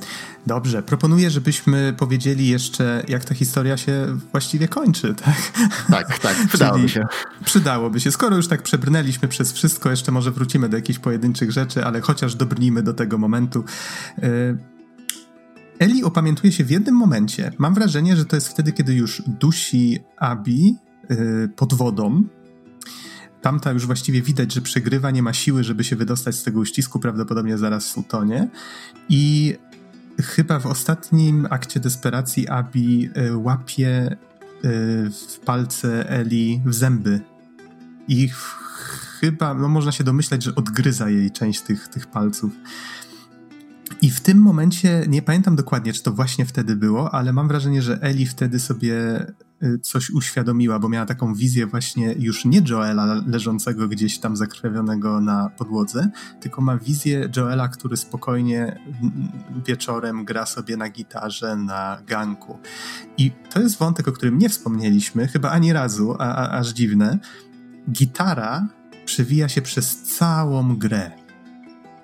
[0.47, 5.53] Dobrze, proponuję, żebyśmy powiedzieli jeszcze, jak ta historia się właściwie kończy, tak?
[5.91, 7.07] Tak, tak, przydałoby się.
[7.45, 8.11] Przydałoby się.
[8.11, 12.35] Skoro już tak przebrnęliśmy przez wszystko, jeszcze może wrócimy do jakichś pojedynczych rzeczy, ale chociaż
[12.35, 13.65] dobrnijmy do tego momentu.
[14.23, 14.57] E,
[15.79, 17.53] Eli opamiętuje się w jednym momencie.
[17.59, 20.77] Mam wrażenie, że to jest wtedy, kiedy już dusi Abi
[21.11, 21.17] e,
[21.49, 22.25] pod wodą,
[23.43, 27.01] Tamta już właściwie widać, że przegrywa, nie ma siły, żeby się wydostać z tego uścisku,
[27.01, 28.49] prawdopodobnie zaraz utonie.
[29.09, 29.55] I
[30.21, 34.17] chyba w ostatnim akcie desperacji Abi y, łapie
[34.65, 37.21] y, w palce Eli w zęby.
[38.09, 38.29] I
[39.21, 42.53] chyba, no można się domyślać, że odgryza jej część tych, tych palców.
[44.03, 47.83] I w tym momencie, nie pamiętam dokładnie, czy to właśnie wtedy było, ale mam wrażenie,
[47.83, 49.27] że Eli wtedy sobie
[49.63, 55.21] y, coś uświadomiła, bo miała taką wizję właśnie już nie Joela leżącego gdzieś tam zakrwawionego
[55.21, 56.11] na podłodze,
[56.41, 58.81] tylko ma wizję Joela, który spokojnie
[59.67, 62.59] wieczorem gra sobie na gitarze na ganku.
[63.17, 67.19] I to jest wątek, o którym nie wspomnieliśmy, chyba ani razu, a, a aż dziwne.
[67.91, 68.69] Gitara
[69.05, 71.28] przewija się przez całą grę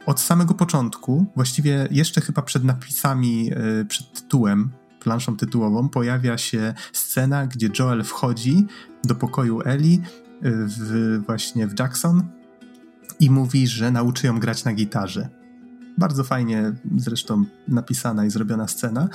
[0.06, 4.70] od samego początku, właściwie jeszcze chyba przed napisami, e, przed tytułem,
[5.00, 8.66] planszą tytułową, pojawia się scena, gdzie Joel wchodzi
[9.04, 12.22] do pokoju Eli e, w, właśnie w Jackson
[13.20, 15.28] i mówi, że nauczy ją grać na gitarze.
[15.98, 19.08] Bardzo fajnie zresztą napisana i zrobiona scena.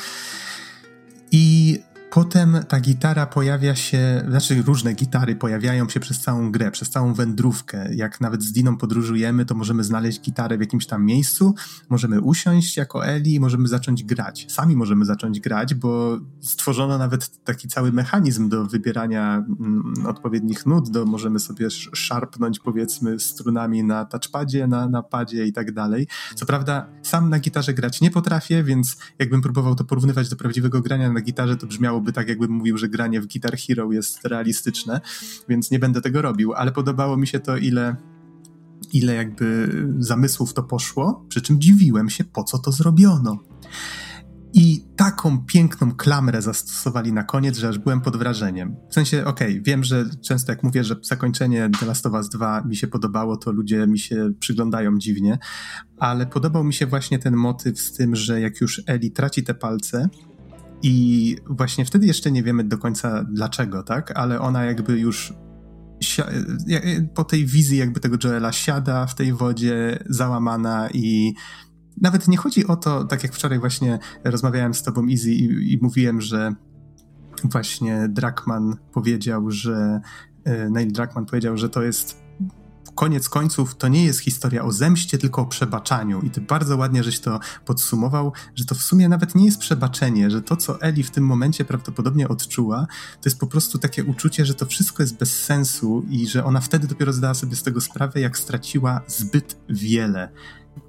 [1.31, 1.79] I
[2.11, 7.13] Potem ta gitara pojawia się, znaczy różne gitary pojawiają się przez całą grę, przez całą
[7.13, 7.95] wędrówkę.
[7.95, 11.55] Jak nawet z Diną podróżujemy, to możemy znaleźć gitarę w jakimś tam miejscu,
[11.89, 14.47] możemy usiąść jako Eli i możemy zacząć grać.
[14.49, 20.89] Sami możemy zacząć grać, bo stworzono nawet taki cały mechanizm do wybierania mm, odpowiednich nut,
[20.89, 26.07] do możemy sobie szarpnąć powiedzmy strunami na touchpadzie, na, na padzie i tak dalej.
[26.35, 30.81] Co prawda sam na gitarze grać nie potrafię, więc jakbym próbował to porównywać do prawdziwego
[30.81, 34.25] grania na gitarze, to brzmiało brzmiałoby tak, jakbym mówił, że granie w Guitar Hero jest
[34.25, 35.01] realistyczne,
[35.49, 37.95] więc nie będę tego robił, ale podobało mi się to, ile
[38.93, 39.69] ile jakby
[39.99, 43.37] zamysłów to poszło, przy czym dziwiłem się, po co to zrobiono.
[44.53, 48.75] I taką piękną klamrę zastosowali na koniec, że aż byłem pod wrażeniem.
[48.89, 52.29] W sensie, okej, okay, wiem, że często jak mówię, że zakończenie The Last of Us
[52.29, 55.37] 2 mi się podobało, to ludzie mi się przyglądają dziwnie,
[55.97, 59.53] ale podobał mi się właśnie ten motyw z tym, że jak już Eli traci te
[59.53, 60.09] palce,
[60.83, 64.11] I właśnie wtedy jeszcze nie wiemy do końca dlaczego, tak?
[64.17, 65.33] Ale ona jakby już
[67.15, 71.33] po tej wizji jakby tego Joela siada w tej wodzie załamana i
[72.01, 75.79] nawet nie chodzi o to, tak jak wczoraj właśnie rozmawiałem z tobą Easy i, i
[75.81, 76.53] mówiłem, że
[77.43, 80.01] właśnie Drakman powiedział, że
[80.43, 82.28] e, Neil Druckmann powiedział, że to jest
[82.95, 86.21] koniec końców to nie jest historia o zemście, tylko o przebaczaniu.
[86.21, 90.31] I ty bardzo ładnie żeś to podsumował, że to w sumie nawet nie jest przebaczenie,
[90.31, 92.87] że to, co Eli w tym momencie prawdopodobnie odczuła,
[93.21, 96.61] to jest po prostu takie uczucie, że to wszystko jest bez sensu i że ona
[96.61, 100.29] wtedy dopiero zdała sobie z tego sprawę, jak straciła zbyt wiele.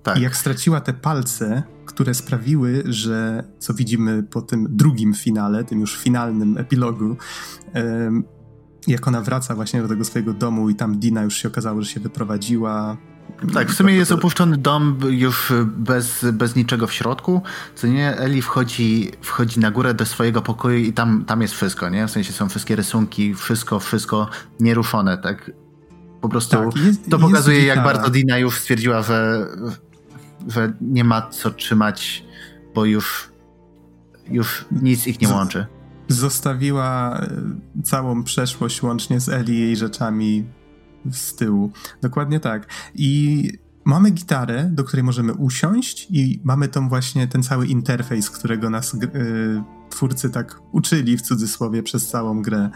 [0.03, 0.19] Tak.
[0.19, 5.81] I jak straciła te palce, które sprawiły, że co widzimy po tym drugim finale, tym
[5.81, 7.17] już finalnym epilogu,
[8.87, 11.91] jak ona wraca właśnie do tego swojego domu i tam Dina już się okazało, że
[11.91, 12.97] się wyprowadziła.
[13.55, 17.43] Tak, w sumie jest opuszczony dom już bez, bez niczego w środku,
[17.75, 21.89] co nie, Eli wchodzi, wchodzi na górę do swojego pokoju i tam, tam jest wszystko,
[21.89, 22.07] nie?
[22.07, 24.29] W sensie są wszystkie rysunki, wszystko, wszystko
[24.61, 25.51] nieruszone, tak?
[26.21, 29.47] Po prostu tak, jest, to pokazuje, jak bardzo Dina już stwierdziła, że,
[30.49, 32.25] że nie ma co trzymać,
[32.75, 33.29] bo już,
[34.29, 35.67] już nic ich nie łączy
[36.13, 37.29] zostawiła e,
[37.83, 40.45] całą przeszłość łącznie z Eli jej rzeczami
[41.13, 41.73] z tyłu.
[42.03, 42.67] Dokładnie tak.
[42.95, 43.43] I
[43.85, 48.93] mamy gitarę, do której możemy usiąść i mamy tą właśnie ten cały interfejs, którego nas
[48.95, 52.71] yy, twórcy tak uczyli w cudzysłowie przez całą grę.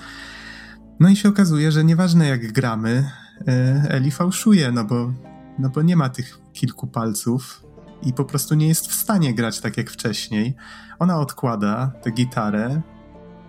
[1.00, 3.10] No i się okazuje, że nieważne jak gramy,
[3.46, 3.54] yy,
[3.88, 5.12] Eli fałszuje, no bo,
[5.58, 7.64] no bo nie ma tych kilku palców
[8.02, 10.54] i po prostu nie jest w stanie grać tak jak wcześniej.
[10.98, 12.82] Ona odkłada tę gitarę,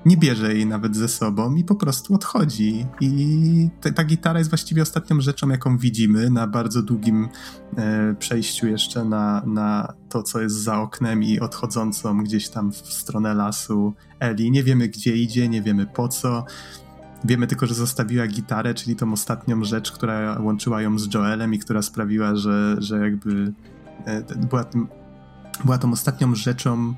[0.06, 2.86] nie bierze jej nawet ze sobą i po prostu odchodzi.
[3.02, 7.30] I ta, ta gitara jest właściwie ostatnią rzeczą, jaką widzimy na bardzo długim
[7.78, 12.76] e, przejściu jeszcze na, na to, co jest za oknem i odchodzącą gdzieś tam w
[12.78, 14.52] stronę lasu Eli.
[14.52, 16.46] Nie wiemy, gdzie idzie, nie wiemy po co.
[17.24, 21.60] Wiemy tylko, że zostawiła gitarę, czyli tą ostatnią rzecz, która łączyła ją z Joelem i
[21.60, 23.54] która sprawiła, że, że jakby
[24.06, 24.88] e, była, tym,
[25.66, 26.94] była tą ostatnią rzeczą,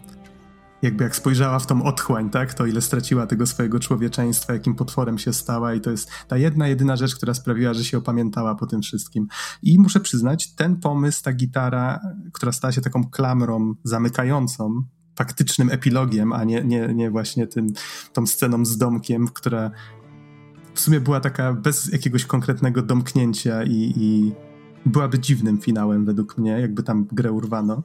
[0.81, 5.17] jakby jak spojrzała w tą otchłań, tak, to ile straciła tego swojego człowieczeństwa, jakim potworem
[5.17, 8.65] się stała i to jest ta jedna, jedyna rzecz, która sprawiła, że się opamiętała po
[8.65, 9.27] tym wszystkim.
[9.63, 11.99] I muszę przyznać, ten pomysł, ta gitara,
[12.33, 14.83] która stała się taką klamrą zamykającą,
[15.15, 17.67] faktycznym epilogiem, a nie, nie, nie właśnie tym,
[18.13, 19.71] tą sceną z domkiem, która
[20.73, 24.31] w sumie była taka bez jakiegoś konkretnego domknięcia i, i
[24.85, 27.83] byłaby dziwnym finałem według mnie, jakby tam grę urwano.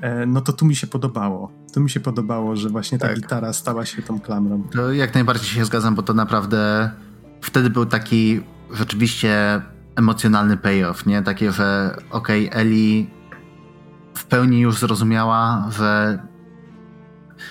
[0.00, 1.52] E, no to tu mi się podobało.
[1.74, 3.16] Tu mi się podobało, że właśnie ta tak.
[3.16, 4.62] gitara stała się tą klamrą.
[4.72, 6.90] To jak najbardziej się zgadzam, bo to naprawdę
[7.40, 8.40] wtedy był taki
[8.72, 9.62] rzeczywiście
[9.96, 11.22] emocjonalny payoff, nie?
[11.22, 13.10] Takie, że okej, okay, Eli
[14.14, 16.18] w pełni już zrozumiała, że,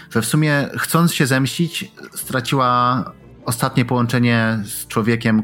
[0.10, 3.04] że w sumie chcąc się zemścić, straciła
[3.46, 5.44] ostatnie połączenie z człowiekiem,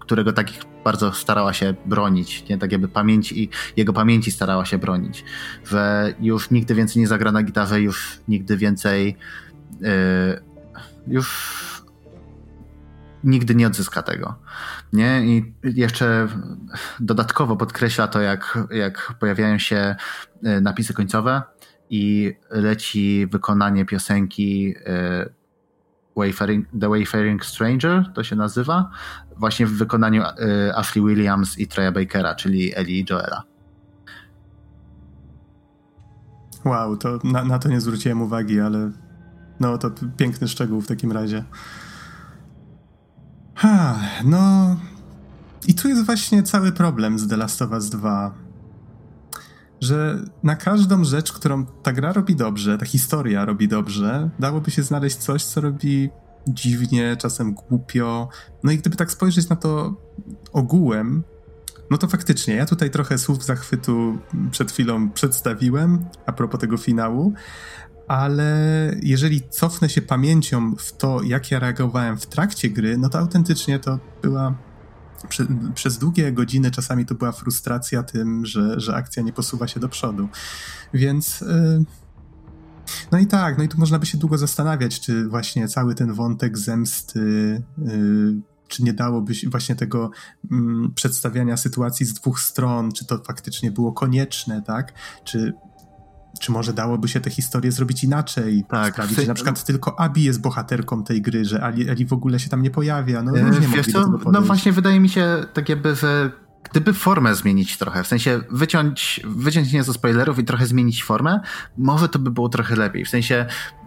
[0.00, 2.58] którego takich bardzo starała się bronić, nie?
[2.58, 5.24] tak jakby pamięci, jego pamięci starała się bronić,
[5.64, 9.16] że już nigdy więcej nie zagra na gitarze, już nigdy więcej
[9.80, 9.88] yy,
[11.06, 11.54] już
[13.24, 14.34] nigdy nie odzyska tego.
[14.92, 15.22] Nie?
[15.26, 16.28] I jeszcze
[17.00, 19.96] dodatkowo podkreśla to, jak, jak pojawiają się
[20.46, 21.42] y, napisy końcowe
[21.90, 24.74] i leci wykonanie piosenki yy,
[26.16, 28.90] Wayfaring, The Wayfaring Stranger, to się nazywa,
[29.36, 33.42] właśnie w wykonaniu y, Williams i Treya Bakera, czyli Ellie i Joela.
[36.64, 38.90] Wow, to na, na, to nie zwróciłem uwagi, ale
[39.60, 41.44] no to piękny szczegół w takim razie.
[43.54, 44.76] Ha, no
[45.66, 48.43] i tu jest właśnie cały problem z The Last of Us 2
[49.84, 54.82] że na każdą rzecz, którą ta gra robi dobrze, ta historia robi dobrze, dałoby się
[54.82, 56.10] znaleźć coś, co robi
[56.48, 58.28] dziwnie, czasem głupio.
[58.62, 59.94] No i gdyby tak spojrzeć na to
[60.52, 61.22] ogółem,
[61.90, 64.18] no to faktycznie, ja tutaj trochę słów zachwytu
[64.50, 67.32] przed chwilą przedstawiłem a propos tego finału,
[68.08, 73.18] ale jeżeli cofnę się pamięcią w to, jak ja reagowałem w trakcie gry, no to
[73.18, 74.54] autentycznie to była
[75.28, 79.80] Prze, przez długie godziny czasami to była frustracja tym, że, że akcja nie posuwa się
[79.80, 80.28] do przodu.
[80.94, 81.40] Więc.
[81.40, 81.84] Yy,
[83.12, 86.12] no i tak, no i tu można by się długo zastanawiać, czy właśnie cały ten
[86.12, 87.62] wątek zemsty.
[87.78, 88.34] Yy,
[88.68, 90.10] czy nie dałoby się właśnie tego
[90.50, 94.92] mm, przedstawiania sytuacji z dwóch stron, czy to faktycznie było konieczne, tak?
[95.24, 95.52] Czy
[96.40, 98.64] czy może dałoby się tę historię zrobić inaczej?
[98.68, 98.94] Tak.
[98.94, 102.38] Sprawić, że na przykład tylko Abi jest bohaterką tej gry, że Eli, Eli w ogóle
[102.38, 103.22] się tam nie pojawia.
[103.22, 104.18] No, e, Wiesz co?
[104.32, 106.30] No właśnie wydaje mi się tak jakby, że
[106.70, 111.40] gdyby formę zmienić trochę, w sensie wyciąć, wyciąć nie ze spoilerów i trochę zmienić formę,
[111.78, 113.04] może to by było trochę lepiej.
[113.04, 113.46] W sensie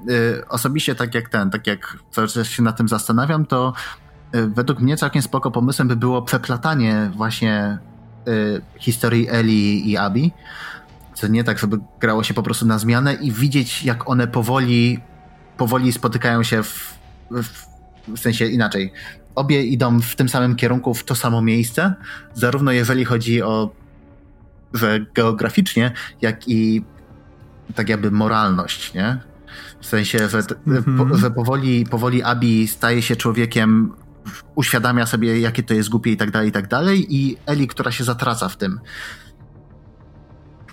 [0.10, 3.74] y, osobiście tak jak ten, tak jak cały czas się nad tym zastanawiam, to
[4.36, 7.78] y, według mnie całkiem spoko pomysłem by było przeplatanie właśnie
[8.28, 10.32] y, historii Eli i Abi,
[11.18, 15.00] co nie tak, żeby grało się po prostu na zmianę i widzieć jak one powoli
[15.58, 16.98] powoli spotykają się w,
[17.32, 17.66] w,
[18.08, 18.94] w sensie inaczej
[19.36, 21.94] obie idą w tym samym kierunku, w to samo miejsce,
[22.34, 23.72] zarówno jeżeli chodzi o
[24.74, 25.92] że geograficznie,
[26.22, 26.86] jak i
[27.76, 29.20] tak jakby moralność, nie?
[29.82, 31.10] W sensie, że, mm-hmm.
[31.10, 33.94] po, że powoli, powoli Abi staje się człowiekiem,
[34.56, 37.92] uświadamia sobie, jakie to jest głupie i tak dalej, i tak dalej, i Eli, która
[37.92, 38.80] się zatraca w tym.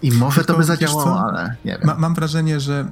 [0.04, 1.80] I może Tylko, to by zadziałało, ale nie wiem.
[1.84, 2.86] Ma, mam wrażenie, że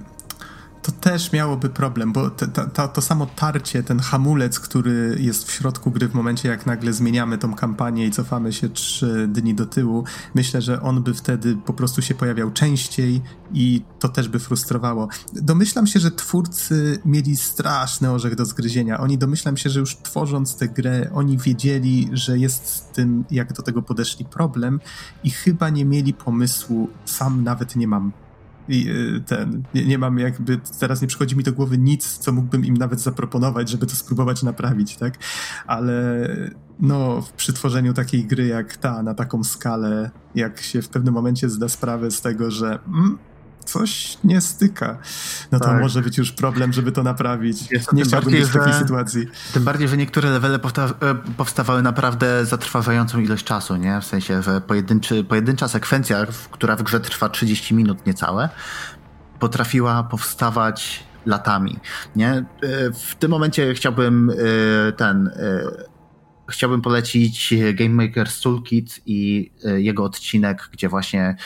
[0.82, 5.52] to też miałoby problem, bo to, to, to, samo tarcie, ten hamulec, który jest w
[5.52, 9.66] środku gry w momencie, jak nagle zmieniamy tą kampanię i cofamy się trzy dni do
[9.66, 10.04] tyłu,
[10.34, 13.20] myślę, że on by wtedy po prostu się pojawiał częściej
[13.52, 15.08] i to też by frustrowało.
[15.32, 19.00] Domyślam się, że twórcy mieli straszny orzech do zgryzienia.
[19.00, 23.52] Oni domyślam się, że już tworząc tę grę, oni wiedzieli, że jest z tym, jak
[23.52, 24.80] do tego podeszli problem
[25.24, 28.12] i chyba nie mieli pomysłu, sam nawet nie mam
[28.72, 32.32] i y, ten, nie, nie mam jakby, teraz nie przychodzi mi do głowy nic, co
[32.32, 35.18] mógłbym im nawet zaproponować, żeby to spróbować naprawić, tak?
[35.66, 36.28] Ale
[36.80, 41.48] no, przy tworzeniu takiej gry jak ta, na taką skalę, jak się w pewnym momencie
[41.48, 43.18] zda sprawę z tego, że mm,
[43.64, 44.98] coś nie styka,
[45.52, 45.80] no to tak.
[45.80, 47.70] może być już problem, żeby to naprawić.
[47.70, 49.26] Jest nie chciałbym być w takiej że, sytuacji.
[49.52, 54.00] Tym bardziej, że niektóre levele e, powstawały naprawdę zatrważającą ilość czasu, nie?
[54.00, 58.48] W sensie, że pojedynczy, pojedyncza sekwencja, która w grze trwa 30 minut niecałe,
[59.38, 61.80] potrafiła powstawać latami,
[62.16, 62.30] nie?
[62.30, 62.44] E,
[62.92, 65.30] w tym momencie chciałbym e, ten
[66.48, 71.36] chciałbym polecić Game Maker's Toolkit i jego odcinek, gdzie właśnie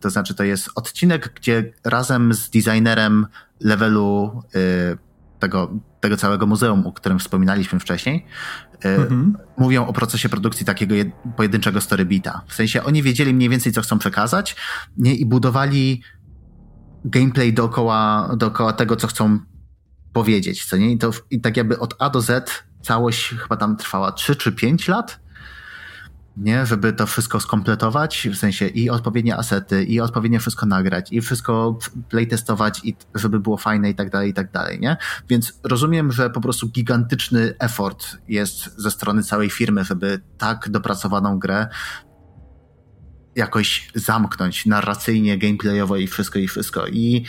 [0.00, 3.26] to znaczy, to jest odcinek, gdzie razem z designerem
[3.60, 4.98] levelu y,
[5.38, 8.26] tego, tego całego muzeum, o którym wspominaliśmy wcześniej,
[8.84, 9.36] y, mhm.
[9.56, 10.94] mówią o procesie produkcji takiego
[11.36, 12.42] pojedynczego storybita.
[12.46, 14.56] W sensie oni wiedzieli mniej więcej, co chcą przekazać
[14.96, 15.14] nie?
[15.14, 16.02] i budowali
[17.04, 19.38] gameplay dookoła, dookoła tego, co chcą
[20.12, 20.64] powiedzieć.
[20.64, 20.92] Co nie?
[20.92, 22.50] I, to, I tak jakby od A do Z
[22.82, 25.25] całość chyba tam trwała 3 czy 5 lat
[26.36, 26.66] nie?
[26.66, 31.78] Żeby to wszystko skompletować, w sensie i odpowiednie asety, i odpowiednio wszystko nagrać, i wszystko
[32.08, 34.96] playtestować, i żeby było fajne i tak dalej, i tak dalej, nie?
[35.28, 41.38] Więc rozumiem, że po prostu gigantyczny effort jest ze strony całej firmy, żeby tak dopracowaną
[41.38, 41.68] grę
[43.36, 46.86] jakoś zamknąć narracyjnie, gameplayowo i wszystko, i wszystko.
[46.86, 47.24] I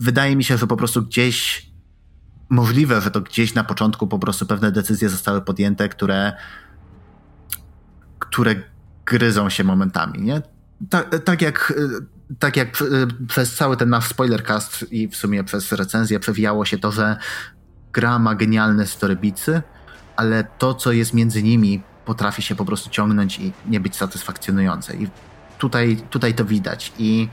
[0.00, 1.66] wydaje mi się, że po prostu gdzieś
[2.50, 6.32] możliwe, że to gdzieś na początku po prostu pewne decyzje zostały podjęte, które
[8.34, 8.54] które
[9.06, 10.42] gryzą się momentami, nie?
[10.90, 11.74] Tak, tak jak
[12.38, 12.68] tak jak
[13.28, 17.16] przez cały ten nasz spoilercast i w sumie przez recenzję przewijało się to, że
[17.92, 19.62] gra ma genialne storybicy,
[20.16, 24.96] ale to, co jest między nimi, potrafi się po prostu ciągnąć i nie być satysfakcjonujące.
[24.96, 25.08] I
[25.58, 26.92] tutaj, tutaj to widać.
[26.98, 27.28] I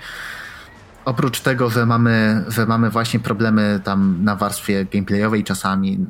[1.06, 6.06] oprócz tego, że mamy, że mamy właśnie problemy tam na warstwie gameplayowej czasami,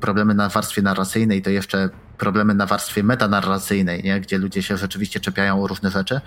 [0.00, 4.20] problemy na warstwie narracyjnej, to jeszcze problemy na warstwie metanarracyjnej, nie?
[4.20, 6.20] gdzie ludzie się rzeczywiście czepiają o różne rzeczy,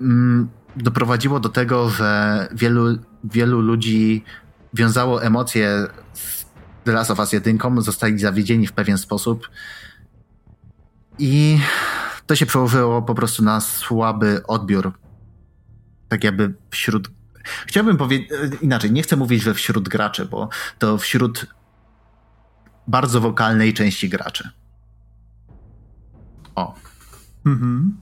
[0.00, 4.24] mm, doprowadziło do tego, że wielu, wielu ludzi
[4.74, 6.46] wiązało emocje z
[6.84, 9.48] The Last of Us 1, zostali zawiedzieni w pewien sposób
[11.18, 11.58] i
[12.26, 14.92] to się przełożyło po prostu na słaby odbiór.
[16.08, 17.10] Tak jakby wśród.
[17.66, 18.30] Chciałbym powiedzieć
[18.62, 20.48] inaczej, nie chcę mówić, że wśród graczy, bo
[20.78, 21.46] to wśród
[22.86, 24.50] bardzo wokalnej części graczy.
[26.56, 26.74] O.
[27.46, 27.96] Mhm.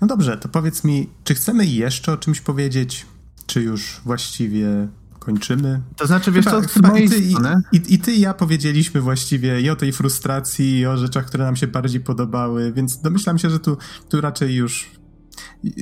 [0.00, 3.06] No dobrze, to powiedz mi, czy chcemy jeszcze o czymś powiedzieć,
[3.46, 4.88] czy już właściwie
[5.18, 5.80] kończymy?
[5.96, 7.34] To znaczy, wiesz chyba, co, chyba i, ty, i,
[7.72, 11.44] i, i, ty i ja powiedzieliśmy właściwie i o tej frustracji, i o rzeczach, które
[11.44, 13.76] nam się bardziej podobały, więc domyślam się, że tu,
[14.08, 14.90] tu raczej już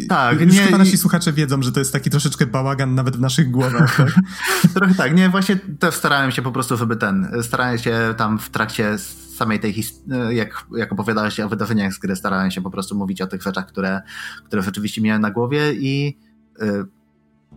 [0.08, 3.20] tak, już nie, chyba nasi słuchacze wiedzą, że to jest taki troszeczkę bałagan nawet w
[3.20, 3.96] naszych głowach.
[4.00, 4.72] Tak?
[4.74, 8.50] Trochę tak, nie, właśnie też starałem się po prostu, żeby ten, starałem się tam w
[8.50, 8.98] trakcie
[9.36, 13.22] samej tej historii, jak, jak opowiadałeś o wydarzeniach z gry, starałem się po prostu mówić
[13.22, 14.02] o tych rzeczach, które,
[14.44, 16.18] które rzeczywiście miałem na głowie i
[16.60, 16.86] yy,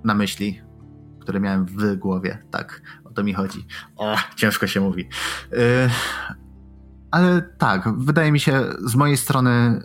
[0.03, 0.61] na myśli,
[1.21, 3.65] które miałem w głowie, tak, o to mi chodzi.
[3.95, 5.09] O, ciężko się mówi.
[5.51, 5.57] Yy,
[7.11, 9.81] ale tak, wydaje mi się z mojej strony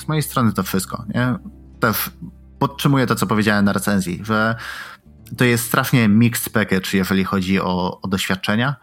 [0.00, 1.34] z mojej strony to wszystko, nie?
[1.80, 2.10] Też
[2.58, 4.56] podtrzymuję to, co powiedziałem na recenzji, że
[5.36, 8.76] to jest strasznie mixed package, jeżeli chodzi o, o doświadczenia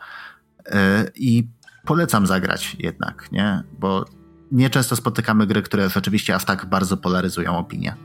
[0.66, 0.74] yy,
[1.16, 1.48] i
[1.86, 3.64] polecam zagrać jednak, nie?
[3.80, 4.06] Bo
[4.52, 7.96] nieczęsto spotykamy gry, które rzeczywiście aż tak bardzo polaryzują opinię.